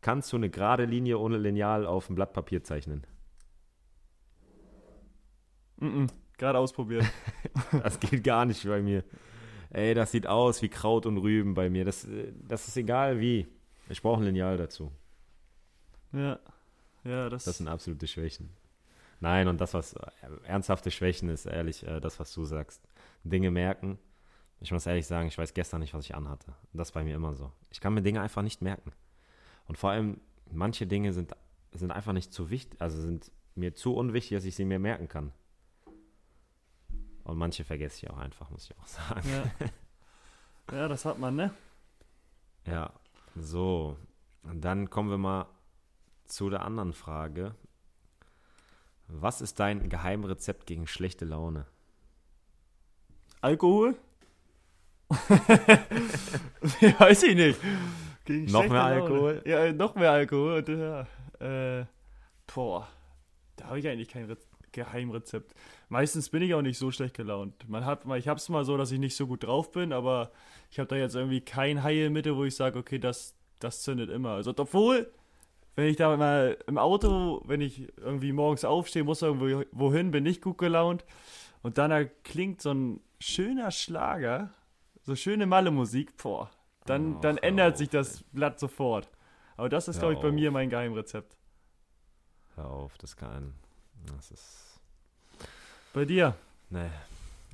Kannst 0.00 0.32
du 0.32 0.36
eine 0.36 0.50
gerade 0.50 0.84
Linie 0.84 1.18
ohne 1.18 1.36
Lineal 1.38 1.86
auf 1.86 2.08
ein 2.08 2.14
Blatt 2.14 2.32
Papier 2.32 2.62
zeichnen? 2.62 3.04
Mhm. 5.80 6.08
Gerade 6.36 6.58
ausprobiert. 6.58 7.04
Das 7.82 7.98
geht 7.98 8.22
gar 8.22 8.44
nicht 8.44 8.64
bei 8.64 8.80
mir. 8.80 9.02
Ey, 9.70 9.92
das 9.92 10.12
sieht 10.12 10.26
aus 10.28 10.62
wie 10.62 10.68
Kraut 10.68 11.06
und 11.06 11.18
Rüben 11.18 11.54
bei 11.54 11.68
mir. 11.68 11.84
Das, 11.84 12.04
äh, 12.04 12.32
das 12.46 12.68
ist 12.68 12.76
egal 12.76 13.18
wie. 13.20 13.48
Ich 13.88 14.00
brauche 14.00 14.20
ein 14.20 14.24
Lineal 14.24 14.56
dazu. 14.56 14.92
ja. 16.12 16.38
Ja, 17.04 17.28
das, 17.30 17.44
Das 17.44 17.58
sind 17.58 17.68
absolute 17.68 18.06
Schwächen. 18.06 18.50
Nein, 19.20 19.48
und 19.48 19.60
das, 19.60 19.72
was 19.72 19.94
äh, 19.94 20.10
ernsthafte 20.44 20.90
Schwächen 20.90 21.28
ist, 21.30 21.46
ehrlich, 21.46 21.86
äh, 21.86 22.00
das, 22.00 22.20
was 22.20 22.32
du 22.34 22.44
sagst. 22.44 22.86
Dinge 23.24 23.50
merken. 23.50 23.98
Ich 24.60 24.72
muss 24.72 24.86
ehrlich 24.86 25.06
sagen, 25.06 25.28
ich 25.28 25.38
weiß 25.38 25.54
gestern 25.54 25.80
nicht, 25.80 25.94
was 25.94 26.04
ich 26.04 26.14
anhatte. 26.14 26.52
Das 26.72 26.88
ist 26.88 26.92
bei 26.92 27.04
mir 27.04 27.14
immer 27.14 27.34
so. 27.34 27.52
Ich 27.70 27.80
kann 27.80 27.94
mir 27.94 28.02
Dinge 28.02 28.20
einfach 28.20 28.42
nicht 28.42 28.60
merken. 28.60 28.92
Und 29.66 29.78
vor 29.78 29.90
allem, 29.90 30.20
manche 30.50 30.86
Dinge 30.86 31.12
sind, 31.12 31.32
sind 31.72 31.92
einfach 31.92 32.12
nicht 32.12 32.32
zu 32.32 32.50
wichtig, 32.50 32.80
also 32.80 33.00
sind 33.00 33.30
mir 33.54 33.74
zu 33.74 33.94
unwichtig, 33.94 34.36
dass 34.36 34.44
ich 34.44 34.56
sie 34.56 34.64
mir 34.64 34.78
merken 34.78 35.08
kann. 35.08 35.32
Und 37.24 37.36
manche 37.36 37.64
vergesse 37.64 38.04
ich 38.06 38.10
auch 38.10 38.18
einfach, 38.18 38.50
muss 38.50 38.70
ich 38.70 38.78
auch 38.78 38.86
sagen. 38.86 39.28
ja. 39.30 40.76
ja, 40.76 40.88
das 40.88 41.04
hat 41.04 41.18
man, 41.18 41.36
ne? 41.36 41.54
Ja, 42.66 42.92
so. 43.36 43.96
Und 44.42 44.62
dann 44.62 44.90
kommen 44.90 45.10
wir 45.10 45.18
mal 45.18 45.46
zu 46.24 46.50
der 46.50 46.62
anderen 46.64 46.92
Frage. 46.92 47.54
Was 49.08 49.40
ist 49.40 49.60
dein 49.60 49.88
Geheimrezept 49.88 50.66
gegen 50.66 50.86
schlechte 50.86 51.24
Laune? 51.24 51.66
Alkohol? 53.40 53.96
Weiß 56.98 57.22
ich 57.22 57.34
nicht. 57.34 57.60
Gegen 58.24 58.50
Noch 58.52 58.62
mehr 58.62 58.72
Laune. 58.72 59.02
Alkohol? 59.02 59.42
Ja, 59.46 59.72
noch 59.72 59.94
mehr 59.94 60.10
Alkohol. 60.10 60.62
Ja, 60.68 61.06
äh, 61.80 61.86
boah, 62.52 62.86
da 63.56 63.68
habe 63.68 63.78
ich 63.78 63.88
eigentlich 63.88 64.08
kein 64.08 64.26
Re 64.26 64.36
Geheimrezept. 64.70 65.54
Meistens 65.88 66.28
bin 66.28 66.42
ich 66.42 66.52
auch 66.52 66.60
nicht 66.60 66.76
so 66.76 66.90
schlecht 66.90 67.16
gelaunt. 67.16 67.68
Man 67.68 67.86
hat 67.86 68.02
ich 68.16 68.28
habe 68.28 68.38
es 68.38 68.48
mal 68.50 68.66
so, 68.66 68.76
dass 68.76 68.92
ich 68.92 68.98
nicht 68.98 69.16
so 69.16 69.26
gut 69.26 69.44
drauf 69.44 69.72
bin, 69.72 69.94
aber 69.94 70.30
ich 70.70 70.78
habe 70.78 70.88
da 70.88 70.96
jetzt 70.96 71.14
irgendwie 71.14 71.40
kein 71.40 71.82
Heilmittel, 71.82 72.36
wo 72.36 72.44
ich 72.44 72.54
sage, 72.54 72.78
okay, 72.78 72.98
das, 72.98 73.34
das 73.60 73.82
zündet 73.82 74.10
immer. 74.10 74.32
Also, 74.32 74.52
obwohl, 74.54 75.10
wenn 75.74 75.86
ich 75.86 75.96
da 75.96 76.14
mal 76.16 76.58
im 76.66 76.76
Auto, 76.76 77.42
wenn 77.46 77.62
ich 77.62 77.88
irgendwie 77.96 78.32
morgens 78.32 78.66
aufstehe, 78.66 79.04
muss 79.04 79.22
irgendwo 79.22 79.64
wohin, 79.72 80.10
bin 80.10 80.26
ich 80.26 80.42
gut 80.42 80.58
gelaunt. 80.58 81.04
Und 81.62 81.78
dann 81.78 81.90
da 81.90 82.04
klingt 82.04 82.60
so 82.60 82.72
ein 82.72 83.00
schöner 83.20 83.70
Schlager, 83.70 84.50
so 85.08 85.16
schöne 85.16 85.46
Malle-Musik, 85.46 86.18
boah, 86.18 86.50
dann, 86.84 87.16
Ach, 87.16 87.20
dann 87.22 87.38
ändert 87.38 87.72
auf, 87.72 87.78
sich 87.78 87.88
das 87.88 88.24
Blatt 88.24 88.60
sofort. 88.60 89.08
Aber 89.56 89.70
das 89.70 89.88
ist, 89.88 90.00
glaube 90.00 90.12
ich, 90.12 90.20
bei 90.20 90.30
mir 90.30 90.50
mein 90.50 90.68
Geheimrezept. 90.68 91.34
Hör 92.56 92.70
auf, 92.70 92.98
das 92.98 93.16
kann. 93.16 93.54
Das 94.14 94.30
ist. 94.30 94.80
Bei 95.94 96.04
dir? 96.04 96.36
Ne. 96.68 96.92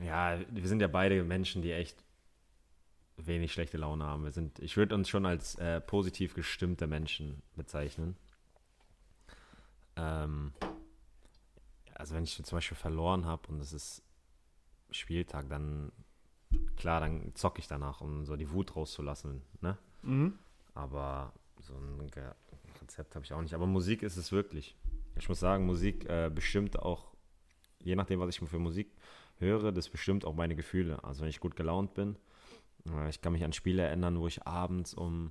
Ja, 0.05 0.37
wir 0.51 0.67
sind 0.67 0.81
ja 0.81 0.89
beide 0.89 1.23
Menschen, 1.23 1.63
die 1.63 1.71
echt 1.71 1.97
wenig 3.17 3.53
schlechte 3.53 3.77
Laune 3.77 4.05
haben. 4.05 4.25
Wir 4.25 4.33
sind, 4.33 4.59
ich 4.59 4.77
würde 4.77 4.97
uns 4.97 5.09
schon 5.09 5.25
als 5.25 5.55
äh, 5.55 5.81
positiv 5.81 6.35
gestimmte 6.35 6.89
Menschen 6.89 7.41
bezeichnen. 7.55 8.17
Ähm, 9.95 10.53
also 11.95 12.17
wenn 12.17 12.25
ich 12.25 12.35
zum 12.35 12.57
Beispiel 12.57 12.77
verloren 12.77 13.27
habe 13.27 13.47
und 13.47 13.61
es 13.61 13.73
ist 13.73 14.03
Spieltag, 14.91 15.49
dann 15.49 15.93
klar, 16.77 17.01
dann 17.01 17.35
zocke 17.35 17.61
ich 17.61 17.69
danach, 17.69 18.01
um 18.01 18.25
so 18.25 18.37
die 18.37 18.51
Wut 18.51 18.77
rauszulassen. 18.77 19.43
Ne? 19.61 19.79
Mhm. 20.03 20.39
Aber 20.75 21.33
so 21.61 21.75
ein 21.75 22.11
Rezept 22.83 23.15
habe 23.15 23.25
ich 23.25 23.33
auch 23.33 23.41
nicht. 23.41 23.55
Aber 23.55 23.67
Musik 23.67 24.03
ist 24.03 24.17
es 24.17 24.33
wirklich. 24.33 24.77
Ich 25.17 25.29
muss 25.29 25.41
sagen, 25.41 25.67
Musik 25.67 26.09
äh, 26.09 26.31
bestimmt 26.35 26.79
auch, 26.79 27.13
je 27.81 27.97
nachdem, 27.97 28.21
was 28.21 28.29
ich 28.31 28.49
für 28.49 28.59
Musik 28.59 28.91
höre, 29.39 29.73
das 29.73 29.89
bestimmt 29.89 30.25
auch 30.25 30.35
meine 30.35 30.57
Gefühle. 30.57 31.03
Also 31.05 31.23
wenn 31.23 31.29
ich 31.29 31.41
gut 31.41 31.57
gelaunt 31.57 31.95
bin, 31.95 32.17
äh, 32.89 33.09
ich 33.09 33.21
kann 33.21 33.33
mich 33.33 33.45
an 33.45 33.53
Spiele 33.53 33.83
erinnern, 33.83 34.19
wo 34.19 34.27
ich 34.27 34.47
abends 34.47 34.95
um 34.95 35.31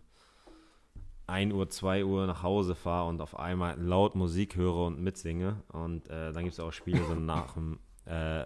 1 1.28 1.54
Uhr, 1.54 1.70
2 1.70 2.06
Uhr 2.06 2.28
nach 2.28 2.44
Hause 2.44 2.76
fahre 2.76 3.10
und 3.10 3.22
auf 3.22 3.38
einmal 3.38 3.80
laut 3.80 4.16
Musik 4.16 4.56
höre 4.56 4.88
und 4.88 5.00
mitsinge. 5.00 5.62
Und 5.70 6.10
äh, 6.10 6.32
dann 6.34 6.44
gibt 6.44 6.54
es 6.54 6.60
auch 6.60 6.74
Spiele 6.74 7.04
so 7.06 7.16
nach 7.16 7.54
dem 7.54 7.80
äh, 8.06 8.46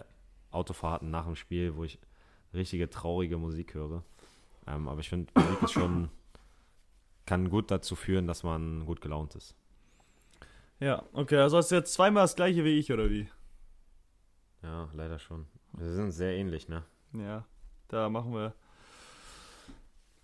Autofahrten 0.50 1.10
nach 1.10 1.26
dem 1.26 1.36
Spiel, 1.36 1.76
wo 1.76 1.84
ich 1.84 1.98
richtige 2.54 2.88
traurige 2.90 3.38
Musik 3.38 3.74
höre. 3.74 4.04
Ähm, 4.66 4.88
aber 4.88 5.00
ich 5.00 5.08
finde, 5.08 5.32
Musik 5.34 5.62
ist 5.62 5.72
schon, 5.72 6.10
kann 7.26 7.50
gut 7.50 7.70
dazu 7.70 7.96
führen, 7.96 8.26
dass 8.26 8.42
man 8.42 8.86
gut 8.86 9.00
gelaunt 9.00 9.34
ist. 9.34 9.54
Ja, 10.80 11.02
okay, 11.12 11.38
also 11.38 11.56
hast 11.56 11.70
du 11.70 11.74
jetzt 11.74 11.92
zweimal 11.92 12.24
das 12.24 12.36
gleiche 12.36 12.64
wie 12.64 12.78
ich, 12.78 12.92
oder 12.92 13.10
wie? 13.10 13.28
Ja, 14.62 14.88
leider 14.92 15.18
schon. 15.18 15.46
Wir 15.72 15.92
sind 15.92 16.12
sehr 16.12 16.34
ähnlich, 16.34 16.68
ne? 16.68 16.84
Ja, 17.12 17.44
da 17.88 18.08
machen 18.08 18.32
wir. 18.32 18.54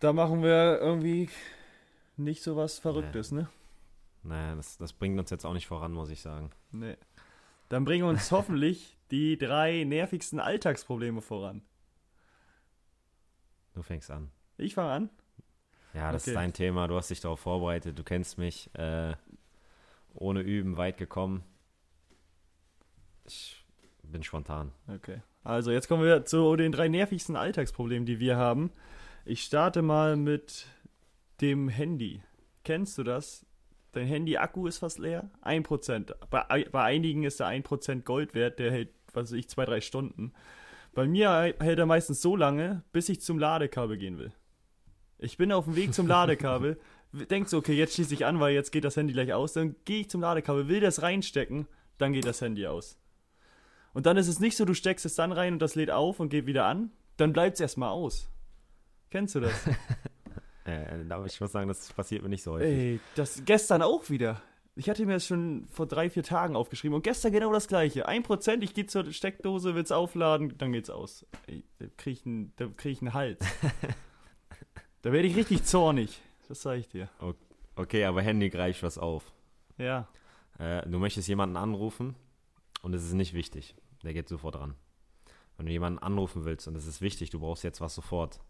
Da 0.00 0.12
machen 0.12 0.42
wir 0.42 0.78
irgendwie 0.80 1.30
nicht 2.16 2.42
so 2.42 2.56
was 2.56 2.78
Verrücktes, 2.78 3.32
ne? 3.32 3.48
Naja, 4.22 4.54
das, 4.54 4.78
das 4.78 4.92
bringt 4.92 5.18
uns 5.18 5.30
jetzt 5.30 5.44
auch 5.44 5.52
nicht 5.52 5.66
voran, 5.66 5.92
muss 5.92 6.10
ich 6.10 6.20
sagen. 6.20 6.50
Nee. 6.72 6.96
Dann 7.68 7.84
bringen 7.84 8.04
uns 8.04 8.30
hoffentlich 8.30 8.96
die 9.10 9.36
drei 9.36 9.84
nervigsten 9.84 10.40
Alltagsprobleme 10.40 11.20
voran. 11.20 11.62
Du 13.74 13.82
fängst 13.82 14.10
an. 14.10 14.30
Ich 14.56 14.74
fange 14.74 14.90
an. 14.92 15.10
Ja, 15.94 16.10
das 16.12 16.22
Okay. 16.22 16.30
ist 16.30 16.36
dein 16.36 16.52
Thema. 16.52 16.88
Du 16.88 16.96
hast 16.96 17.10
dich 17.10 17.20
darauf 17.20 17.40
vorbereitet. 17.40 17.98
Du 17.98 18.02
kennst 18.04 18.38
mich. 18.38 18.70
Äh, 18.74 19.14
ohne 20.14 20.40
Üben 20.40 20.76
weit 20.76 20.96
gekommen. 20.96 21.42
Ich 23.26 23.64
bin 24.02 24.22
spontan. 24.22 24.72
Okay. 24.88 25.22
Also, 25.42 25.70
jetzt 25.72 25.88
kommen 25.88 26.02
wir 26.04 26.24
zu 26.24 26.56
den 26.56 26.72
drei 26.72 26.88
nervigsten 26.88 27.36
Alltagsproblemen, 27.36 28.06
die 28.06 28.18
wir 28.20 28.36
haben. 28.36 28.70
Ich 29.24 29.42
starte 29.42 29.82
mal 29.82 30.16
mit 30.16 30.66
dem 31.40 31.68
Handy. 31.68 32.22
Kennst 32.62 32.96
du 32.98 33.02
das? 33.02 33.44
Dein 33.92 34.06
Handy-Akku 34.06 34.66
ist 34.66 34.78
fast 34.78 34.98
leer. 34.98 35.30
1%. 35.42 36.14
Bei, 36.30 36.64
bei 36.70 36.82
einigen 36.82 37.24
ist 37.24 37.40
der 37.40 37.48
1% 37.48 38.02
Gold 38.02 38.34
wert, 38.34 38.58
der 38.58 38.70
hält, 38.72 38.90
was 39.12 39.30
weiß 39.30 39.38
ich, 39.38 39.48
zwei, 39.48 39.64
drei 39.64 39.80
Stunden. 39.80 40.32
Bei 40.94 41.06
mir 41.06 41.54
hält 41.58 41.78
er 41.78 41.86
meistens 41.86 42.22
so 42.22 42.36
lange, 42.36 42.82
bis 42.92 43.08
ich 43.08 43.20
zum 43.20 43.38
Ladekabel 43.38 43.96
gehen 43.96 44.18
will. 44.18 44.32
Ich 45.18 45.36
bin 45.36 45.52
auf 45.52 45.64
dem 45.64 45.76
Weg 45.76 45.94
zum 45.94 46.06
Ladekabel, 46.06 46.78
denkst 47.12 47.50
so, 47.50 47.58
okay, 47.58 47.74
jetzt 47.74 47.94
schließe 47.94 48.14
ich 48.14 48.24
an, 48.24 48.40
weil 48.40 48.54
jetzt 48.54 48.72
geht 48.72 48.84
das 48.84 48.96
Handy 48.96 49.12
gleich 49.12 49.32
aus. 49.32 49.52
Dann 49.52 49.76
gehe 49.84 50.00
ich 50.00 50.10
zum 50.10 50.20
Ladekabel, 50.20 50.68
will 50.68 50.80
das 50.80 51.02
reinstecken, 51.02 51.66
dann 51.98 52.12
geht 52.12 52.26
das 52.26 52.40
Handy 52.40 52.66
aus. 52.66 52.98
Und 53.92 54.06
dann 54.06 54.16
ist 54.16 54.28
es 54.28 54.40
nicht 54.40 54.56
so, 54.56 54.64
du 54.64 54.74
steckst 54.74 55.06
es 55.06 55.14
dann 55.14 55.32
rein 55.32 55.54
und 55.54 55.58
das 55.60 55.76
lädt 55.76 55.90
auf 55.90 56.20
und 56.20 56.28
geht 56.28 56.46
wieder 56.46 56.66
an. 56.66 56.90
Dann 57.16 57.32
bleibt 57.32 57.54
es 57.54 57.60
erstmal 57.60 57.90
aus. 57.90 58.28
Kennst 59.10 59.34
du 59.34 59.40
das? 59.40 59.52
Äh, 60.66 61.04
aber 61.10 61.26
ich 61.26 61.38
muss 61.42 61.52
sagen, 61.52 61.68
das 61.68 61.92
passiert 61.92 62.22
mir 62.22 62.30
nicht 62.30 62.42
so 62.42 62.52
häufig. 62.52 62.66
Ey, 62.66 63.00
das 63.16 63.42
gestern 63.44 63.82
auch 63.82 64.08
wieder. 64.08 64.40
Ich 64.76 64.90
hatte 64.90 65.06
mir 65.06 65.12
das 65.14 65.26
schon 65.26 65.66
vor 65.68 65.86
drei, 65.86 66.10
vier 66.10 66.24
Tagen 66.24 66.56
aufgeschrieben 66.56 66.96
und 66.96 67.02
gestern 67.04 67.32
genau 67.32 67.52
das 67.52 67.68
gleiche. 67.68 68.08
Ein 68.08 68.24
Prozent, 68.24 68.64
ich 68.64 68.74
gehe 68.74 68.86
zur 68.86 69.12
Steckdose, 69.12 69.76
will's 69.76 69.92
aufladen, 69.92 70.58
dann 70.58 70.72
geht's 70.72 70.90
aus. 70.90 71.24
Ey, 71.46 71.64
da 71.78 71.86
krieg 71.96 72.18
ich 72.18 72.26
einen, 72.26 72.52
da 72.56 72.66
krieg 72.66 72.92
ich 72.92 73.00
einen 73.00 73.14
Hals. 73.14 73.38
da 75.02 75.12
werde 75.12 75.28
ich 75.28 75.36
richtig 75.36 75.64
zornig. 75.64 76.20
Das 76.48 76.62
sag 76.62 76.78
ich 76.78 76.88
dir. 76.88 77.08
Okay, 77.76 78.04
aber 78.04 78.22
Handy 78.22 78.50
greift 78.50 78.82
was 78.82 78.98
auf. 78.98 79.32
Ja. 79.78 80.08
Äh, 80.58 80.88
du 80.88 80.98
möchtest 80.98 81.28
jemanden 81.28 81.56
anrufen 81.56 82.16
und 82.82 82.94
es 82.94 83.04
ist 83.04 83.14
nicht 83.14 83.32
wichtig. 83.32 83.76
Der 84.02 84.12
geht 84.12 84.28
sofort 84.28 84.56
ran. 84.56 84.74
Wenn 85.56 85.66
du 85.66 85.72
jemanden 85.72 86.00
anrufen 86.00 86.44
willst 86.44 86.66
und 86.66 86.76
es 86.76 86.86
ist 86.86 87.00
wichtig, 87.00 87.30
du 87.30 87.38
brauchst 87.38 87.62
jetzt 87.62 87.80
was 87.80 87.94
sofort. 87.94 88.40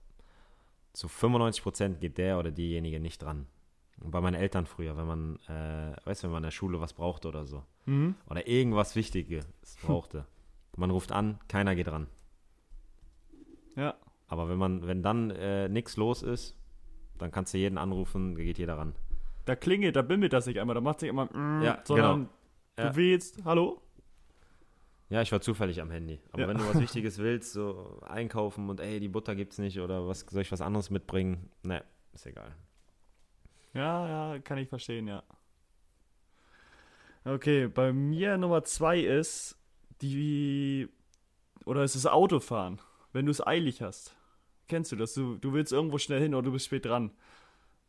Zu 0.94 1.08
95% 1.08 1.96
geht 1.96 2.16
der 2.16 2.38
oder 2.38 2.50
diejenige 2.50 2.98
nicht 2.98 3.22
dran. 3.22 3.46
Bei 3.98 4.20
meinen 4.20 4.34
Eltern 4.34 4.66
früher, 4.66 4.96
wenn 4.96 5.06
man, 5.06 5.36
äh, 5.48 5.96
weißt 6.04 6.22
du, 6.22 6.26
wenn 6.26 6.32
man 6.32 6.42
in 6.42 6.48
der 6.48 6.50
Schule 6.50 6.80
was 6.80 6.92
brauchte 6.92 7.28
oder 7.28 7.46
so. 7.46 7.62
Mhm. 7.86 8.14
Oder 8.28 8.46
irgendwas 8.48 8.96
Wichtiges 8.96 9.46
brauchte. 9.82 10.26
man 10.76 10.90
ruft 10.90 11.12
an, 11.12 11.38
keiner 11.48 11.74
geht 11.74 11.88
ran. 11.88 12.08
Ja. 13.76 13.94
Aber 14.28 14.48
wenn 14.48 14.58
man, 14.58 14.86
wenn 14.86 15.02
dann 15.02 15.30
äh, 15.30 15.68
nichts 15.68 15.96
los 15.96 16.22
ist, 16.22 16.56
dann 17.18 17.30
kannst 17.30 17.54
du 17.54 17.58
jeden 17.58 17.78
anrufen, 17.78 18.34
geht 18.36 18.58
jeder 18.58 18.78
ran. 18.78 18.94
Da 19.44 19.54
klingelt, 19.56 19.94
da 19.96 20.02
bimmelt 20.02 20.32
das 20.32 20.46
nicht 20.46 20.58
einmal, 20.58 20.74
da 20.74 20.80
macht 20.80 21.00
sich 21.00 21.08
immer, 21.08 21.26
mm, 21.26 21.62
Ja, 21.62 21.78
sondern 21.84 22.28
Ja. 22.78 22.90
du 22.90 22.96
wählst, 22.96 23.44
hallo? 23.44 23.80
Ja, 25.10 25.20
ich 25.22 25.30
war 25.30 25.40
zufällig 25.40 25.80
am 25.80 25.90
Handy. 25.90 26.18
Aber 26.32 26.42
Ja. 26.42 26.48
wenn 26.48 26.56
du 26.58 26.66
was 26.66 26.74
Wichtiges 26.80 27.18
willst, 27.18 27.52
so 27.52 28.00
einkaufen 28.06 28.68
und 28.70 28.80
ey, 28.80 28.98
die 29.00 29.08
Butter 29.08 29.36
gibt's 29.36 29.58
nicht 29.58 29.78
oder 29.78 30.08
was 30.08 30.20
soll 30.20 30.42
ich 30.42 30.50
was 30.50 30.60
anderes 30.62 30.90
mitbringen? 30.90 31.50
Ne, 31.62 31.84
ist 32.14 32.26
egal. 32.26 32.52
Ja, 33.74 34.34
ja, 34.34 34.38
kann 34.40 34.58
ich 34.58 34.68
verstehen, 34.68 35.08
ja. 35.08 35.22
Okay, 37.24 37.68
bei 37.68 37.92
mir 37.92 38.36
Nummer 38.36 38.64
zwei 38.64 39.00
ist 39.00 39.56
die, 40.02 40.88
oder 41.64 41.82
es 41.82 41.96
ist 41.96 42.06
Autofahren, 42.06 42.80
wenn 43.12 43.24
du 43.26 43.30
es 43.32 43.44
eilig 43.44 43.80
hast. 43.82 44.14
Kennst 44.68 44.92
du 44.92 44.96
das? 44.96 45.14
Du, 45.14 45.36
du 45.36 45.52
willst 45.52 45.72
irgendwo 45.72 45.98
schnell 45.98 46.20
hin 46.20 46.34
oder 46.34 46.44
du 46.46 46.52
bist 46.52 46.66
spät 46.66 46.84
dran. 46.84 47.10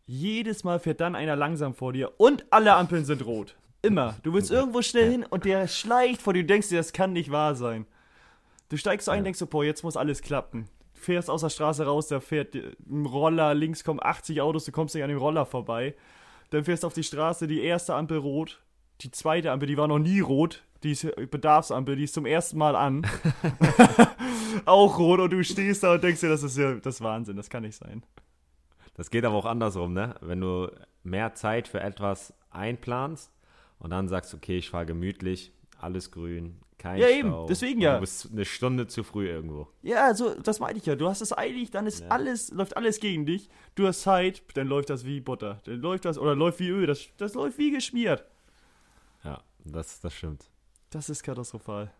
Jedes 0.05 0.63
Mal 0.63 0.79
fährt 0.79 1.01
dann 1.01 1.15
einer 1.15 1.35
langsam 1.35 1.73
vor 1.73 1.91
dir 1.93 2.13
und 2.19 2.45
alle 2.51 2.75
Ampeln 2.75 3.05
sind 3.05 3.25
rot. 3.25 3.55
Immer. 3.81 4.15
Du 4.23 4.33
willst 4.33 4.51
irgendwo 4.51 4.81
schnell 4.81 5.09
hin 5.11 5.25
und 5.29 5.45
der 5.45 5.67
schleicht 5.67 6.21
vor 6.21 6.33
dir. 6.33 6.41
Du 6.43 6.47
denkst 6.47 6.69
dir, 6.69 6.77
das 6.77 6.93
kann 6.93 7.13
nicht 7.13 7.31
wahr 7.31 7.55
sein. 7.55 7.85
Du 8.69 8.77
steigst 8.77 9.05
so 9.05 9.11
ein, 9.11 9.19
Ja. 9.19 9.23
denkst 9.25 9.39
so, 9.39 9.47
boah, 9.47 9.63
jetzt 9.63 9.83
muss 9.83 9.97
alles 9.97 10.21
klappen. 10.21 10.67
Du 11.05 11.11
fährst 11.11 11.29
aus 11.29 11.41
der 11.41 11.51
Straße 11.51 11.85
raus, 11.85 12.07
da 12.07 12.19
fährt 12.19 12.55
ein 12.55 13.05
Roller, 13.05 13.53
links 13.53 13.83
kommen 13.83 13.99
80 14.01 14.41
Autos, 14.41 14.65
du 14.65 14.71
kommst 14.71 14.95
nicht 14.95 15.03
an 15.03 15.09
dem 15.09 15.19
Roller 15.19 15.45
vorbei. 15.45 15.93
Dann 16.49 16.63
fährst 16.63 16.81
du 16.81 16.87
auf 16.87 16.93
die 16.93 17.03
Straße, 17.03 17.45
die 17.45 17.61
erste 17.61 17.93
Ampel 17.93 18.17
rot, 18.17 18.63
die 19.01 19.11
zweite 19.11 19.51
Ampel, 19.51 19.67
die 19.67 19.77
war 19.77 19.87
noch 19.87 19.99
nie 19.99 20.19
rot, 20.19 20.63
die 20.81 20.93
ist 20.93 21.05
Bedarfsampel, 21.29 21.95
die 21.95 22.05
ist 22.05 22.15
zum 22.15 22.25
ersten 22.25 22.57
Mal 22.57 22.75
an. 22.75 23.05
auch 24.65 24.97
rot 24.97 25.19
und 25.19 25.29
du 25.29 25.43
stehst 25.43 25.83
da 25.83 25.93
und 25.93 26.03
denkst 26.03 26.21
dir, 26.21 26.29
das 26.29 26.41
ist 26.41 26.57
ja 26.57 26.73
das 26.73 26.95
ist 26.95 27.01
Wahnsinn, 27.01 27.37
das 27.37 27.51
kann 27.51 27.61
nicht 27.61 27.77
sein. 27.77 28.01
Das 28.95 29.11
geht 29.11 29.25
aber 29.25 29.35
auch 29.35 29.45
andersrum, 29.45 29.93
ne? 29.93 30.15
Wenn 30.21 30.41
du 30.41 30.71
mehr 31.03 31.35
Zeit 31.35 31.67
für 31.67 31.81
etwas 31.81 32.33
einplanst 32.49 33.31
und 33.77 33.91
dann 33.91 34.07
sagst, 34.07 34.33
okay, 34.33 34.57
ich 34.57 34.71
fahre 34.71 34.87
gemütlich, 34.87 35.51
alles 35.79 36.09
grün, 36.09 36.57
kein 36.77 36.99
Ja, 36.99 37.07
Stau. 37.07 37.15
eben, 37.17 37.47
deswegen 37.47 37.81
ja. 37.81 37.95
Du 37.95 38.01
bist 38.01 38.29
eine 38.31 38.45
Stunde 38.45 38.87
zu 38.87 39.03
früh 39.03 39.27
irgendwo. 39.27 39.67
Ja, 39.81 40.13
so, 40.13 40.33
das 40.35 40.59
meinte 40.59 40.77
ich 40.79 40.85
ja. 40.85 40.95
Du 40.95 41.07
hast 41.07 41.21
es 41.21 41.35
eilig, 41.37 41.71
dann 41.71 41.87
ist 41.87 42.01
Ja. 42.01 42.07
alles, 42.09 42.51
läuft 42.51 42.75
alles 42.77 42.99
gegen 42.99 43.25
dich. 43.25 43.49
Du 43.75 43.87
hast 43.87 44.01
Zeit, 44.01 44.43
dann 44.55 44.67
läuft 44.67 44.89
das 44.89 45.05
wie 45.05 45.19
Butter. 45.21 45.61
Dann 45.65 45.81
läuft 45.81 46.05
das, 46.05 46.17
oder 46.17 46.35
läuft 46.35 46.59
wie 46.59 46.69
Öl, 46.69 46.85
das, 46.87 47.07
das 47.17 47.33
läuft 47.33 47.57
wie 47.57 47.71
geschmiert. 47.71 48.25
Ja, 49.23 49.41
das, 49.63 49.99
das 50.01 50.13
stimmt. 50.13 50.49
Das 50.89 51.09
ist 51.09 51.23
katastrophal. 51.23 51.91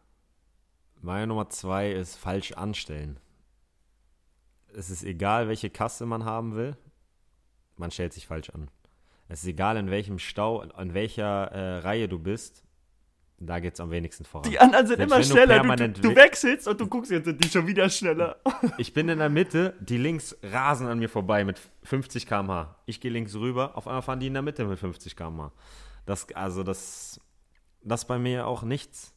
Meine 1.02 1.28
Nummer 1.28 1.50
zwei 1.50 1.92
ist 1.92 2.16
falsch 2.16 2.54
anstellen. 2.54 3.20
Es 4.74 4.90
ist 4.90 5.04
egal, 5.04 5.48
welche 5.48 5.70
Kasse 5.70 6.06
man 6.06 6.26
haben 6.26 6.56
will, 6.56 6.76
man 7.78 7.92
stellt 7.92 8.14
sich 8.14 8.28
falsch 8.28 8.50
an. 8.50 8.70
Es 9.28 9.42
ist 9.44 9.48
egal, 9.48 9.78
in 9.78 9.90
welchem 9.90 10.20
Stau, 10.20 10.62
in 10.62 10.94
welcher 10.94 11.52
äh, 11.52 11.78
Reihe 11.80 12.08
du 12.08 12.20
bist, 12.20 12.64
da 13.38 13.60
geht 13.60 13.74
es 13.74 13.80
am 13.80 13.92
wenigsten 13.92 14.24
voran. 14.26 14.50
Die 14.50 14.58
anderen 14.60 14.88
sind 14.88 14.98
Selbst 14.98 15.14
immer 15.14 15.24
schneller. 15.24 15.62
Du, 15.76 15.88
du, 15.94 16.02
du 16.02 16.10
we- 16.12 16.16
wechselst 16.16 16.68
und 16.68 16.80
du 16.80 16.88
guckst 16.88 17.12
jetzt, 17.12 17.26
sind 17.26 17.44
die 17.44 17.50
schon 17.50 17.68
wieder 17.68 17.90
schneller. 17.90 18.38
Ich 18.78 18.94
bin 18.94 19.10
in 19.10 19.20
der 19.20 19.30
Mitte, 19.30 19.74
die 19.80 19.98
links 19.98 20.38
rasen 20.44 20.88
an 20.88 21.00
mir 21.00 21.10
vorbei 21.10 21.44
mit 21.44 21.60
50 21.84 22.26
km/h. 22.28 22.76
Ich 22.86 23.02
gehe 23.02 23.12
links 23.12 23.36
rüber, 23.36 23.76
auf 23.78 23.88
einmal 23.88 24.02
fahren 24.02 24.20
die 24.20 24.28
in 24.28 24.34
der 24.34 24.42
Mitte 24.42 24.66
mit 24.66 24.80
50 24.80 25.16
km/h. 25.16 25.52
Das, 26.06 26.32
also 26.34 26.64
das, 26.64 27.20
das 27.82 28.06
bei 28.08 28.18
mir 28.18 28.48
auch 28.48 28.64
nichts. 28.64 29.14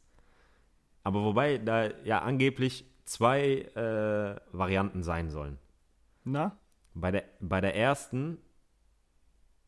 Aber 1.04 1.22
wobei 1.22 1.58
da 1.58 1.88
ja 2.04 2.20
angeblich 2.20 2.84
zwei 3.04 3.62
äh, 3.74 4.36
Varianten 4.52 5.02
sein 5.02 5.30
sollen. 5.30 5.58
Na? 6.24 6.58
Bei 6.94 7.10
der, 7.10 7.24
bei 7.40 7.60
der 7.60 7.74
ersten, 7.76 8.38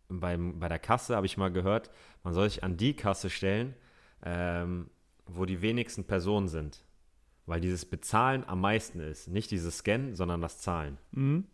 beim, 0.08 0.58
bei 0.58 0.68
der 0.68 0.78
Kasse 0.78 1.14
habe 1.16 1.26
ich 1.26 1.36
mal 1.36 1.50
gehört, 1.52 1.90
man 2.24 2.34
soll 2.34 2.48
sich 2.48 2.64
an 2.64 2.76
die 2.76 2.94
Kasse 2.94 3.30
stellen, 3.30 3.74
ähm, 4.24 4.90
wo 5.26 5.44
die 5.44 5.62
wenigsten 5.62 6.04
Personen 6.04 6.48
sind. 6.48 6.84
Weil 7.46 7.60
dieses 7.60 7.84
Bezahlen 7.84 8.44
am 8.46 8.60
meisten 8.60 9.00
ist. 9.00 9.28
Nicht 9.28 9.50
dieses 9.50 9.78
Scannen, 9.78 10.14
sondern 10.14 10.40
das 10.40 10.58
Zahlen. 10.58 10.98
Mhm. 11.12 11.46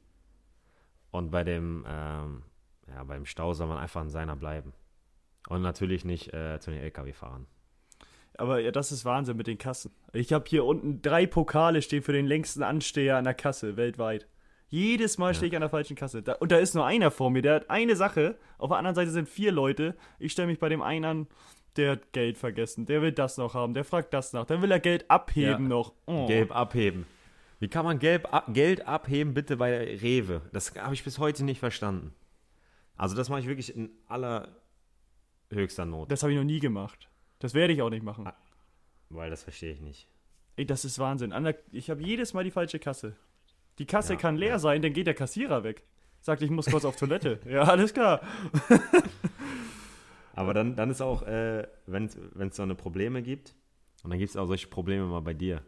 Und 1.10 1.30
bei 1.30 1.44
dem, 1.44 1.84
ähm, 1.88 2.42
ja, 2.88 3.02
beim 3.04 3.24
Stau 3.24 3.54
soll 3.54 3.68
man 3.68 3.78
einfach 3.78 4.02
an 4.02 4.10
seiner 4.10 4.36
bleiben. 4.36 4.72
Und 5.48 5.62
natürlich 5.62 6.04
nicht 6.04 6.34
äh, 6.34 6.58
zu 6.60 6.70
den 6.70 6.80
LKW 6.80 7.12
fahren. 7.12 7.46
Aber 8.38 8.60
ja, 8.60 8.70
das 8.70 8.92
ist 8.92 9.04
Wahnsinn 9.04 9.36
mit 9.36 9.46
den 9.46 9.58
Kassen. 9.58 9.92
Ich 10.12 10.32
habe 10.32 10.44
hier 10.46 10.64
unten 10.64 11.00
drei 11.00 11.26
Pokale 11.26 11.80
stehen 11.80 12.02
für 12.02 12.12
den 12.12 12.26
längsten 12.26 12.62
Ansteher 12.62 13.16
an 13.16 13.24
der 13.24 13.34
Kasse 13.34 13.76
weltweit. 13.76 14.28
Jedes 14.68 15.16
Mal 15.16 15.32
stehe 15.34 15.48
ich 15.48 15.54
an 15.54 15.60
der 15.60 15.70
falschen 15.70 15.96
Kasse. 15.96 16.22
Da, 16.22 16.34
und 16.34 16.50
da 16.50 16.58
ist 16.58 16.74
nur 16.74 16.84
einer 16.84 17.10
vor 17.10 17.30
mir, 17.30 17.40
der 17.40 17.54
hat 17.54 17.70
eine 17.70 17.96
Sache. 17.96 18.36
Auf 18.58 18.70
der 18.70 18.78
anderen 18.78 18.96
Seite 18.96 19.12
sind 19.12 19.28
vier 19.28 19.52
Leute. 19.52 19.96
Ich 20.18 20.32
stelle 20.32 20.48
mich 20.48 20.58
bei 20.58 20.68
dem 20.68 20.82
einen 20.82 21.04
an, 21.04 21.26
der 21.78 21.92
hat 21.92 22.12
Geld 22.12 22.38
vergessen. 22.38 22.86
Der 22.86 23.02
will 23.02 23.12
das 23.12 23.36
noch 23.38 23.54
haben. 23.54 23.74
Der 23.74 23.84
fragt 23.84 24.12
das 24.14 24.32
nach. 24.32 24.44
Dann 24.46 24.62
will 24.62 24.70
er 24.70 24.80
Geld 24.80 25.10
abheben 25.10 25.64
Ja. 25.64 25.68
noch. 25.68 25.92
Oh. 26.06 26.26
Gelb 26.26 26.54
abheben. 26.54 27.06
Wie 27.58 27.68
kann 27.68 27.84
man 27.84 27.98
gelb, 27.98 28.32
ab- 28.34 28.46
Geld 28.52 28.86
abheben, 28.86 29.32
bitte 29.32 29.56
bei 29.56 29.96
Rewe? 29.96 30.42
Das 30.52 30.74
habe 30.76 30.94
ich 30.94 31.04
bis 31.04 31.18
heute 31.18 31.44
nicht 31.44 31.58
verstanden. 31.60 32.14
Also, 32.96 33.14
das 33.16 33.28
mache 33.28 33.40
ich 33.40 33.46
wirklich 33.46 33.74
in 33.74 33.90
allerhöchster 34.08 35.84
Not. 35.86 36.10
Das 36.10 36.22
habe 36.22 36.32
ich 36.32 36.38
noch 36.38 36.44
nie 36.44 36.60
gemacht. 36.60 37.08
Das 37.38 37.54
werde 37.54 37.72
ich 37.72 37.82
auch 37.82 37.90
nicht 37.90 38.02
machen. 38.04 38.28
Weil 39.08 39.30
das 39.30 39.42
verstehe 39.42 39.72
ich 39.72 39.80
nicht. 39.80 40.06
Ey, 40.56 40.66
das 40.66 40.84
ist 40.84 40.98
Wahnsinn. 40.98 41.34
Ich 41.72 41.90
habe 41.90 42.02
jedes 42.02 42.32
Mal 42.34 42.44
die 42.44 42.50
falsche 42.50 42.78
Kasse. 42.78 43.16
Die 43.78 43.86
Kasse 43.86 44.14
Ja, 44.14 44.18
kann 44.18 44.36
leer 44.36 44.48
ja. 44.50 44.58
sein, 44.58 44.80
dann 44.82 44.92
geht 44.94 45.06
der 45.06 45.14
Kassierer 45.14 45.62
weg. 45.64 45.82
Sagt, 46.22 46.40
ich 46.42 46.50
muss 46.50 46.66
kurz 46.66 46.84
auf 46.86 46.96
Toilette. 46.96 47.38
Ja, 47.48 47.62
alles 47.62 47.92
klar. 47.94 48.20
Aber 50.36 50.54
dann, 50.54 50.76
dann 50.76 50.90
ist 50.90 51.00
auch, 51.00 51.22
äh, 51.22 51.66
wenn 51.86 52.04
es 52.06 52.56
so 52.56 52.62
eine 52.62 52.74
Probleme 52.74 53.22
gibt, 53.22 53.54
und 54.04 54.10
dann 54.10 54.18
gibt 54.18 54.30
es 54.30 54.36
auch 54.36 54.46
solche 54.46 54.68
Probleme 54.68 55.04
mal 55.06 55.20
bei 55.20 55.34
dir. 55.34 55.62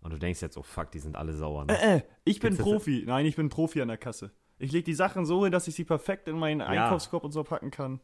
Und 0.00 0.12
du 0.12 0.18
denkst 0.18 0.40
jetzt, 0.40 0.56
oh 0.56 0.62
fuck, 0.62 0.90
die 0.90 0.98
sind 0.98 1.16
alle 1.16 1.32
sauer. 1.34 1.64
Ne? 1.66 1.80
Äh, 1.80 2.02
ich 2.24 2.40
bin 2.40 2.50
Gibt's 2.50 2.64
das- 2.64 2.66
Profi. 2.66 3.04
Nein, 3.06 3.26
ich 3.26 3.36
bin 3.36 3.48
Profi 3.48 3.82
an 3.82 3.88
der 3.88 3.98
Kasse. 3.98 4.30
Ich 4.58 4.72
lege 4.72 4.84
die 4.84 4.94
Sachen 4.94 5.26
so 5.26 5.42
hin, 5.44 5.52
dass 5.52 5.68
ich 5.68 5.74
sie 5.74 5.84
perfekt 5.84 6.28
in 6.28 6.38
meinen 6.38 6.60
Ja. 6.60 6.66
Einkaufskorb 6.66 7.24
und 7.24 7.32
so 7.32 7.42
packen 7.44 7.70
kann. 7.70 8.00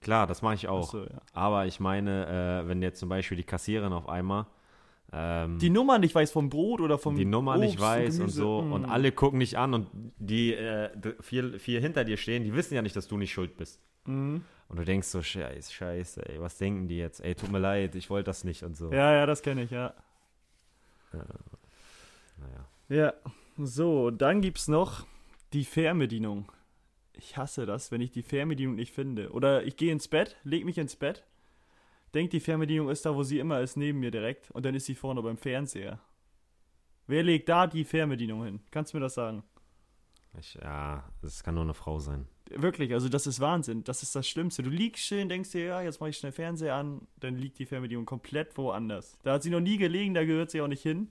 Klar, 0.00 0.26
das 0.26 0.42
mache 0.42 0.54
ich 0.54 0.68
auch. 0.68 0.84
Achso, 0.88 1.04
ja. 1.04 1.20
Aber 1.32 1.66
ich 1.66 1.80
meine, 1.80 2.62
äh, 2.64 2.68
wenn 2.68 2.82
jetzt 2.82 2.98
zum 2.98 3.08
Beispiel 3.08 3.36
die 3.36 3.44
Kassiererin 3.44 3.92
auf 3.92 4.08
einmal 4.08 4.46
ähm, 5.14 5.58
Die 5.58 5.68
Nummer 5.70 5.98
nicht 5.98 6.14
weiß 6.14 6.32
vom 6.32 6.48
Brot 6.48 6.80
oder 6.80 6.96
vom 6.98 7.14
die 7.16 7.24
Nummer 7.26 7.56
nicht 7.58 7.74
Obst 7.74 7.80
weiß 7.82 8.14
und 8.14 8.18
Gemüse. 8.20 8.36
so 8.36 8.62
Mm. 8.62 8.72
und 8.72 8.84
alle 8.86 9.12
gucken 9.12 9.40
dich 9.40 9.58
an 9.58 9.74
und 9.74 9.88
die 10.18 10.54
äh, 10.54 10.88
vier, 11.20 11.58
vier 11.60 11.80
hinter 11.80 12.04
dir 12.04 12.16
stehen, 12.16 12.44
die 12.44 12.54
wissen 12.54 12.74
ja 12.74 12.80
nicht, 12.82 12.96
dass 12.96 13.08
du 13.08 13.18
nicht 13.18 13.30
schuld 13.32 13.56
bist. 13.58 13.80
Mhm. 14.06 14.42
Und 14.72 14.78
du 14.78 14.84
denkst 14.86 15.08
so, 15.08 15.22
scheiße, 15.22 15.70
scheiße, 15.70 16.30
ey, 16.30 16.40
was 16.40 16.56
denken 16.56 16.88
die 16.88 16.96
jetzt? 16.96 17.20
Ey, 17.20 17.34
tut 17.34 17.52
mir 17.52 17.58
leid, 17.58 17.94
ich 17.94 18.08
wollte 18.08 18.30
das 18.30 18.42
nicht 18.42 18.62
und 18.62 18.74
so. 18.74 18.90
Ja, 18.90 19.12
ja, 19.12 19.26
das 19.26 19.42
kenne 19.42 19.64
ich, 19.64 19.70
ja. 19.70 19.92
Naja. 21.12 22.66
Ja, 22.88 23.12
so, 23.58 24.10
dann 24.10 24.40
gibt's 24.40 24.68
noch 24.68 25.06
die 25.52 25.66
Fernbedienung. 25.66 26.50
Ich 27.12 27.36
hasse 27.36 27.66
das, 27.66 27.92
wenn 27.92 28.00
ich 28.00 28.12
die 28.12 28.22
Fernbedienung 28.22 28.76
nicht 28.76 28.94
finde. 28.94 29.32
Oder 29.32 29.62
ich 29.64 29.76
gehe 29.76 29.92
ins 29.92 30.08
Bett, 30.08 30.38
leg 30.42 30.64
mich 30.64 30.78
ins 30.78 30.96
Bett, 30.96 31.22
denk, 32.14 32.30
die 32.30 32.40
Fernbedienung 32.40 32.88
ist 32.88 33.04
da, 33.04 33.14
wo 33.14 33.22
sie 33.24 33.40
immer 33.40 33.60
ist, 33.60 33.76
neben 33.76 34.00
mir 34.00 34.10
direkt, 34.10 34.50
und 34.52 34.64
dann 34.64 34.74
ist 34.74 34.86
sie 34.86 34.94
vorne 34.94 35.20
beim 35.20 35.36
Fernseher. 35.36 36.00
Wer 37.06 37.22
legt 37.24 37.50
da 37.50 37.66
die 37.66 37.84
Fernbedienung 37.84 38.42
hin? 38.44 38.60
Kannst 38.70 38.94
du 38.94 38.96
mir 38.96 39.02
das 39.02 39.12
sagen? 39.12 39.42
Ich, 40.38 40.54
ja, 40.54 41.04
das 41.20 41.44
kann 41.44 41.56
nur 41.56 41.64
eine 41.64 41.74
Frau 41.74 41.98
sein. 41.98 42.26
Wirklich, 42.56 42.92
also 42.92 43.08
das 43.08 43.26
ist 43.26 43.40
Wahnsinn. 43.40 43.84
Das 43.84 44.02
ist 44.02 44.14
das 44.14 44.28
Schlimmste. 44.28 44.62
Du 44.62 44.70
liegst 44.70 45.04
schön, 45.04 45.28
denkst 45.28 45.50
dir, 45.52 45.64
ja, 45.64 45.82
jetzt 45.82 46.00
mache 46.00 46.10
ich 46.10 46.16
schnell 46.18 46.32
Fernseher 46.32 46.74
an, 46.74 47.06
dann 47.20 47.36
liegt 47.36 47.58
die 47.58 47.66
Fernbedienung 47.66 48.04
komplett 48.06 48.56
woanders. 48.58 49.18
Da 49.22 49.34
hat 49.34 49.42
sie 49.42 49.50
noch 49.50 49.60
nie 49.60 49.78
gelegen, 49.78 50.14
da 50.14 50.24
gehört 50.24 50.50
sie 50.50 50.60
auch 50.60 50.68
nicht 50.68 50.82
hin. 50.82 51.08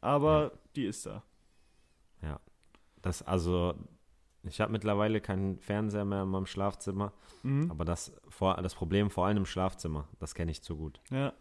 Aber 0.00 0.52
die 0.76 0.84
ist 0.86 1.06
da. 1.06 1.22
Ja. 2.22 2.40
Das, 3.02 3.22
also, 3.22 3.74
ich 4.42 4.60
habe 4.60 4.72
mittlerweile 4.72 5.20
keinen 5.20 5.58
Fernseher 5.60 6.04
mehr 6.04 6.22
in 6.22 6.28
meinem 6.28 6.46
Schlafzimmer, 6.46 7.12
Mhm. 7.42 7.70
aber 7.70 7.84
das, 7.84 8.12
vor, 8.28 8.54
das 8.62 8.74
Problem 8.74 9.10
vor 9.10 9.26
allem 9.26 9.36
im 9.38 9.46
Schlafzimmer, 9.46 10.08
das 10.18 10.34
kenne 10.34 10.50
ich 10.50 10.62
zu 10.62 10.76
gut. 10.76 11.00
Ja. 11.10 11.32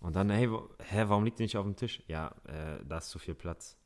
Und 0.00 0.16
dann, 0.16 0.28
hey, 0.30 0.50
wo, 0.50 0.68
hä, 0.82 1.04
warum 1.08 1.24
liegt 1.24 1.38
die 1.38 1.44
nicht 1.44 1.56
auf 1.56 1.64
dem 1.64 1.76
Tisch? 1.76 2.02
Ja, 2.08 2.34
äh, 2.44 2.84
da 2.86 2.98
ist 2.98 3.08
zu 3.08 3.18
viel 3.18 3.34
Platz. 3.34 3.78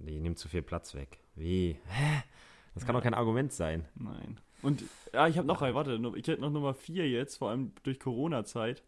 Die 0.00 0.18
nimmt 0.20 0.38
zu 0.38 0.48
viel 0.48 0.62
Platz 0.62 0.94
weg. 0.94 1.18
Wie? 1.34 1.78
Hä? 1.86 2.22
Das 2.78 2.86
kann 2.86 2.94
doch 2.94 3.02
kein 3.02 3.14
Argument 3.14 3.52
sein. 3.52 3.84
Nein. 3.94 4.40
Und 4.62 4.82
ja, 5.12 5.28
ich 5.28 5.38
habe 5.38 5.46
noch 5.46 5.62
ein, 5.62 5.74
warte, 5.74 6.00
ich 6.16 6.26
hätte 6.26 6.40
noch 6.40 6.50
Nummer 6.50 6.74
vier 6.74 7.08
jetzt, 7.08 7.36
vor 7.36 7.50
allem 7.50 7.72
durch 7.82 8.00
Corona-Zeit, 8.00 8.82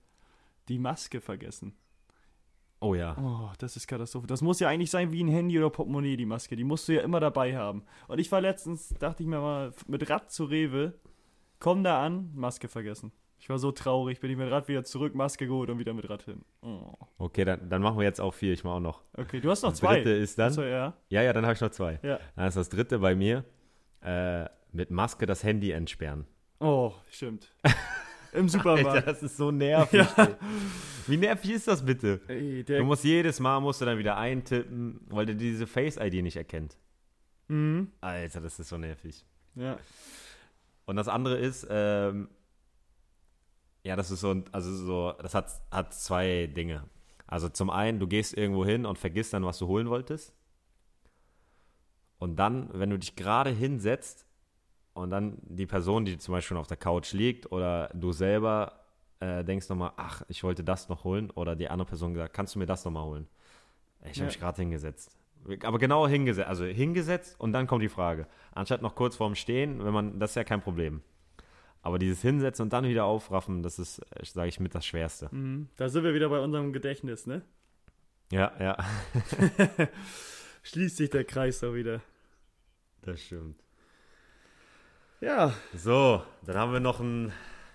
die 0.68 0.78
Maske 0.78 1.20
vergessen. 1.20 1.74
Oh 2.80 2.94
ja. 2.94 3.16
Oh, 3.18 3.50
das 3.58 3.76
ist 3.76 3.86
Katastrophe. 3.86 4.26
Das 4.26 4.40
muss 4.40 4.58
ja 4.58 4.68
eigentlich 4.68 4.90
sein 4.90 5.12
wie 5.12 5.22
ein 5.22 5.28
Handy 5.28 5.58
oder 5.58 5.68
Portemonnaie, 5.68 6.16
die 6.16 6.24
Maske. 6.24 6.56
Die 6.56 6.64
musst 6.64 6.88
du 6.88 6.94
ja 6.94 7.02
immer 7.02 7.20
dabei 7.20 7.56
haben. 7.56 7.82
Und 8.08 8.18
ich 8.18 8.32
war 8.32 8.40
letztens, 8.40 8.94
dachte 8.98 9.22
ich 9.22 9.28
mir 9.28 9.38
mal, 9.40 9.74
mit 9.86 10.08
Rad 10.08 10.32
zu 10.32 10.44
Rewe, 10.44 10.94
komm 11.58 11.84
da 11.84 12.02
an, 12.04 12.30
Maske 12.34 12.68
vergessen. 12.68 13.12
Ich 13.38 13.48
war 13.48 13.58
so 13.58 13.70
traurig, 13.72 14.20
bin 14.20 14.30
ich 14.30 14.36
mit 14.36 14.50
Rad 14.50 14.68
wieder 14.68 14.84
zurück, 14.84 15.14
Maske 15.14 15.46
geholt 15.46 15.70
und 15.70 15.78
wieder 15.78 15.92
mit 15.94 16.08
Rad 16.08 16.22
hin. 16.22 16.42
Oh. 16.62 16.92
Okay, 17.18 17.44
dann, 17.44 17.68
dann 17.68 17.82
machen 17.82 17.98
wir 17.98 18.04
jetzt 18.04 18.20
auch 18.20 18.32
vier. 18.34 18.52
Ich 18.52 18.64
mache 18.64 18.74
auch 18.74 18.80
noch. 18.80 19.02
Okay, 19.16 19.40
du 19.40 19.50
hast 19.50 19.62
noch 19.62 19.70
Das 19.70 19.78
zwei. 19.78 19.96
dritte 19.96 20.10
ist 20.10 20.38
dann. 20.38 20.48
Achso, 20.48 20.62
ja. 20.62 20.94
Ja, 21.08 21.22
ja, 21.22 21.32
dann 21.32 21.44
habe 21.44 21.54
ich 21.54 21.60
noch 21.60 21.70
zwei. 21.70 21.98
Ja. 22.02 22.18
Dann 22.36 22.48
ist 22.48 22.56
das 22.56 22.68
dritte 22.70 22.98
bei 22.98 23.14
mir. 23.14 23.44
Äh, 24.02 24.48
mit 24.72 24.90
Maske 24.90 25.26
das 25.26 25.42
Handy 25.42 25.72
entsperren. 25.72 26.26
Oh, 26.60 26.92
stimmt. 27.10 27.52
Im 28.32 28.48
Supermarkt. 28.48 29.06
das 29.06 29.22
ist 29.22 29.36
so 29.36 29.50
nervig. 29.50 30.06
ey. 30.16 30.28
Wie 31.06 31.16
nervig 31.16 31.50
ist 31.50 31.66
das 31.68 31.84
bitte? 31.84 32.20
Ey, 32.28 32.62
Du 32.64 32.84
musst 32.84 33.02
jedes 33.04 33.40
Mal 33.40 33.58
musst 33.60 33.80
du 33.80 33.84
dann 33.84 33.98
wieder 33.98 34.16
eintippen, 34.16 35.00
weil 35.08 35.26
der 35.26 35.34
diese 35.34 35.66
Face-ID 35.66 36.22
nicht 36.22 36.36
erkennt. 36.36 36.76
mhm. 37.48 37.90
Alter, 38.00 38.40
das 38.40 38.58
ist 38.60 38.68
so 38.68 38.78
nervig. 38.78 39.24
Ja. 39.56 39.76
Und 40.86 40.96
das 40.96 41.08
andere 41.08 41.38
ist, 41.38 41.66
ähm, 41.68 42.28
ja, 43.82 43.96
das 43.96 44.10
ist 44.10 44.20
so, 44.20 44.42
also 44.52 44.72
so, 44.74 45.12
das 45.20 45.34
hat, 45.34 45.50
hat 45.70 45.94
zwei 45.94 46.46
Dinge. 46.46 46.84
Also 47.26 47.48
zum 47.48 47.70
einen, 47.70 47.98
du 47.98 48.06
gehst 48.06 48.36
irgendwo 48.36 48.64
hin 48.64 48.86
und 48.86 48.98
vergisst 48.98 49.32
dann, 49.32 49.44
was 49.44 49.58
du 49.58 49.66
holen 49.66 49.88
wolltest. 49.88 50.32
Und 52.20 52.36
dann, 52.36 52.68
wenn 52.72 52.90
du 52.90 52.98
dich 52.98 53.16
gerade 53.16 53.50
hinsetzt 53.50 54.26
und 54.94 55.10
dann 55.10 55.38
die 55.42 55.66
Person, 55.66 56.04
die 56.04 56.16
zum 56.18 56.32
Beispiel 56.32 56.56
auf 56.58 56.66
der 56.68 56.76
Couch 56.76 57.12
liegt 57.12 57.50
oder 57.50 57.88
du 57.94 58.12
selber 58.12 58.84
äh, 59.20 59.42
denkst 59.42 59.68
nochmal, 59.68 59.92
ach, 59.96 60.22
ich 60.28 60.44
wollte 60.44 60.62
das 60.62 60.88
noch 60.88 61.02
holen 61.04 61.30
oder 61.30 61.56
die 61.56 61.68
andere 61.68 61.88
Person 61.88 62.12
gesagt, 62.14 62.32
kannst 62.34 62.54
du 62.54 62.58
mir 62.58 62.66
das 62.66 62.84
nochmal 62.84 63.04
holen? 63.04 63.26
Ich 64.02 64.10
habe 64.10 64.20
Ja. 64.20 64.24
mich 64.26 64.38
gerade 64.38 64.56
hingesetzt. 64.60 65.16
Aber 65.64 65.78
genau 65.78 66.06
hingesetzt, 66.06 66.48
also 66.48 66.64
hingesetzt 66.66 67.40
und 67.40 67.52
dann 67.52 67.66
kommt 67.66 67.82
die 67.82 67.88
Frage. 67.88 68.26
Anstatt 68.52 68.82
noch 68.82 68.94
kurz 68.94 69.16
vorm 69.16 69.34
Stehen, 69.34 69.82
wenn 69.84 69.92
man, 69.92 70.20
das 70.20 70.32
ist 70.32 70.34
ja 70.36 70.44
kein 70.44 70.60
Problem. 70.60 71.02
Aber 71.82 71.98
dieses 71.98 72.20
Hinsetzen 72.20 72.64
und 72.64 72.72
dann 72.74 72.84
wieder 72.84 73.06
aufraffen, 73.06 73.62
das 73.62 73.78
ist, 73.78 74.02
sage 74.22 74.48
ich, 74.48 74.60
mit 74.60 74.74
das 74.74 74.84
Schwerste. 74.84 75.28
Mhm. 75.32 75.68
Da 75.76 75.88
sind 75.88 76.04
wir 76.04 76.12
wieder 76.12 76.28
bei 76.28 76.40
unserem 76.40 76.74
Gedächtnis, 76.74 77.26
ne? 77.26 77.40
Ja, 78.30 78.52
ja, 78.60 78.76
Schließt 80.62 80.96
sich 80.96 81.10
der 81.10 81.24
Kreis 81.24 81.60
da 81.60 81.74
wieder. 81.74 82.00
das 83.02 83.20
stimmt. 83.22 83.60
Ja, 85.20 85.52
So, 85.74 86.22
dann 86.46 86.56
haben 86.56 86.72
wir 86.72 86.80
noch 86.80 87.00
ein 87.00 87.32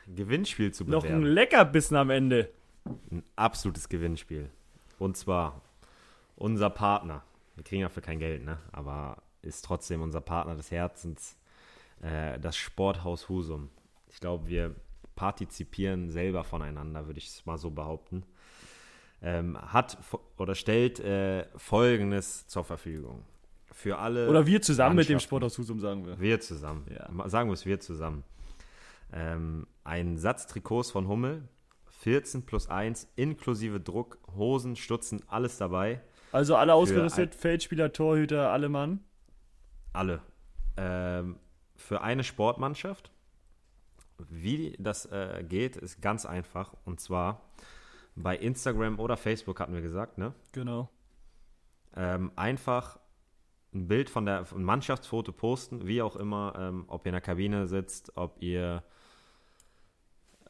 Gewinnspiel 0.07 0.73
zu 0.73 0.83
noch 0.86 1.03
ein 1.03 1.09
bewerben. 1.09 1.25
Leckerbissen 1.25 1.97
am 1.97 2.09
Ende. 2.09 2.49
Ein 3.11 3.23
absolutes 3.36 3.88
Gewinnspiel. 3.89 4.49
Und 4.99 5.17
zwar 5.17 5.61
unser 6.36 6.69
Partner. 6.69 7.23
Wir 7.55 7.63
kriegen 7.63 7.83
dafür 7.83 8.01
kein 8.03 8.19
Geld, 8.19 8.43
ne? 8.43 8.59
Aber 8.71 9.21
ist 9.41 9.63
trotzdem 9.65 10.01
unser 10.01 10.21
Partner 10.21 10.55
des 10.55 10.71
Herzens, 10.71 11.38
äh, 12.01 12.39
das 12.39 12.57
Sporthaus 12.57 13.29
Husum. 13.29 13.69
Ich 14.09 14.19
glaube, 14.19 14.47
wir 14.47 14.75
partizipieren 15.15 16.09
selber 16.09 16.43
voneinander, 16.43 17.05
würde 17.05 17.19
ich 17.19 17.27
es 17.27 17.45
mal 17.45 17.57
so 17.57 17.69
behaupten. 17.71 18.23
Ähm, 19.28 19.57
hat 19.59 19.97
oder 20.38 20.53
stellt 20.53 20.99
äh, 20.99 21.47
Folgendes 21.55 22.45
zur 22.47 22.63
Verfügung. 22.63 23.26
Für 23.71 23.97
alle. 23.97 24.30
Oder 24.30 24.45
wir 24.45 24.61
zusammen 24.61 24.95
mit 24.95 25.09
dem 25.09 25.13
Mannschaften. 25.13 25.28
Sporthaus 25.28 25.57
Husum, 25.57 25.80
sagen 25.80 26.05
wir. 26.05 26.19
Wir 26.19 26.39
zusammen. 26.39 26.86
Ja. 26.93 27.28
Sagen 27.28 27.49
wir 27.49 27.55
es 27.55 27.65
wir 27.65 27.80
zusammen. 27.80 28.23
Ähm, 29.11 29.65
ein 29.84 30.19
Satz 30.19 30.45
Trikots 30.45 30.91
von 30.91 31.07
Hummel, 31.07 31.41
14 32.01 32.45
plus 32.45 32.69
1, 32.69 33.07
inklusive 33.15 33.80
Druck, 33.80 34.19
Hosen, 34.36 34.76
Stutzen, 34.76 35.23
alles 35.28 35.57
dabei. 35.57 36.01
Also 36.32 36.55
alle 36.55 36.76
ausgerüstet, 36.76 37.34
Feldspieler, 37.34 37.91
Torhüter, 37.91 38.51
alle 38.51 38.69
Mann. 38.69 38.99
Alle. 39.91 40.21
Ähm, 40.78 41.38
für 41.76 42.01
eine 42.01 42.23
Sportmannschaft. 42.23 43.11
Wie 44.30 44.76
das 44.78 45.07
äh, 45.07 45.43
geht, 45.47 45.78
ist 45.78 46.01
ganz 46.01 46.26
einfach. 46.26 46.73
Und 46.86 46.99
zwar 46.99 47.41
bei 48.16 48.36
Instagram 48.38 48.99
oder 48.99 49.18
Facebook 49.18 49.59
hatten 49.59 49.74
wir 49.74 49.82
gesagt, 49.82 50.18
ne? 50.18 50.34
Genau. 50.51 50.89
ähm, 51.95 52.32
einfach 52.36 52.99
ein 53.74 53.88
Bild 53.88 54.09
von 54.09 54.26
der 54.26 54.45
ein 54.55 54.63
Mannschaftsfoto 54.63 55.34
posten, 55.34 55.86
wie 55.86 56.01
auch 56.01 56.16
immer, 56.16 56.53
ähm, 56.57 56.86
ob 56.88 57.05
ihr 57.05 57.09
in 57.09 57.13
der 57.13 57.22
Kabine 57.22 57.68
sitzt, 57.68 58.16
ob 58.16 58.41
ihr 58.41 58.84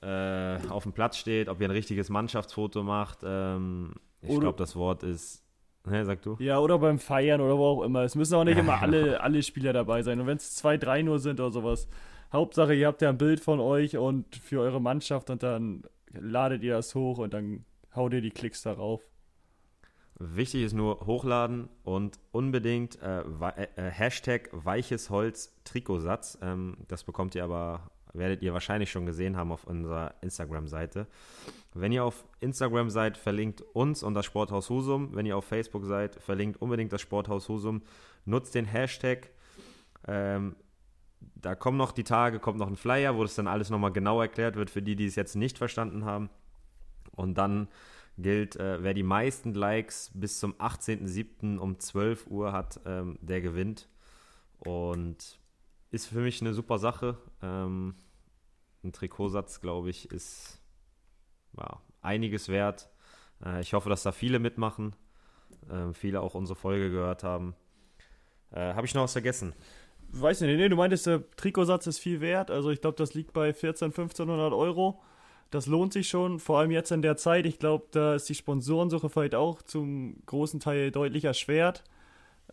äh, 0.02 0.58
auf 0.70 0.84
dem 0.84 0.94
Platz 0.94 1.18
steht, 1.18 1.50
ob 1.50 1.60
ihr 1.60 1.68
ein 1.68 1.72
richtiges 1.72 2.10
Mannschaftsfoto 2.10 2.84
macht. 2.84 3.20
Ähm, 3.24 3.96
ich 4.22 4.40
glaube, 4.40 4.58
das 4.58 4.76
Wort 4.76 5.04
ist. 5.04 5.44
Ne, 5.88 6.04
sag 6.04 6.22
du? 6.24 6.36
Ja, 6.40 6.60
oder 6.60 6.80
beim 6.80 6.98
Feiern 6.98 7.42
oder 7.42 7.58
wo 7.58 7.66
auch 7.66 7.84
immer. 7.84 8.04
Es 8.04 8.16
müssen 8.16 8.36
auch 8.36 8.44
nicht 8.44 8.56
Ja, 8.58 8.62
immer 8.62 8.80
genau. 8.80 8.98
alle, 8.98 9.22
alle 9.22 9.44
Spieler 9.44 9.74
dabei 9.74 10.02
sein. 10.02 10.20
Und 10.20 10.28
wenn 10.28 10.38
es 10.38 10.56
zwei, 10.56 10.78
drei 10.78 11.02
nur 11.02 11.20
sind 11.20 11.40
oder 11.40 11.52
sowas. 11.52 11.88
Hauptsache, 12.34 12.74
ihr 12.74 12.88
habt 12.88 13.02
ja 13.02 13.10
ein 13.10 13.18
Bild 13.18 13.40
von 13.40 13.60
euch 13.60 13.98
und 13.98 14.36
für 14.36 14.60
eure 14.60 14.82
Mannschaft 14.82 15.30
und 15.30 15.44
dann 15.44 15.84
ladet 16.20 16.64
ihr 16.64 16.74
das 16.74 16.96
hoch 16.96 17.18
und 17.18 17.34
dann 17.34 17.66
haut 17.96 18.14
ihr 18.14 18.22
die 18.22 18.32
Klicks 18.32 18.62
darauf. 18.62 19.02
Wichtig 20.18 20.64
ist 20.64 20.74
nur 20.74 21.06
hochladen 21.06 21.68
und 21.84 22.20
unbedingt 22.32 23.02
äh, 23.02 23.22
äh, 23.22 23.68
Hashtag 23.76 24.50
weiches 24.54 25.10
Holz 25.10 25.54
Trikotsatz. 25.66 26.38
Ähm, 26.42 26.78
das 26.88 27.04
bekommt 27.04 27.36
ihr 27.36 27.44
aber, 27.44 27.92
werdet 28.14 28.42
ihr 28.42 28.54
wahrscheinlich 28.54 28.90
schon 28.90 29.06
gesehen 29.06 29.36
haben 29.36 29.52
auf 29.52 29.66
unserer 29.66 30.16
Instagram-Seite. 30.22 31.08
Wenn 31.74 31.92
ihr 31.92 32.06
auf 32.06 32.24
Instagram 32.40 32.90
seid, 32.90 33.18
verlinkt 33.18 33.62
uns 33.74 34.04
und 34.04 34.14
das 34.14 34.26
Sporthaus 34.26 34.70
Husum. 34.70 35.14
Wenn 35.14 35.26
ihr 35.26 35.36
auf 35.36 35.44
Facebook 35.44 35.84
seid, 35.84 36.16
verlinkt 36.16 36.62
unbedingt 36.62 36.94
das 36.94 37.02
Sporthaus 37.02 37.50
Husum. 37.50 37.82
Nutzt 38.24 38.56
den 38.56 38.66
Hashtag. 38.66 39.32
Ähm, 40.08 40.56
da 41.36 41.56
kommen 41.56 41.78
noch 41.78 41.92
die 41.92 42.04
Tage, 42.04 42.40
kommt 42.40 42.60
noch 42.60 42.68
ein 42.68 42.76
Flyer, 42.76 43.16
wo 43.16 43.24
das 43.24 43.36
dann 43.36 43.48
alles 43.48 43.70
nochmal 43.70 43.92
genau 43.92 44.22
erklärt 44.22 44.56
wird 44.56 44.70
für 44.70 44.82
die, 44.82 44.96
die 44.96 45.06
es 45.06 45.16
jetzt 45.16 45.36
nicht 45.36 45.58
verstanden 45.58 46.06
haben. 46.06 46.30
Und 47.12 47.38
dann 47.38 47.68
gilt, 48.18 48.56
äh, 48.56 48.82
wer 48.82 48.94
die 48.94 49.04
meisten 49.04 49.54
Likes 49.54 50.12
bis 50.14 50.40
zum 50.40 50.54
18.07. 50.54 51.58
um 51.58 51.80
12 51.80 52.28
Uhr 52.28 52.52
hat, 52.52 52.80
ähm, 52.86 53.18
der 53.22 53.42
gewinnt. 53.42 53.88
Und 54.60 55.40
ist 55.92 56.08
für 56.08 56.20
mich 56.20 56.42
eine 56.42 56.54
super 56.54 56.80
Sache. 56.80 57.18
Ähm, 57.42 57.96
ein 58.84 58.94
Trikotsatz, 58.94 59.62
glaube 59.62 59.90
ich, 59.90 60.12
ist 60.12 60.62
ja, 61.58 61.80
einiges 62.02 62.50
wert. 62.50 62.90
Äh, 63.44 63.62
ich 63.62 63.74
hoffe, 63.74 63.90
dass 63.90 64.04
da 64.04 64.12
viele 64.12 64.40
mitmachen. 64.40 64.96
Äh, 65.70 65.94
viele 65.94 66.22
auch 66.22 66.36
unsere 66.36 66.56
Folge 66.56 66.90
gehört 66.90 67.24
haben. 67.24 67.56
Äh, 68.52 68.74
Habe 68.74 68.86
ich 68.86 68.94
noch 68.94 69.04
was 69.04 69.14
vergessen? 69.14 69.54
Weiß 70.10 70.42
nicht, 70.42 70.58
nee, 70.58 70.70
du 70.70 70.76
meintest, 70.76 71.08
der 71.08 71.30
Trikotsatz 71.36 71.88
ist 71.88 72.00
viel 72.00 72.22
wert. 72.22 72.52
Also 72.52 72.70
ich 72.70 72.82
glaube, 72.82 72.98
das 72.98 73.14
liegt 73.14 73.34
bei 73.34 73.54
14, 73.54 73.88
1500 73.88 74.54
Euro. 74.54 75.02
Das 75.52 75.68
lohnt 75.68 75.94
sich 75.94 76.10
schon, 76.10 76.40
vor 76.40 76.60
allem 76.60 76.72
jetzt 76.72 76.92
in 76.92 77.02
der 77.02 77.18
Zeit. 77.18 77.46
Ich 77.46 77.60
glaube, 77.60 77.86
da 77.92 78.16
ist 78.16 78.28
die 78.30 78.36
Sponsorensuche 78.36 79.10
vielleicht 79.10 79.36
auch 79.36 79.62
zum 79.62 80.18
großen 80.26 80.60
Teil 80.60 80.92
deutlich 80.92 81.26
erschwert. 81.26 81.84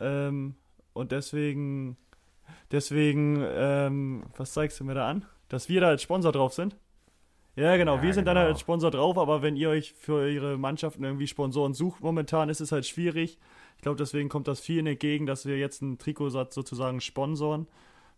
Ähm, 0.00 0.54
und 0.92 1.12
deswegen, 1.12 1.96
deswegen, 2.70 3.44
ähm, 3.46 4.24
was 4.36 4.52
zeigst 4.52 4.78
du 4.80 4.84
mir 4.84 4.94
da 4.94 5.08
an? 5.08 5.24
Dass 5.48 5.68
wir 5.68 5.80
da 5.80 5.88
als 5.88 6.02
Sponsor 6.02 6.32
drauf 6.32 6.52
sind? 6.52 6.76
Ja, 7.54 7.76
genau. 7.76 7.96
Ja, 7.96 8.02
wir 8.02 8.14
sind 8.14 8.24
genau. 8.24 8.40
dann 8.40 8.46
als 8.46 8.60
Sponsor 8.60 8.90
drauf, 8.90 9.18
aber 9.18 9.42
wenn 9.42 9.56
ihr 9.56 9.68
euch 9.68 9.92
für 9.92 10.14
eure 10.14 10.56
Mannschaften 10.56 11.04
irgendwie 11.04 11.26
Sponsoren 11.26 11.74
sucht, 11.74 12.02
momentan 12.02 12.48
ist 12.48 12.60
es 12.60 12.72
halt 12.72 12.86
schwierig. 12.86 13.38
Ich 13.82 13.84
glaube, 13.84 13.98
deswegen 13.98 14.28
kommt 14.28 14.46
das 14.46 14.60
vielen 14.60 14.86
entgegen, 14.86 15.26
dass 15.26 15.44
wir 15.44 15.58
jetzt 15.58 15.82
einen 15.82 15.98
Trikotsatz 15.98 16.54
sozusagen 16.54 17.00
sponsoren 17.00 17.66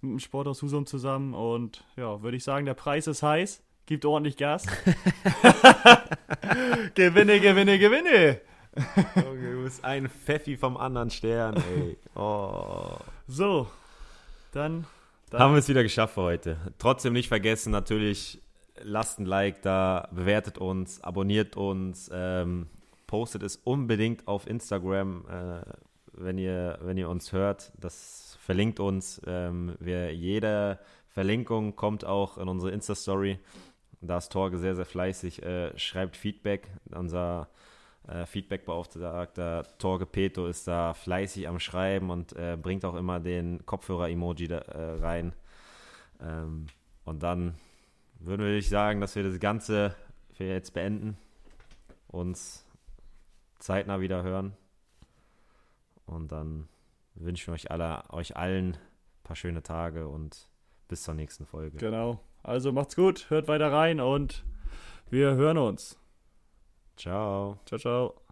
mit 0.02 0.10
dem 0.10 0.18
Sport 0.18 0.46
aus 0.46 0.60
Husum 0.60 0.84
zusammen. 0.84 1.32
Und 1.32 1.84
ja, 1.96 2.20
würde 2.20 2.36
ich 2.36 2.44
sagen, 2.44 2.66
der 2.66 2.74
Preis 2.74 3.06
ist 3.06 3.22
heiß. 3.22 3.62
Gibt 3.86 4.04
ordentlich 4.04 4.36
Gas. 4.36 4.66
gewinne, 6.94 7.40
gewinne, 7.40 7.78
gewinne. 7.78 8.42
okay, 8.76 9.52
du 9.52 9.64
bist 9.64 9.82
ein 9.82 10.10
Pfeffi 10.10 10.58
vom 10.58 10.76
anderen 10.76 11.08
Stern, 11.08 11.56
ey. 11.56 11.96
Oh. 12.14 12.98
So, 13.26 13.66
dann, 14.52 14.84
dann. 15.30 15.40
Haben 15.40 15.54
wir 15.54 15.60
es 15.60 15.68
wieder 15.70 15.82
geschafft 15.82 16.12
für 16.12 16.24
heute. 16.24 16.58
Trotzdem 16.78 17.14
nicht 17.14 17.28
vergessen, 17.28 17.70
natürlich, 17.70 18.38
lasst 18.82 19.18
ein 19.18 19.24
Like 19.24 19.62
da, 19.62 20.10
bewertet 20.12 20.58
uns, 20.58 21.02
abonniert 21.02 21.56
uns, 21.56 22.10
ähm, 22.12 22.66
postet 23.06 23.42
es 23.42 23.56
unbedingt 23.56 24.26
auf 24.28 24.46
Instagram, 24.46 25.24
äh, 25.28 25.62
wenn, 26.12 26.38
ihr, 26.38 26.78
wenn 26.82 26.96
ihr 26.96 27.08
uns 27.08 27.32
hört. 27.32 27.72
Das 27.78 28.38
verlinkt 28.40 28.80
uns. 28.80 29.20
Ähm, 29.26 29.76
wir, 29.80 30.14
jede 30.14 30.78
Verlinkung 31.08 31.76
kommt 31.76 32.04
auch 32.04 32.38
in 32.38 32.48
unsere 32.48 32.72
Insta-Story. 32.72 33.38
Da 34.00 34.18
ist 34.18 34.32
Torge 34.32 34.58
sehr, 34.58 34.74
sehr 34.76 34.84
fleißig, 34.84 35.42
äh, 35.42 35.76
schreibt 35.78 36.16
Feedback. 36.16 36.68
Unser 36.94 37.48
äh, 38.06 38.26
Feedback-Beauftragter 38.26 39.64
Torge 39.78 40.06
Peto 40.06 40.46
ist 40.46 40.68
da 40.68 40.92
fleißig 40.92 41.48
am 41.48 41.58
Schreiben 41.58 42.10
und 42.10 42.34
äh, 42.34 42.58
bringt 42.60 42.84
auch 42.84 42.96
immer 42.96 43.20
den 43.20 43.64
Kopfhörer-Emoji 43.64 44.46
äh, 44.46 44.60
rein. 45.00 45.32
Ähm, 46.20 46.66
und 47.04 47.22
dann 47.22 47.54
würden 48.20 48.44
wir 48.44 48.62
sagen, 48.62 49.00
dass 49.00 49.16
wir 49.16 49.22
das 49.22 49.40
Ganze 49.40 49.94
für 50.32 50.44
jetzt 50.44 50.74
beenden, 50.74 51.16
uns 52.08 52.63
zeitnah 53.64 54.00
wieder 54.00 54.22
hören. 54.22 54.54
Und 56.06 56.30
dann 56.32 56.68
wünschen 57.14 57.48
wir 57.48 57.54
euch, 57.54 57.70
alle, 57.70 58.02
euch 58.10 58.36
allen 58.36 58.74
ein 58.74 59.22
paar 59.24 59.36
schöne 59.36 59.62
Tage 59.62 60.06
und 60.06 60.50
bis 60.86 61.02
zur 61.02 61.14
nächsten 61.14 61.46
Folge. 61.46 61.78
Genau. 61.78 62.20
Also 62.42 62.72
macht's 62.72 62.94
gut, 62.94 63.30
hört 63.30 63.48
weiter 63.48 63.72
rein 63.72 64.00
und 64.00 64.44
wir 65.08 65.34
hören 65.34 65.56
uns. 65.56 65.98
Ciao. 66.96 67.58
Ciao, 67.64 67.78
ciao. 67.78 68.23